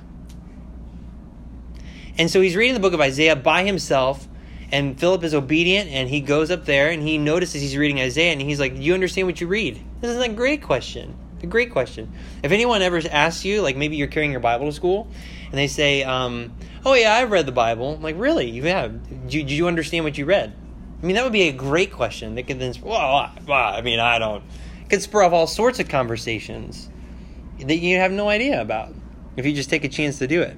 And 2.17 2.29
so 2.29 2.41
he's 2.41 2.55
reading 2.55 2.73
the 2.73 2.79
book 2.79 2.93
of 2.93 3.01
Isaiah 3.01 3.35
by 3.35 3.63
himself, 3.63 4.27
and 4.71 4.99
Philip 4.99 5.23
is 5.23 5.33
obedient, 5.33 5.89
and 5.89 6.07
he 6.09 6.21
goes 6.21 6.51
up 6.51 6.65
there 6.65 6.89
and 6.89 7.01
he 7.01 7.17
notices 7.17 7.61
he's 7.61 7.77
reading 7.77 7.99
Isaiah, 7.99 8.31
and 8.31 8.41
he's 8.41 8.59
like, 8.59 8.75
Do 8.75 8.81
you 8.81 8.93
understand 8.93 9.27
what 9.27 9.41
you 9.41 9.47
read? 9.47 9.81
This 10.01 10.11
is 10.11 10.21
a 10.21 10.29
great 10.29 10.61
question. 10.61 11.15
A 11.41 11.47
great 11.47 11.71
question. 11.71 12.11
If 12.43 12.51
anyone 12.51 12.81
ever 12.81 13.01
asks 13.09 13.45
you, 13.45 13.61
like 13.61 13.77
maybe 13.77 13.95
you're 13.95 14.07
carrying 14.07 14.31
your 14.31 14.41
Bible 14.41 14.65
to 14.65 14.73
school, 14.73 15.07
and 15.45 15.57
they 15.57 15.67
say, 15.67 16.03
um, 16.03 16.53
Oh, 16.85 16.93
yeah, 16.93 17.13
I've 17.13 17.31
read 17.31 17.45
the 17.45 17.51
Bible. 17.51 17.95
I'm 17.95 18.01
like, 18.01 18.17
really? 18.17 18.49
You 18.49 18.63
have? 18.63 19.29
Did 19.29 19.49
you, 19.49 19.67
understand 19.67 20.05
what 20.05 20.17
you 20.17 20.25
read? 20.25 20.53
I 21.01 21.05
mean, 21.05 21.15
that 21.15 21.23
would 21.23 21.33
be 21.33 21.47
a 21.47 21.53
great 21.53 21.91
question. 21.91 22.35
That 22.35 22.43
could 22.43 22.59
then, 22.59 22.73
well, 22.81 23.31
I 23.47 23.81
mean, 23.81 23.99
I 23.99 24.19
don't. 24.19 24.43
It 24.81 24.89
could 24.89 25.01
spur 25.01 25.23
off 25.23 25.33
all 25.33 25.47
sorts 25.47 25.79
of 25.79 25.87
conversations 25.87 26.88
that 27.67 27.77
you 27.77 27.97
have 27.97 28.11
no 28.11 28.29
idea 28.29 28.61
about 28.61 28.93
if 29.35 29.45
you 29.45 29.53
just 29.53 29.69
take 29.69 29.83
a 29.83 29.89
chance 29.89 30.19
to 30.19 30.27
do 30.27 30.41
it. 30.41 30.57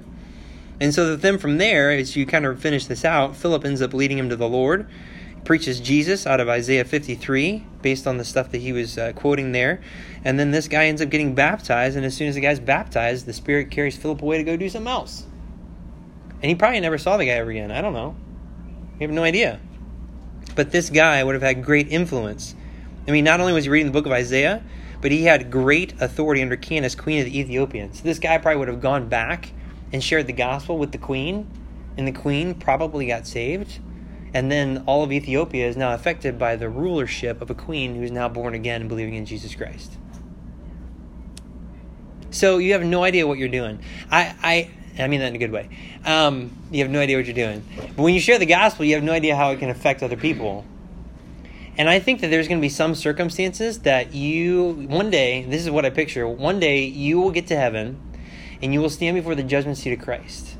And 0.80 0.92
so 0.92 1.14
then 1.14 1.38
from 1.38 1.58
there, 1.58 1.90
as 1.90 2.16
you 2.16 2.26
kind 2.26 2.44
of 2.44 2.60
finish 2.60 2.86
this 2.86 3.04
out, 3.04 3.36
Philip 3.36 3.64
ends 3.64 3.80
up 3.80 3.94
leading 3.94 4.18
him 4.18 4.28
to 4.30 4.36
the 4.36 4.48
Lord. 4.48 4.88
He 5.34 5.40
preaches 5.42 5.80
Jesus 5.80 6.26
out 6.26 6.40
of 6.40 6.48
Isaiah 6.48 6.84
53 6.84 7.64
based 7.82 8.06
on 8.06 8.16
the 8.18 8.24
stuff 8.24 8.50
that 8.50 8.58
he 8.58 8.72
was 8.72 8.98
uh, 8.98 9.12
quoting 9.14 9.52
there. 9.52 9.80
And 10.24 10.38
then 10.38 10.50
this 10.50 10.68
guy 10.68 10.86
ends 10.86 11.00
up 11.00 11.10
getting 11.10 11.34
baptized. 11.34 11.96
And 11.96 12.04
as 12.04 12.16
soon 12.16 12.28
as 12.28 12.34
the 12.34 12.40
guy's 12.40 12.58
baptized, 12.58 13.26
the 13.26 13.32
Spirit 13.32 13.70
carries 13.70 13.96
Philip 13.96 14.22
away 14.22 14.38
to 14.38 14.44
go 14.44 14.56
do 14.56 14.68
something 14.68 14.90
else. 14.90 15.24
And 16.42 16.48
he 16.48 16.56
probably 16.56 16.80
never 16.80 16.98
saw 16.98 17.16
the 17.16 17.26
guy 17.26 17.32
ever 17.32 17.50
again. 17.50 17.70
I 17.70 17.80
don't 17.80 17.92
know. 17.92 18.16
We 18.98 19.04
have 19.04 19.12
no 19.12 19.22
idea. 19.22 19.60
But 20.56 20.72
this 20.72 20.90
guy 20.90 21.22
would 21.22 21.34
have 21.34 21.42
had 21.42 21.64
great 21.64 21.88
influence. 21.88 22.56
I 23.06 23.12
mean, 23.12 23.24
not 23.24 23.40
only 23.40 23.52
was 23.52 23.64
he 23.64 23.70
reading 23.70 23.86
the 23.86 23.92
book 23.92 24.06
of 24.06 24.12
Isaiah, 24.12 24.62
but 25.02 25.10
he 25.10 25.24
had 25.24 25.50
great 25.50 26.00
authority 26.00 26.40
under 26.40 26.56
Candace, 26.56 26.94
queen 26.94 27.18
of 27.18 27.26
the 27.26 27.38
Ethiopians. 27.38 28.00
This 28.00 28.18
guy 28.18 28.38
probably 28.38 28.60
would 28.60 28.68
have 28.68 28.80
gone 28.80 29.08
back 29.08 29.50
and 29.92 30.02
shared 30.02 30.28
the 30.28 30.32
gospel 30.32 30.78
with 30.78 30.92
the 30.92 30.98
queen, 30.98 31.50
and 31.98 32.06
the 32.06 32.12
queen 32.12 32.54
probably 32.54 33.08
got 33.08 33.26
saved. 33.26 33.80
And 34.32 34.50
then 34.50 34.84
all 34.86 35.02
of 35.02 35.12
Ethiopia 35.12 35.68
is 35.68 35.76
now 35.76 35.92
affected 35.92 36.38
by 36.38 36.56
the 36.56 36.68
rulership 36.68 37.42
of 37.42 37.50
a 37.50 37.54
queen 37.54 37.96
who's 37.96 38.10
now 38.12 38.28
born 38.28 38.54
again 38.54 38.80
and 38.80 38.88
believing 38.88 39.14
in 39.14 39.26
Jesus 39.26 39.54
Christ. 39.54 39.98
So 42.30 42.56
you 42.56 42.72
have 42.72 42.82
no 42.82 43.04
idea 43.04 43.26
what 43.26 43.36
you're 43.36 43.48
doing. 43.48 43.80
I, 44.10 44.34
I, 44.42 45.02
I 45.02 45.08
mean 45.08 45.20
that 45.20 45.26
in 45.26 45.34
a 45.34 45.38
good 45.38 45.52
way. 45.52 45.68
Um, 46.06 46.56
you 46.70 46.82
have 46.82 46.90
no 46.90 47.00
idea 47.00 47.18
what 47.18 47.26
you're 47.26 47.34
doing. 47.34 47.62
But 47.76 48.02
when 48.02 48.14
you 48.14 48.20
share 48.20 48.38
the 48.38 48.46
gospel, 48.46 48.86
you 48.86 48.94
have 48.94 49.04
no 49.04 49.12
idea 49.12 49.36
how 49.36 49.50
it 49.50 49.58
can 49.58 49.68
affect 49.68 50.02
other 50.02 50.16
people. 50.16 50.64
And 51.78 51.88
I 51.88 52.00
think 52.00 52.20
that 52.20 52.28
there's 52.28 52.48
going 52.48 52.60
to 52.60 52.62
be 52.62 52.68
some 52.68 52.94
circumstances 52.94 53.80
that 53.80 54.14
you, 54.14 54.86
one 54.88 55.08
day, 55.08 55.44
this 55.44 55.62
is 55.62 55.70
what 55.70 55.86
I 55.86 55.90
picture, 55.90 56.28
one 56.28 56.60
day 56.60 56.84
you 56.84 57.18
will 57.18 57.30
get 57.30 57.46
to 57.46 57.56
heaven 57.56 58.00
and 58.60 58.74
you 58.74 58.80
will 58.80 58.90
stand 58.90 59.16
before 59.16 59.34
the 59.34 59.42
judgment 59.42 59.78
seat 59.78 59.92
of 59.92 60.00
Christ. 60.00 60.56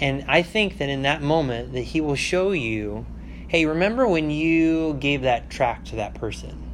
And 0.00 0.24
I 0.28 0.42
think 0.42 0.78
that 0.78 0.88
in 0.88 1.02
that 1.02 1.22
moment 1.22 1.72
that 1.72 1.82
he 1.82 2.00
will 2.00 2.16
show 2.16 2.50
you, 2.50 3.06
hey, 3.46 3.64
remember 3.64 4.06
when 4.08 4.30
you 4.30 4.94
gave 4.94 5.22
that 5.22 5.50
tract 5.50 5.88
to 5.88 5.96
that 5.96 6.14
person? 6.14 6.64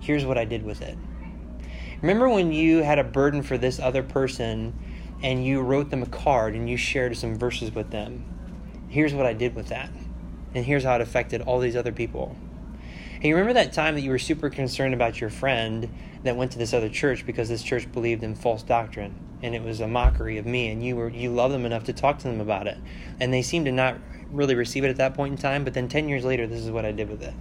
Here's 0.00 0.24
what 0.24 0.38
I 0.38 0.44
did 0.44 0.64
with 0.64 0.80
it. 0.80 0.96
Remember 2.00 2.28
when 2.28 2.52
you 2.52 2.82
had 2.82 2.98
a 2.98 3.04
burden 3.04 3.42
for 3.42 3.58
this 3.58 3.80
other 3.80 4.02
person 4.02 4.78
and 5.22 5.44
you 5.44 5.60
wrote 5.60 5.90
them 5.90 6.02
a 6.02 6.06
card 6.06 6.54
and 6.54 6.68
you 6.70 6.76
shared 6.76 7.16
some 7.16 7.36
verses 7.36 7.74
with 7.74 7.90
them? 7.90 8.24
Here's 8.88 9.12
what 9.12 9.26
I 9.26 9.32
did 9.32 9.56
with 9.56 9.68
that. 9.68 9.90
And 10.54 10.64
here's 10.64 10.84
how 10.84 10.94
it 10.94 11.00
affected 11.00 11.42
all 11.42 11.58
these 11.58 11.76
other 11.76 11.92
people. 11.92 12.36
Hey, 13.18 13.32
remember 13.32 13.54
that 13.54 13.72
time 13.72 13.94
that 13.94 14.02
you 14.02 14.10
were 14.10 14.18
super 14.18 14.50
concerned 14.50 14.92
about 14.92 15.22
your 15.22 15.30
friend 15.30 15.88
that 16.24 16.36
went 16.36 16.52
to 16.52 16.58
this 16.58 16.74
other 16.74 16.90
church 16.90 17.24
because 17.24 17.48
this 17.48 17.62
church 17.62 17.90
believed 17.90 18.22
in 18.22 18.34
false 18.34 18.62
doctrine 18.62 19.14
and 19.42 19.54
it 19.54 19.62
was 19.62 19.80
a 19.80 19.88
mockery 19.88 20.36
of 20.36 20.44
me 20.44 20.68
and 20.68 20.84
you 20.84 20.96
were 20.96 21.08
you 21.08 21.30
love 21.30 21.50
them 21.50 21.64
enough 21.64 21.84
to 21.84 21.94
talk 21.94 22.18
to 22.18 22.24
them 22.28 22.42
about 22.42 22.66
it. 22.66 22.76
And 23.18 23.32
they 23.32 23.40
seemed 23.40 23.64
to 23.66 23.72
not 23.72 23.96
really 24.30 24.54
receive 24.54 24.84
it 24.84 24.90
at 24.90 24.96
that 24.96 25.14
point 25.14 25.32
in 25.32 25.38
time, 25.38 25.64
but 25.64 25.72
then 25.72 25.88
10 25.88 26.10
years 26.10 26.26
later 26.26 26.46
this 26.46 26.60
is 26.60 26.70
what 26.70 26.84
I 26.84 26.92
did 26.92 27.08
with 27.08 27.22
it. 27.22 27.32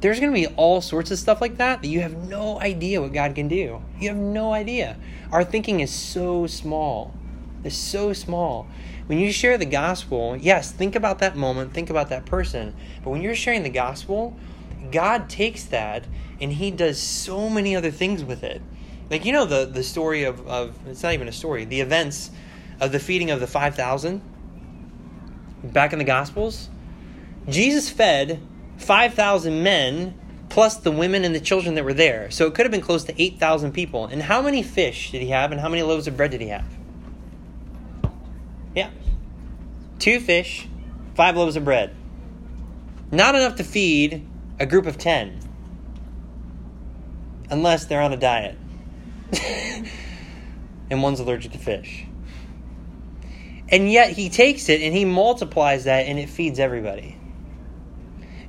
There's 0.00 0.18
going 0.18 0.34
to 0.34 0.40
be 0.40 0.52
all 0.56 0.80
sorts 0.80 1.12
of 1.12 1.20
stuff 1.20 1.40
like 1.40 1.58
that 1.58 1.80
that 1.82 1.88
you 1.88 2.00
have 2.00 2.28
no 2.28 2.60
idea 2.60 3.00
what 3.00 3.12
God 3.12 3.36
can 3.36 3.46
do. 3.46 3.80
You 4.00 4.08
have 4.08 4.18
no 4.18 4.52
idea. 4.52 4.96
Our 5.30 5.44
thinking 5.44 5.80
is 5.80 5.92
so 5.92 6.48
small. 6.48 7.14
It's 7.62 7.76
so 7.76 8.12
small. 8.12 8.66
When 9.06 9.20
you 9.20 9.32
share 9.32 9.56
the 9.56 9.66
gospel, 9.66 10.36
yes, 10.36 10.72
think 10.72 10.96
about 10.96 11.20
that 11.20 11.36
moment, 11.36 11.72
think 11.72 11.90
about 11.90 12.08
that 12.08 12.26
person. 12.26 12.74
But 13.04 13.10
when 13.10 13.22
you're 13.22 13.36
sharing 13.36 13.62
the 13.62 13.70
gospel, 13.70 14.36
God 14.90 15.28
takes 15.28 15.64
that 15.64 16.06
and 16.40 16.52
he 16.52 16.70
does 16.70 16.98
so 16.98 17.48
many 17.48 17.76
other 17.76 17.90
things 17.90 18.24
with 18.24 18.42
it. 18.42 18.60
Like 19.10 19.24
you 19.24 19.32
know 19.32 19.44
the 19.44 19.66
the 19.66 19.82
story 19.82 20.24
of, 20.24 20.46
of 20.48 20.76
it's 20.86 21.02
not 21.02 21.12
even 21.12 21.28
a 21.28 21.32
story, 21.32 21.64
the 21.64 21.80
events 21.80 22.30
of 22.80 22.92
the 22.92 22.98
feeding 22.98 23.30
of 23.30 23.40
the 23.40 23.46
five 23.46 23.74
thousand 23.74 24.22
back 25.62 25.92
in 25.92 25.98
the 25.98 26.04
gospels. 26.04 26.68
Jesus 27.48 27.90
fed 27.90 28.40
five 28.78 29.14
thousand 29.14 29.62
men 29.62 30.18
plus 30.48 30.76
the 30.76 30.90
women 30.90 31.24
and 31.24 31.34
the 31.34 31.40
children 31.40 31.74
that 31.74 31.84
were 31.84 31.94
there. 31.94 32.30
So 32.30 32.46
it 32.46 32.54
could 32.54 32.64
have 32.64 32.72
been 32.72 32.80
close 32.80 33.04
to 33.04 33.22
eight 33.22 33.38
thousand 33.38 33.72
people. 33.72 34.06
And 34.06 34.22
how 34.22 34.40
many 34.42 34.62
fish 34.62 35.10
did 35.12 35.22
he 35.22 35.28
have 35.28 35.52
and 35.52 35.60
how 35.60 35.68
many 35.68 35.82
loaves 35.82 36.06
of 36.06 36.16
bread 36.16 36.30
did 36.30 36.40
he 36.40 36.48
have? 36.48 36.66
Yeah. 38.74 38.90
Two 39.98 40.20
fish, 40.20 40.66
five 41.14 41.36
loaves 41.36 41.56
of 41.56 41.64
bread. 41.64 41.94
Not 43.12 43.34
enough 43.34 43.56
to 43.56 43.64
feed 43.64 44.26
a 44.58 44.66
group 44.66 44.86
of 44.86 44.98
10 44.98 45.40
unless 47.50 47.84
they're 47.86 48.00
on 48.00 48.12
a 48.12 48.16
diet 48.16 48.56
and 50.90 51.02
one's 51.02 51.20
allergic 51.20 51.52
to 51.52 51.58
fish. 51.58 52.06
And 53.68 53.90
yet 53.90 54.10
he 54.10 54.28
takes 54.28 54.68
it 54.68 54.82
and 54.82 54.94
he 54.94 55.04
multiplies 55.04 55.84
that 55.84 56.06
and 56.06 56.18
it 56.18 56.28
feeds 56.28 56.58
everybody. 56.58 57.18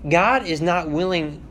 God 0.07 0.45
is 0.45 0.61
not 0.61 0.89
willing 0.89 1.41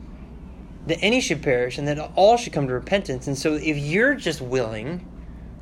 that 0.87 0.99
any 1.01 1.19
should 1.19 1.41
perish 1.41 1.77
and 1.77 1.87
that 1.87 1.99
all 2.15 2.37
should 2.37 2.53
come 2.53 2.67
to 2.67 2.73
repentance. 2.73 3.27
And 3.27 3.37
so 3.37 3.55
if 3.55 3.77
you're 3.77 4.15
just 4.15 4.39
willing 4.39 5.05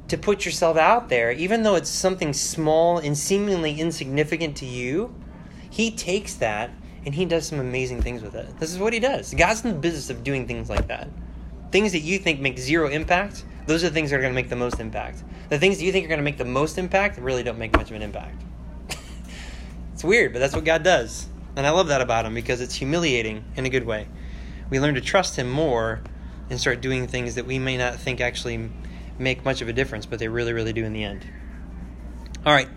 to 0.09 0.17
put 0.17 0.45
yourself 0.45 0.77
out 0.77 1.09
there, 1.09 1.31
even 1.31 1.63
though 1.63 1.75
it's 1.75 1.89
something 1.89 2.33
small 2.33 2.97
and 2.97 3.17
seemingly 3.17 3.79
insignificant 3.79 4.57
to 4.57 4.65
you, 4.65 5.15
he 5.69 5.89
takes 5.89 6.35
that 6.35 6.71
and 7.05 7.13
he 7.13 7.25
does 7.25 7.47
some 7.47 7.59
amazing 7.59 8.01
things 8.01 8.21
with 8.21 8.35
it. 8.35 8.47
This 8.59 8.71
is 8.71 8.79
what 8.79 8.93
he 8.93 8.99
does. 8.99 9.33
God's 9.33 9.63
in 9.63 9.71
the 9.71 9.79
business 9.79 10.09
of 10.09 10.23
doing 10.23 10.47
things 10.47 10.69
like 10.69 10.87
that. 10.87 11.07
Things 11.71 11.91
that 11.91 11.99
you 11.99 12.19
think 12.19 12.39
make 12.39 12.57
zero 12.57 12.89
impact, 12.89 13.45
those 13.65 13.83
are 13.83 13.89
the 13.89 13.93
things 13.93 14.09
that 14.09 14.17
are 14.17 14.21
going 14.21 14.33
to 14.33 14.35
make 14.35 14.49
the 14.49 14.55
most 14.55 14.79
impact. 14.79 15.23
The 15.49 15.59
things 15.59 15.77
that 15.77 15.83
you 15.83 15.91
think 15.91 16.05
are 16.05 16.09
going 16.09 16.19
to 16.19 16.23
make 16.23 16.37
the 16.37 16.45
most 16.45 16.77
impact 16.77 17.17
really 17.17 17.43
don't 17.43 17.57
make 17.57 17.73
much 17.73 17.89
of 17.89 17.95
an 17.95 18.01
impact. 18.01 18.41
it's 19.93 20.03
weird, 20.03 20.33
but 20.33 20.39
that's 20.39 20.55
what 20.55 20.65
God 20.65 20.83
does. 20.83 21.27
And 21.55 21.67
I 21.67 21.71
love 21.71 21.87
that 21.87 22.01
about 22.01 22.25
him 22.25 22.33
because 22.33 22.61
it's 22.61 22.75
humiliating 22.75 23.43
in 23.55 23.65
a 23.65 23.69
good 23.69 23.85
way. 23.85 24.07
We 24.69 24.79
learn 24.79 24.95
to 24.95 25.01
trust 25.01 25.35
him 25.35 25.49
more 25.49 26.01
and 26.49 26.59
start 26.59 26.81
doing 26.81 27.07
things 27.07 27.35
that 27.35 27.45
we 27.45 27.59
may 27.59 27.77
not 27.77 27.95
think 27.95 28.21
actually 28.21 28.69
make 29.19 29.45
much 29.45 29.61
of 29.61 29.67
a 29.67 29.73
difference, 29.73 30.05
but 30.05 30.19
they 30.19 30.27
really, 30.27 30.53
really 30.53 30.73
do 30.73 30.83
in 30.83 30.93
the 30.93 31.03
end. 31.03 31.25
All 32.45 32.53
right. 32.53 32.69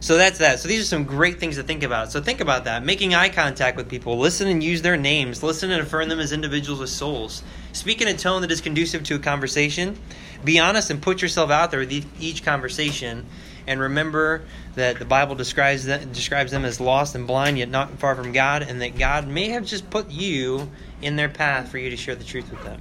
So 0.00 0.16
that's 0.16 0.38
that. 0.38 0.60
So 0.60 0.68
these 0.68 0.80
are 0.80 0.84
some 0.84 1.04
great 1.04 1.40
things 1.40 1.56
to 1.56 1.62
think 1.62 1.82
about. 1.82 2.12
So 2.12 2.22
think 2.22 2.40
about 2.40 2.64
that. 2.64 2.84
Making 2.84 3.14
eye 3.14 3.28
contact 3.28 3.76
with 3.76 3.88
people. 3.88 4.18
Listen 4.18 4.48
and 4.48 4.62
use 4.62 4.82
their 4.82 4.96
names. 4.96 5.42
Listen 5.42 5.70
and 5.70 5.82
affirm 5.82 6.08
them 6.08 6.20
as 6.20 6.32
individuals 6.32 6.80
with 6.80 6.90
souls. 6.90 7.42
Speak 7.72 8.00
in 8.00 8.08
a 8.08 8.16
tone 8.16 8.42
that 8.42 8.50
is 8.50 8.60
conducive 8.60 9.02
to 9.04 9.16
a 9.16 9.18
conversation. 9.18 9.98
Be 10.44 10.58
honest 10.60 10.90
and 10.90 11.02
put 11.02 11.20
yourself 11.20 11.50
out 11.50 11.70
there 11.70 11.80
with 11.80 11.92
each 12.20 12.44
conversation. 12.44 13.26
And 13.66 13.80
remember 13.80 14.42
that 14.76 14.98
the 14.98 15.04
Bible 15.04 15.34
describes 15.34 15.84
them, 15.84 16.12
describes 16.12 16.52
them 16.52 16.64
as 16.64 16.80
lost 16.80 17.14
and 17.14 17.26
blind, 17.26 17.58
yet 17.58 17.68
not 17.68 17.90
far 17.98 18.14
from 18.14 18.32
God, 18.32 18.62
and 18.62 18.80
that 18.80 18.96
God 18.96 19.28
may 19.28 19.50
have 19.50 19.66
just 19.66 19.90
put 19.90 20.10
you 20.10 20.70
in 21.02 21.16
their 21.16 21.28
path 21.28 21.68
for 21.68 21.76
you 21.76 21.90
to 21.90 21.96
share 21.96 22.14
the 22.14 22.24
truth 22.24 22.50
with 22.50 22.62
them. 22.64 22.80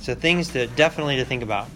So 0.00 0.14
things 0.14 0.48
to 0.48 0.66
definitely 0.66 1.16
to 1.16 1.24
think 1.24 1.42
about. 1.42 1.68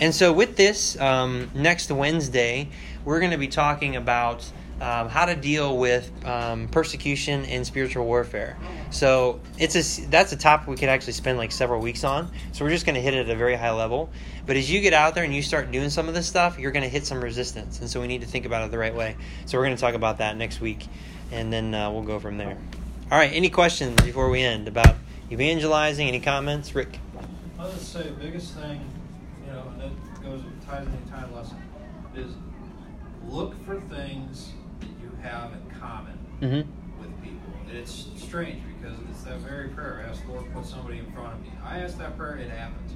And 0.00 0.14
so 0.14 0.32
with 0.32 0.56
this, 0.56 1.00
um, 1.00 1.50
next 1.54 1.90
Wednesday, 1.90 2.68
we're 3.04 3.20
going 3.20 3.32
to 3.32 3.38
be 3.38 3.48
talking 3.48 3.96
about 3.96 4.44
um, 4.80 5.08
how 5.08 5.24
to 5.24 5.36
deal 5.36 5.76
with 5.78 6.10
um, 6.26 6.68
persecution 6.68 7.44
and 7.44 7.66
spiritual 7.66 8.04
warfare. 8.04 8.56
So 8.90 9.40
it's 9.58 9.76
a 9.76 10.06
that's 10.06 10.32
a 10.32 10.36
topic 10.36 10.68
we 10.68 10.76
could 10.76 10.88
actually 10.88 11.12
spend 11.12 11.38
like 11.38 11.52
several 11.52 11.80
weeks 11.80 12.04
on. 12.04 12.30
So 12.52 12.64
we're 12.64 12.70
just 12.70 12.84
going 12.84 12.96
to 12.96 13.00
hit 13.00 13.14
it 13.14 13.28
at 13.28 13.30
a 13.30 13.36
very 13.36 13.54
high 13.54 13.70
level. 13.70 14.10
But 14.46 14.56
as 14.56 14.70
you 14.70 14.80
get 14.80 14.92
out 14.92 15.14
there 15.14 15.24
and 15.24 15.34
you 15.34 15.42
start 15.42 15.70
doing 15.70 15.90
some 15.90 16.08
of 16.08 16.14
this 16.14 16.26
stuff, 16.26 16.58
you're 16.58 16.72
going 16.72 16.82
to 16.82 16.88
hit 16.88 17.06
some 17.06 17.22
resistance, 17.22 17.80
and 17.80 17.88
so 17.88 18.00
we 18.00 18.08
need 18.08 18.20
to 18.20 18.26
think 18.26 18.46
about 18.46 18.64
it 18.64 18.70
the 18.70 18.78
right 18.78 18.94
way. 18.94 19.16
So 19.46 19.58
we're 19.58 19.64
going 19.64 19.76
to 19.76 19.80
talk 19.80 19.94
about 19.94 20.18
that 20.18 20.36
next 20.36 20.60
week, 20.60 20.86
and 21.32 21.52
then 21.52 21.72
uh, 21.74 21.90
we'll 21.90 22.02
go 22.02 22.18
from 22.18 22.36
there. 22.36 22.58
All 23.10 23.18
right. 23.18 23.32
Any 23.32 23.50
questions 23.50 24.02
before 24.02 24.28
we 24.28 24.42
end 24.42 24.66
about 24.68 24.96
evangelizing? 25.30 26.08
Any 26.08 26.20
comments, 26.20 26.74
Rick? 26.74 26.98
I 27.58 27.66
would 27.66 27.80
say 27.80 28.02
the 28.02 28.10
biggest 28.10 28.54
thing, 28.54 28.84
you 29.46 29.52
know, 29.52 29.72
and 29.74 29.82
it 29.82 30.22
goes 30.22 30.42
ties 30.66 30.86
into 30.86 30.98
the 31.04 31.10
time 31.10 31.34
lesson, 31.34 31.56
is 32.14 32.32
look 33.28 33.54
for 33.64 33.80
things 33.80 34.52
that 34.80 34.88
you 35.00 35.10
have 35.22 35.52
in 35.52 35.80
common 35.80 36.18
mm-hmm. 36.40 37.00
with 37.00 37.22
people. 37.22 37.52
it's 37.70 38.08
strange 38.16 38.62
because 38.80 38.98
it's 39.10 39.22
that 39.22 39.38
very 39.38 39.68
prayer. 39.68 40.04
I 40.04 40.10
ask 40.10 40.24
the 40.24 40.32
Lord, 40.32 40.52
put 40.52 40.66
somebody 40.66 40.98
in 40.98 41.10
front 41.12 41.34
of 41.34 41.40
me. 41.40 41.52
I 41.64 41.78
ask 41.78 41.98
that 41.98 42.16
prayer, 42.16 42.36
it 42.36 42.50
happens. 42.50 42.92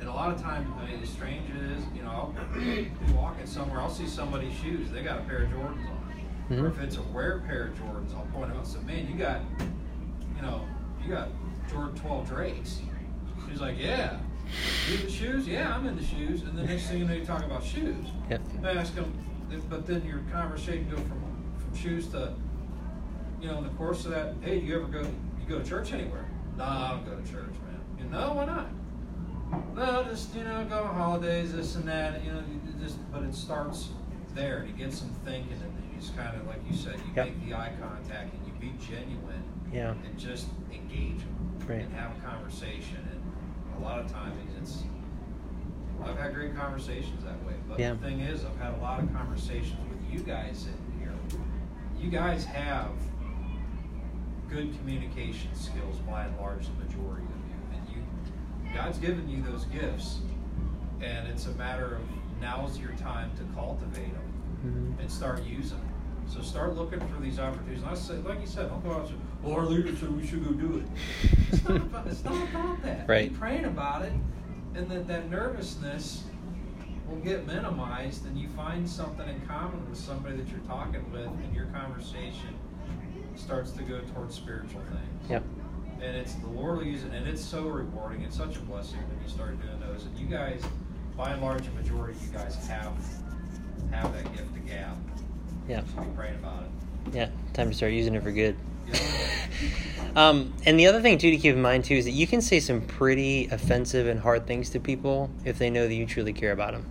And 0.00 0.08
a 0.08 0.12
lot 0.12 0.34
of 0.34 0.42
times, 0.42 0.68
I 0.80 0.86
mean, 0.86 1.02
as 1.02 1.08
strange 1.08 1.48
is, 1.50 1.84
you 1.94 2.02
know, 2.02 2.34
I'll 2.36 2.60
be 2.60 2.90
walking 3.14 3.46
somewhere, 3.46 3.80
I'll 3.80 3.88
see 3.88 4.06
somebody's 4.06 4.54
shoes, 4.54 4.90
they 4.90 5.02
got 5.02 5.18
a 5.18 5.22
pair 5.22 5.44
of 5.44 5.50
Jordans 5.50 5.88
on. 5.88 6.04
Mm-hmm. 6.50 6.64
Or 6.64 6.68
if 6.68 6.80
it's 6.80 6.96
a 6.96 7.02
rare 7.12 7.38
pair 7.46 7.68
of 7.68 7.74
Jordans, 7.78 8.14
I'll 8.14 8.26
point 8.26 8.50
out 8.50 8.58
and 8.58 8.66
say, 8.66 8.80
man, 8.80 9.08
you 9.10 9.16
got, 9.16 9.40
you 10.36 10.42
know, 10.42 10.62
you 11.02 11.10
got 11.10 11.28
Jordan 11.70 11.94
12 11.96 12.28
Drakes. 12.28 12.80
She's 13.48 13.60
like, 13.60 13.78
yeah. 13.78 14.18
You 14.90 14.98
the 14.98 15.10
shoes? 15.10 15.48
Yeah, 15.48 15.74
I'm 15.74 15.86
in 15.86 15.96
the 15.96 16.04
shoes. 16.04 16.42
And 16.42 16.56
the 16.56 16.64
next 16.64 16.88
thing 16.88 16.98
you 16.98 17.04
know, 17.06 17.14
you 17.14 17.24
talk 17.24 17.42
about 17.44 17.64
shoes. 17.64 18.06
Yep. 18.28 18.42
I 18.62 18.72
ask 18.72 18.94
them, 18.94 19.12
but 19.68 19.86
then 19.86 20.04
your 20.04 20.20
conversation 20.32 20.88
go 20.90 20.96
from 20.96 21.24
from 21.58 21.76
shoes 21.76 22.08
to, 22.08 22.34
you 23.40 23.48
know, 23.48 23.58
in 23.58 23.64
the 23.64 23.70
course 23.70 24.04
of 24.04 24.10
that, 24.12 24.34
hey, 24.42 24.60
do 24.60 24.66
you 24.66 24.76
ever 24.76 24.86
go 24.86 25.00
you 25.00 25.46
go 25.48 25.58
to 25.58 25.68
church 25.68 25.92
anywhere? 25.92 26.26
No, 26.56 26.64
I 26.64 26.90
don't 26.90 27.04
go 27.04 27.16
to 27.16 27.30
church, 27.30 27.52
man. 27.66 27.80
You 27.98 28.04
know, 28.04 28.32
why 28.32 28.46
not? 28.46 28.68
No, 29.74 30.04
just 30.04 30.34
you 30.34 30.44
know, 30.44 30.64
go 30.64 30.82
on 30.84 30.94
holidays, 30.94 31.52
this 31.52 31.74
and 31.76 31.86
that. 31.88 32.24
You 32.24 32.32
know, 32.32 32.42
just 32.80 32.98
but 33.12 33.22
it 33.22 33.34
starts 33.34 33.90
there, 34.34 34.58
and 34.58 34.68
you 34.68 34.74
get 34.74 34.92
some 34.92 35.10
thinking, 35.24 35.52
and 35.52 35.62
then 35.62 35.90
you 35.92 36.00
just 36.00 36.16
kind 36.16 36.36
of 36.36 36.46
like 36.46 36.60
you 36.68 36.76
said, 36.76 36.96
you 36.98 37.12
yep. 37.14 37.26
make 37.26 37.46
the 37.46 37.54
eye 37.54 37.72
contact, 37.80 38.34
and 38.34 38.46
you 38.46 38.52
be 38.60 38.72
genuine, 38.84 39.44
yeah, 39.72 39.90
and 39.90 40.18
just 40.18 40.46
engage 40.72 41.18
them, 41.18 41.58
right. 41.68 41.80
and 41.82 41.92
have 41.94 42.16
a 42.16 42.20
conversation. 42.26 42.98
And 43.10 43.82
a 43.82 43.84
lot 43.84 44.00
of 44.00 44.10
times, 44.10 44.36
it's 44.60 44.82
I've 46.06 46.18
had 46.18 46.34
great 46.34 46.56
conversations 46.56 47.24
that 47.24 47.42
way. 47.44 47.54
But 47.68 47.78
yeah. 47.78 47.92
the 47.92 47.98
thing 47.98 48.20
is, 48.20 48.44
I've 48.44 48.56
had 48.58 48.74
a 48.74 48.82
lot 48.82 49.02
of 49.02 49.12
conversations 49.12 49.78
with 49.88 50.12
you 50.12 50.20
guys 50.20 50.66
in 50.66 51.00
here. 51.00 51.12
You 51.98 52.10
guys 52.10 52.44
have 52.44 52.90
good 54.48 54.76
communication 54.78 55.54
skills 55.54 55.96
by 56.06 56.24
and 56.24 56.36
large, 56.38 56.66
the 56.66 56.84
majority 56.84 57.24
of 57.24 57.40
you. 57.48 57.76
And 57.76 57.88
you 57.88 58.74
God's 58.74 58.98
given 58.98 59.28
you 59.28 59.42
those 59.42 59.64
gifts. 59.66 60.18
And 61.00 61.28
it's 61.28 61.46
a 61.46 61.52
matter 61.52 61.96
of 61.96 62.02
now's 62.40 62.78
your 62.78 62.92
time 62.92 63.30
to 63.36 63.54
cultivate 63.54 64.12
them 64.12 64.32
mm-hmm. 64.66 65.00
and 65.00 65.10
start 65.10 65.42
using 65.44 65.78
them. 65.78 65.90
So 66.26 66.40
start 66.40 66.74
looking 66.74 67.00
for 67.00 67.20
these 67.20 67.38
opportunities. 67.38 67.84
I 67.84 67.94
say, 67.94 68.14
like 68.14 68.40
you 68.40 68.46
said, 68.46 68.70
go 68.82 68.92
out 68.92 69.10
well, 69.42 69.56
our 69.56 69.66
leader 69.66 69.94
said 69.94 70.16
we 70.16 70.26
should 70.26 70.42
go 70.42 70.52
do 70.52 70.78
it. 70.78 71.30
It's 71.52 71.68
not 71.68 71.76
about, 71.76 72.06
it's 72.06 72.24
not 72.24 72.48
about 72.48 72.82
that. 72.82 73.06
Right. 73.06 73.30
Be 73.30 73.36
praying 73.36 73.66
about 73.66 74.02
it 74.02 74.12
and 74.74 74.90
that, 74.90 75.06
that 75.06 75.30
nervousness 75.30 76.24
will 77.08 77.18
get 77.18 77.46
minimized 77.46 78.26
and 78.26 78.38
you 78.38 78.48
find 78.50 78.88
something 78.88 79.28
in 79.28 79.40
common 79.46 79.88
with 79.88 79.98
somebody 79.98 80.36
that 80.36 80.48
you're 80.48 80.58
talking 80.60 81.10
with 81.12 81.26
and 81.26 81.54
your 81.54 81.66
conversation 81.66 82.58
starts 83.36 83.70
to 83.72 83.82
go 83.82 84.00
towards 84.14 84.34
spiritual 84.34 84.80
things. 84.82 85.30
Yep. 85.30 85.42
And 86.00 86.16
it's 86.16 86.34
the 86.34 86.48
Lord 86.48 86.78
will 86.78 86.86
use 86.86 87.04
it 87.04 87.12
and 87.12 87.28
it's 87.28 87.44
so 87.44 87.68
rewarding. 87.68 88.22
It's 88.22 88.36
such 88.36 88.56
a 88.56 88.60
blessing 88.60 88.98
when 89.08 89.22
you 89.22 89.28
start 89.28 89.60
doing 89.60 89.80
those. 89.80 90.04
And 90.04 90.18
you 90.18 90.26
guys, 90.26 90.62
by 91.16 91.32
and 91.32 91.42
large, 91.42 91.66
a 91.66 91.70
majority 91.70 92.18
of 92.18 92.26
you 92.26 92.32
guys 92.32 92.54
have 92.66 92.92
have 93.90 94.12
that 94.12 94.24
gift 94.32 94.56
of 94.56 94.66
gab. 94.66 94.96
Yeah. 95.68 95.82
So 95.94 96.02
be 96.02 96.10
praying 96.16 96.34
about 96.36 96.64
it. 96.64 97.14
Yeah. 97.14 97.28
Time 97.52 97.70
to 97.70 97.76
start 97.76 97.92
using 97.92 98.14
it 98.14 98.22
for 98.22 98.32
good. 98.32 98.56
um, 100.16 100.52
and 100.66 100.78
the 100.78 100.86
other 100.86 101.00
thing 101.00 101.18
too 101.18 101.30
to 101.30 101.36
keep 101.36 101.54
in 101.54 101.62
mind 101.62 101.84
too 101.84 101.94
is 101.94 102.04
that 102.04 102.12
you 102.12 102.26
can 102.26 102.40
say 102.40 102.60
some 102.60 102.80
pretty 102.80 103.46
offensive 103.46 104.06
and 104.06 104.20
hard 104.20 104.46
things 104.46 104.70
to 104.70 104.80
people 104.80 105.30
if 105.44 105.58
they 105.58 105.70
know 105.70 105.86
that 105.86 105.94
you 105.94 106.06
truly 106.06 106.32
care 106.32 106.52
about 106.52 106.72
them. 106.72 106.86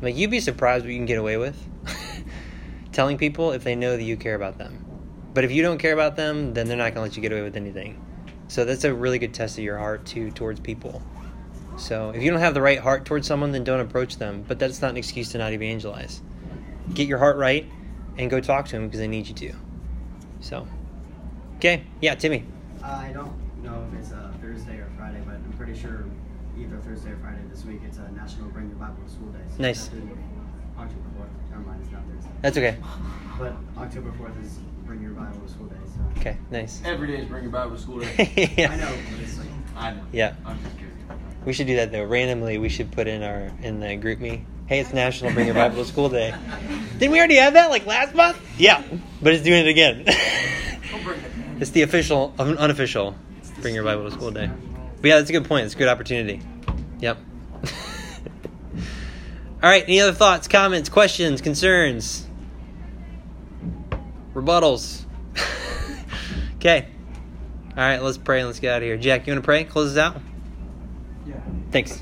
Like 0.00 0.16
you'd 0.16 0.30
be 0.30 0.40
surprised 0.40 0.84
what 0.84 0.92
you 0.92 0.98
can 0.98 1.06
get 1.06 1.18
away 1.18 1.36
with 1.36 1.56
telling 2.92 3.18
people 3.18 3.52
if 3.52 3.64
they 3.64 3.76
know 3.76 3.96
that 3.96 4.02
you 4.02 4.16
care 4.16 4.34
about 4.34 4.58
them. 4.58 4.84
But 5.34 5.44
if 5.44 5.52
you 5.52 5.62
don't 5.62 5.78
care 5.78 5.94
about 5.94 6.16
them, 6.16 6.52
then 6.54 6.68
they're 6.68 6.76
not 6.76 6.92
to 6.92 7.00
let 7.00 7.16
you 7.16 7.22
get 7.22 7.32
away 7.32 7.42
with 7.42 7.56
anything. 7.56 8.04
So 8.48 8.64
that's 8.64 8.84
a 8.84 8.92
really 8.92 9.18
good 9.18 9.32
test 9.32 9.56
of 9.56 9.64
your 9.64 9.78
heart 9.78 10.04
too 10.04 10.30
towards 10.30 10.60
people. 10.60 11.02
So 11.78 12.10
if 12.10 12.22
you 12.22 12.30
don't 12.30 12.40
have 12.40 12.52
the 12.52 12.60
right 12.60 12.78
heart 12.78 13.06
towards 13.06 13.26
someone, 13.26 13.52
then 13.52 13.64
don't 13.64 13.80
approach 13.80 14.18
them. 14.18 14.44
But 14.46 14.58
that's 14.58 14.82
not 14.82 14.90
an 14.90 14.98
excuse 14.98 15.32
to 15.32 15.38
not 15.38 15.52
evangelize. 15.52 16.20
Get 16.92 17.08
your 17.08 17.18
heart 17.18 17.38
right 17.38 17.66
and 18.18 18.30
go 18.30 18.40
talk 18.40 18.66
to 18.66 18.72
them 18.72 18.86
because 18.86 19.00
they 19.00 19.08
need 19.08 19.26
you 19.26 19.34
to. 19.34 19.54
So, 20.42 20.66
okay, 21.56 21.84
yeah, 22.00 22.16
Timmy. 22.16 22.44
I 22.82 23.12
don't 23.12 23.32
know 23.62 23.86
if 23.88 23.98
it's 23.98 24.10
a 24.10 24.34
Thursday 24.42 24.78
or 24.78 24.90
Friday, 24.98 25.22
but 25.24 25.36
I'm 25.36 25.54
pretty 25.56 25.78
sure 25.78 26.04
either 26.58 26.76
Thursday 26.78 27.12
or 27.12 27.16
Friday 27.18 27.38
this 27.48 27.64
week 27.64 27.80
it's 27.86 27.98
a 27.98 28.10
National 28.10 28.48
Bring 28.48 28.68
Your 28.68 28.76
Bible 28.76 28.96
to 29.06 29.10
School 29.10 29.28
Day. 29.28 29.38
So 29.56 29.62
nice. 29.62 29.88
October 30.76 31.00
4th. 31.16 31.50
Never 31.50 31.62
mind, 31.62 31.80
it's 31.82 31.92
not 31.92 32.02
Thursday. 32.12 32.30
That's 32.42 32.58
okay. 32.58 32.76
But 33.38 33.54
October 33.78 34.10
4th 34.10 34.44
is 34.44 34.58
Bring 34.84 35.00
Your 35.00 35.12
Bible 35.12 35.40
to 35.46 35.48
School 35.48 35.66
Day. 35.66 35.76
So. 35.86 36.20
Okay, 36.20 36.36
nice. 36.50 36.82
Every 36.84 37.06
day 37.06 37.18
is 37.18 37.26
Bring 37.26 37.44
Your 37.44 37.52
Bible 37.52 37.76
to 37.76 37.80
School 37.80 38.00
Day. 38.00 38.52
yeah. 38.58 38.72
I 38.72 38.76
know, 38.76 38.92
but 39.10 39.22
it's 39.22 39.38
like. 39.38 39.48
I 39.76 39.92
know. 39.92 40.02
Yeah. 40.12 40.34
I'm 40.44 40.60
just 40.64 40.76
kidding. 40.76 40.92
We 41.44 41.52
should 41.52 41.68
do 41.68 41.76
that 41.76 41.92
though. 41.92 42.04
Randomly, 42.04 42.58
we 42.58 42.68
should 42.68 42.90
put 42.90 43.06
in 43.06 43.22
our 43.22 43.52
in 43.62 43.78
the 43.78 43.86
GroupMe. 43.86 44.44
Hey, 44.66 44.78
it's 44.78 44.92
National 44.92 45.32
Bring 45.32 45.46
Your 45.46 45.56
Bible 45.56 45.76
to 45.76 45.84
School 45.84 46.08
Day. 46.08 46.32
Didn't 46.98 47.10
we 47.10 47.18
already 47.18 47.34
have 47.36 47.54
that 47.54 47.68
like 47.68 47.84
last 47.84 48.14
month? 48.14 48.40
Yeah, 48.58 48.82
but 49.20 49.34
it's 49.34 49.42
doing 49.42 49.66
it 49.66 49.68
again. 49.68 50.04
it's 51.60 51.70
the 51.70 51.82
official, 51.82 52.32
unofficial 52.38 53.16
Bring 53.60 53.74
Your 53.74 53.84
Bible 53.84 54.04
to 54.04 54.12
School 54.12 54.30
Day. 54.30 54.48
But 55.00 55.08
yeah, 55.08 55.16
that's 55.18 55.30
a 55.30 55.32
good 55.32 55.46
point. 55.46 55.66
It's 55.66 55.74
a 55.74 55.78
good 55.78 55.88
opportunity. 55.88 56.40
Yep. 57.00 57.18
All 59.62 59.68
right. 59.68 59.82
Any 59.82 60.00
other 60.00 60.12
thoughts, 60.12 60.46
comments, 60.46 60.88
questions, 60.88 61.40
concerns, 61.40 62.24
rebuttals? 64.32 65.04
okay. 66.56 66.86
All 67.70 67.82
right. 67.82 68.00
Let's 68.00 68.16
pray 68.16 68.38
and 68.38 68.46
let's 68.46 68.60
get 68.60 68.74
out 68.74 68.82
of 68.82 68.84
here. 68.84 68.96
Jack, 68.96 69.26
you 69.26 69.32
want 69.32 69.42
to 69.42 69.46
pray? 69.46 69.64
Close 69.64 69.96
us 69.96 69.98
out. 69.98 70.22
Yeah. 71.26 71.40
Thanks. 71.72 72.00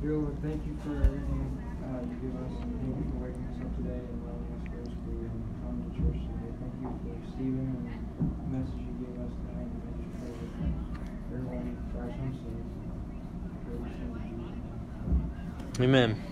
Dear 0.00 0.16
Lord, 0.16 0.32
thank 0.40 0.64
you 0.64 0.72
for 0.80 0.96
everything 0.96 1.44
uh, 1.84 2.00
you 2.00 2.16
give 2.24 2.32
us. 2.40 2.54
And 2.56 2.72
thank 2.80 2.96
you 2.96 3.06
for 3.12 3.18
waking 3.20 3.44
us 3.52 3.60
up 3.60 3.72
today 3.76 4.00
and 4.00 4.16
allowing 4.24 4.48
us 4.56 4.64
first 4.72 4.96
to 4.96 5.12
come 5.60 5.76
to 5.76 5.90
church 5.92 6.20
today. 6.24 6.52
Thank 6.56 6.74
you 6.80 6.88
for 7.04 7.12
Stephen 7.36 7.68
and 7.68 7.84
the 7.84 8.48
message 8.48 8.80
you 8.80 8.96
gave 8.96 9.16
us 9.20 9.32
tonight. 9.44 9.68
And 9.68 9.84
I 9.84 9.92
you 10.00 10.08
pray 10.16 10.32
that 10.40 11.36
everyone 11.36 11.76
drives 11.92 12.16
home 12.16 12.32
safe. 12.40 12.80
Amen. 15.84 16.29